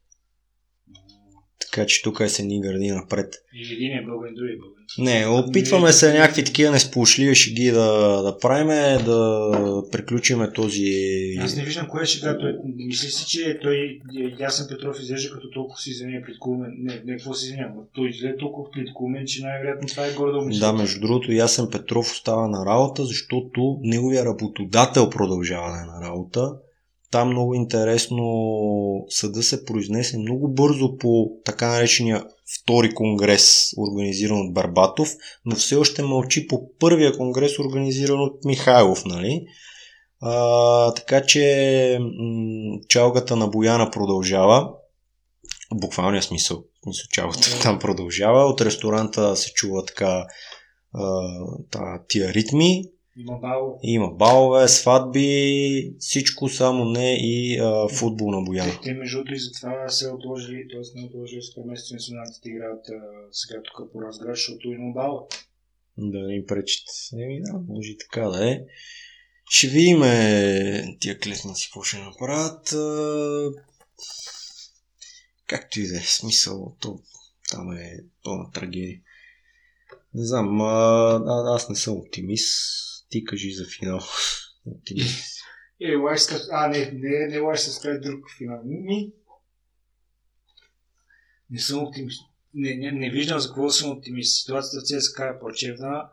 Така 1.77 1.87
че 1.87 2.03
тук 2.03 2.19
е 2.19 2.29
се 2.29 2.43
ни 2.43 2.61
гради 2.61 2.91
напред. 2.91 3.33
И 3.53 3.73
един 3.73 3.97
е 3.97 4.05
българин, 4.05 4.35
други 4.35 4.53
е 4.53 4.57
българин. 4.57 4.77
Не, 4.97 5.27
опитваме 5.27 5.91
се 5.91 6.13
някакви 6.13 6.43
такива 6.43 6.71
несполучливи 6.71 7.35
шеги 7.35 7.71
да, 7.71 8.21
да 8.23 8.37
правиме, 8.41 8.97
да 9.05 9.51
приключиме 9.91 10.53
този... 10.53 10.91
Аз 11.39 11.55
не 11.55 11.63
виждам 11.63 11.87
кое 11.87 12.05
ще 12.05 12.37
той. 12.37 12.55
Мисли 12.75 13.07
си, 13.07 13.25
че 13.27 13.59
той 13.61 13.99
Ясен 14.39 14.65
Петров 14.69 14.99
изглежда 15.01 15.33
като 15.33 15.49
толкова 15.49 15.79
си 15.79 15.89
извиня 15.89 16.21
пред 16.25 16.39
Кулмен. 16.39 16.71
Не, 16.79 17.01
не, 17.05 17.17
какво 17.17 17.33
си 17.33 17.45
извиня, 17.45 17.67
той 17.95 18.09
изглежда 18.09 18.37
толкова 18.37 18.71
пред 18.71 18.93
Кулмен, 18.93 19.25
че 19.25 19.41
най-вероятно 19.41 19.87
това 19.87 20.05
е 20.05 20.13
горе 20.13 20.31
да 20.31 20.59
Да, 20.59 20.73
между 20.73 20.99
другото, 20.99 21.31
Ясен 21.31 21.67
Петров 21.71 22.11
остава 22.11 22.47
на 22.47 22.65
работа, 22.65 23.05
защото 23.05 23.77
неговия 23.81 24.25
работодател 24.25 25.09
продължава 25.09 25.71
да 25.71 25.77
е 25.77 25.85
на 25.85 26.07
работа 26.07 26.53
там 27.11 27.29
много 27.29 27.53
интересно 27.53 28.25
съда 29.09 29.43
се 29.43 29.65
произнесе 29.65 30.17
много 30.17 30.53
бързо 30.53 30.97
по 30.97 31.29
така 31.45 31.67
наречения 31.67 32.23
втори 32.59 32.93
конгрес, 32.93 33.71
организиран 33.77 34.41
от 34.41 34.53
Барбатов, 34.53 35.09
но 35.45 35.55
все 35.55 35.75
още 35.75 36.03
мълчи 36.03 36.47
по 36.47 36.69
първия 36.79 37.17
конгрес, 37.17 37.59
организиран 37.59 38.19
от 38.19 38.45
Михайлов, 38.45 39.05
нали? 39.05 39.45
А, 40.21 40.93
така 40.93 41.25
че 41.25 41.97
м- 42.01 42.79
чалгата 42.89 43.35
на 43.35 43.47
Бояна 43.47 43.91
продължава. 43.91 44.69
Буквалния 45.73 46.23
смисъл. 46.23 46.63
смисъл 46.83 47.05
чалгата 47.11 47.59
там 47.61 47.79
продължава. 47.79 48.45
От 48.45 48.61
ресторанта 48.61 49.35
се 49.35 49.53
чува 49.53 49.85
така 49.85 50.25
а, 50.93 51.99
тия 52.07 52.33
ритми. 52.33 52.83
Има 53.17 53.37
балове. 53.37 53.79
Има 53.83 54.11
балове, 54.11 54.67
сватби, 54.67 55.95
всичко, 55.99 56.49
само 56.49 56.85
не 56.85 57.17
и 57.19 57.59
а, 57.59 57.87
футбол 57.89 58.31
на 58.31 58.41
Бояна. 58.41 58.79
Те, 58.83 58.93
между 58.93 59.17
другото 59.17 59.33
и 59.33 59.39
затова 59.39 59.89
се 59.89 60.11
отложи, 60.11 60.67
т.е. 60.71 60.99
не 60.99 61.05
отложи 61.05 61.41
с 61.41 61.55
преместите 61.55 61.93
националните 61.95 62.49
играят 62.49 62.85
сега 63.31 63.61
тук 63.63 63.91
по 63.93 64.01
разград, 64.01 64.35
защото 64.35 64.67
има 64.67 64.93
балове. 64.93 65.25
Да 65.97 66.19
не 66.19 66.35
им 66.35 66.45
пречат. 66.45 66.87
Еми 67.13 67.41
да, 67.41 67.59
може 67.67 67.91
и 67.91 67.97
така 67.97 68.21
да 68.21 68.51
е. 68.51 68.61
Ще 69.49 69.67
видим 69.67 70.01
тия 70.99 71.19
клетници 71.19 71.67
какво 71.67 71.83
ще 71.83 71.97
направят. 71.97 72.73
Както 75.47 75.79
и 75.79 75.87
да 75.87 75.97
е, 75.97 76.01
смисъл, 76.01 76.75
то, 76.79 76.99
там 77.49 77.71
е 77.71 77.99
пълна 78.23 78.51
трагедия. 78.51 78.99
Не 80.13 80.25
знам, 80.25 80.61
а, 80.61 80.65
а, 81.27 81.55
аз 81.55 81.69
не 81.69 81.75
съм 81.75 81.93
оптимист 81.93 82.53
ти 83.09 83.23
кажи 83.23 83.53
за 83.53 83.65
финал. 83.65 83.99
Оптимист. 84.65 85.37
Или 85.79 85.95
Лайска... 85.95 86.35
А, 86.51 86.67
не, 86.67 86.91
не, 86.93 87.27
не 87.27 87.39
Лайска 87.39 87.71
с 87.71 87.99
друг 88.01 88.25
финал. 88.37 88.61
Ми... 88.65 89.11
Не 91.49 91.59
съм 91.59 91.83
оптимист. 91.83 92.21
Не, 92.53 92.75
не, 92.75 92.91
не 92.91 93.09
виждам 93.09 93.39
за 93.39 93.47
какво 93.47 93.69
съм 93.69 93.91
оптимист. 93.91 94.37
Ситуацията 94.39 94.79
в 94.79 94.99
ЦСКА 94.99 95.33
е 95.35 95.39
плачевна. 95.39 96.09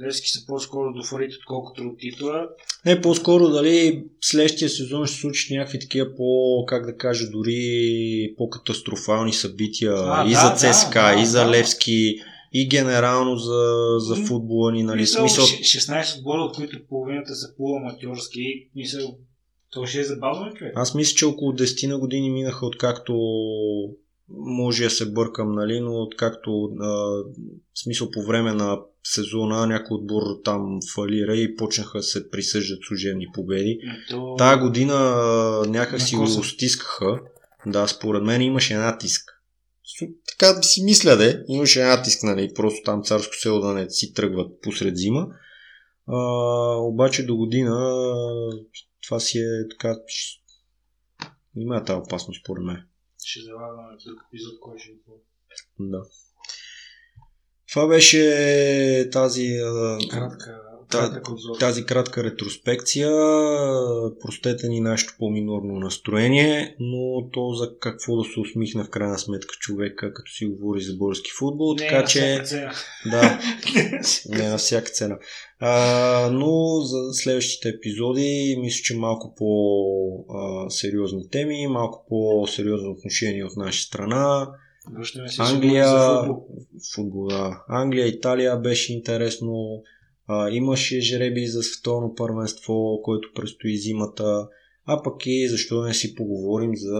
Левски 0.00 0.28
са 0.28 0.46
по-скоро 0.46 0.92
до 0.92 1.04
форит, 1.04 1.32
отколкото 1.40 1.82
от 1.82 1.98
титла. 1.98 2.48
Не, 2.86 3.00
по-скоро 3.00 3.48
дали 3.48 4.04
следващия 4.20 4.68
сезон 4.68 5.06
ще 5.06 5.14
се 5.14 5.20
случат 5.20 5.50
някакви 5.50 5.78
такива 5.78 6.14
по, 6.16 6.64
как 6.66 6.86
да 6.86 6.96
кажа, 6.96 7.30
дори 7.30 8.34
по-катастрофални 8.38 9.32
събития 9.32 9.92
а, 9.96 10.26
и 10.28 10.30
да, 10.30 10.56
за 10.58 10.72
ЦСКА, 10.72 11.14
да, 11.14 11.22
и 11.22 11.26
за 11.26 11.44
да, 11.44 11.50
Левски 11.50 12.20
и 12.54 12.68
генерално 12.68 13.36
за, 13.36 13.86
за 13.98 14.16
футбола 14.16 14.72
ни. 14.72 14.82
Нали? 14.82 15.00
Мисъл, 15.00 15.28
смисъл... 15.28 15.44
16 15.44 16.18
отбора, 16.18 16.40
от 16.40 16.56
които 16.56 16.86
половината 16.88 17.34
са 17.34 17.56
полуаматьорски. 17.56 18.68
Мисъл, 18.76 19.16
то 19.70 19.86
ще 19.86 20.00
е 20.00 20.04
забавно, 20.04 20.54
човек. 20.54 20.72
Аз 20.76 20.94
мисля, 20.94 21.16
че 21.16 21.26
около 21.26 21.52
10 21.52 21.88
на 21.88 21.98
години 21.98 22.30
минаха 22.30 22.66
откакто 22.66 23.14
може 24.28 24.84
да 24.84 24.90
се 24.90 25.12
бъркам, 25.12 25.54
нали, 25.54 25.80
но 25.80 25.92
откакто 25.92 26.70
а, 26.80 26.86
в 26.86 27.78
смисъл 27.82 28.10
по 28.10 28.22
време 28.22 28.52
на 28.52 28.78
сезона 29.04 29.66
някой 29.66 29.94
отбор 29.94 30.22
там 30.44 30.78
фалира 30.94 31.36
и 31.36 31.56
почнаха 31.56 31.98
да 31.98 32.02
се 32.02 32.30
присъждат 32.30 32.78
служебни 32.88 33.26
победи. 33.34 33.78
То... 34.10 34.34
Тая 34.38 34.58
година 34.58 34.96
някак 35.68 36.02
си 36.02 36.16
го 36.16 36.26
стискаха. 36.26 37.20
Да, 37.66 37.86
според 37.86 38.22
мен 38.22 38.42
имаше 38.42 38.74
натиск 38.74 39.33
така 40.26 40.62
си 40.62 40.84
мисля, 40.84 41.16
де, 41.16 41.44
имаше 41.48 41.82
натиск, 41.82 42.22
нали, 42.22 42.54
просто 42.54 42.82
там 42.84 43.02
царско 43.04 43.34
село 43.34 43.60
да 43.60 43.74
не 43.74 43.90
си 43.90 44.14
тръгват 44.14 44.60
посред 44.62 44.96
зима. 44.96 45.26
А, 46.06 46.16
обаче 46.76 47.26
до 47.26 47.36
година 47.36 48.00
това 49.06 49.20
си 49.20 49.38
е 49.38 49.68
така... 49.70 49.96
Има 51.56 51.84
тази 51.84 51.98
опасност, 51.98 52.40
според 52.40 52.64
мен. 52.64 52.86
Ще 53.24 53.40
залагаме 53.40 53.96
друг 54.06 54.18
епизод, 54.28 54.60
кой 54.60 54.78
ще 54.78 54.90
е 54.90 54.94
Да. 55.80 56.02
Това 57.72 57.88
беше 57.88 59.08
тази 59.12 59.58
кратка 60.10 60.63
тази 61.60 61.84
кратка 61.84 62.24
ретроспекция. 62.24 63.10
Простете 64.20 64.68
ни 64.68 64.80
нашето 64.80 65.14
по-минорно 65.18 65.74
настроение, 65.74 66.76
но 66.80 67.30
то 67.32 67.52
за 67.52 67.78
какво 67.78 68.16
да 68.16 68.24
се 68.24 68.40
усмихне 68.40 68.84
в 68.84 68.90
крайна 68.90 69.18
сметка 69.18 69.54
човека, 69.60 70.14
като 70.14 70.32
си 70.32 70.46
говори 70.46 70.80
за 70.80 70.96
български 70.96 71.30
футбол. 71.38 71.74
Не, 71.74 71.76
така 71.76 72.00
на 72.00 72.06
че. 72.06 72.42
Цена. 72.44 72.72
Да, 73.10 73.40
не 74.28 74.48
на 74.48 74.58
всяка 74.58 74.90
цена. 74.90 75.18
А, 75.60 76.30
но 76.32 76.80
за 76.80 77.12
следващите 77.12 77.68
епизоди 77.68 78.56
мисля, 78.60 78.82
че 78.84 78.96
малко 78.96 79.34
по-сериозни 79.34 81.30
теми, 81.30 81.66
малко 81.66 82.06
по-сериозно 82.08 82.90
отношение 82.90 83.44
от 83.44 83.56
наша 83.56 83.82
страна. 83.82 84.48
Англия, 85.38 86.18
футбол. 86.18 86.46
футбол 86.94 87.26
да. 87.26 87.64
Англия, 87.68 88.06
Италия 88.06 88.56
беше 88.56 88.92
интересно. 88.92 89.82
А, 90.26 90.50
имаше 90.50 91.00
жреби 91.00 91.46
за 91.46 91.62
световно 91.62 92.14
първенство, 92.14 93.00
който 93.02 93.32
предстои 93.34 93.76
зимата. 93.76 94.48
а 94.86 95.02
пък 95.02 95.26
и 95.26 95.48
защо 95.48 95.80
да 95.80 95.86
не 95.86 95.94
си 95.94 96.14
поговорим 96.14 96.76
за 96.76 96.98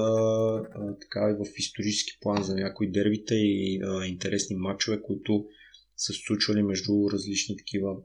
а, 0.75 0.97
така 1.01 1.31
и 1.31 1.45
в 1.45 1.59
исторически 1.59 2.19
план 2.21 2.43
за 2.43 2.55
някои 2.55 2.91
дербите 2.91 3.35
и 3.35 3.81
а, 3.85 4.07
интересни 4.07 4.57
матчове, 4.57 5.03
които 5.03 5.47
са 5.97 6.13
случвали 6.13 6.63
между 6.63 6.93
различни 7.13 7.57
такива 7.57 7.97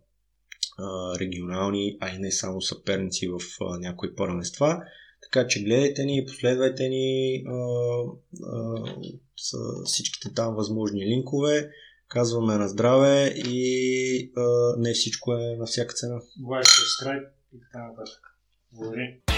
а, 0.78 1.20
регионални, 1.20 1.98
а 2.00 2.16
и 2.16 2.20
не 2.20 2.32
само 2.32 2.62
съперници 2.62 3.28
в 3.28 3.40
а, 3.62 3.80
някои 3.80 4.16
първенства. 4.16 4.82
Така 5.22 5.48
че 5.48 5.64
гледайте 5.64 6.06
ни, 6.06 6.26
последвайте 6.28 6.90
ни 6.90 7.44
а, 7.48 7.56
а, 8.44 8.86
с 9.38 9.58
всичките 9.86 10.34
там 10.34 10.56
възможни 10.56 11.06
линкове. 11.06 11.70
Казваме 12.10 12.58
на 12.58 12.70
здраве 12.70 13.34
и 13.36 14.32
а, 14.38 14.76
не 14.78 14.94
всичко 14.94 15.34
е 15.34 15.56
на 15.56 15.66
всяка 15.66 15.94
цена. 15.94 16.22
Лайк, 16.50 16.66
subscribe 16.66 17.28
и 17.54 17.60
така 17.60 17.88
нататък. 17.88 18.22
Благодаря. 18.72 19.29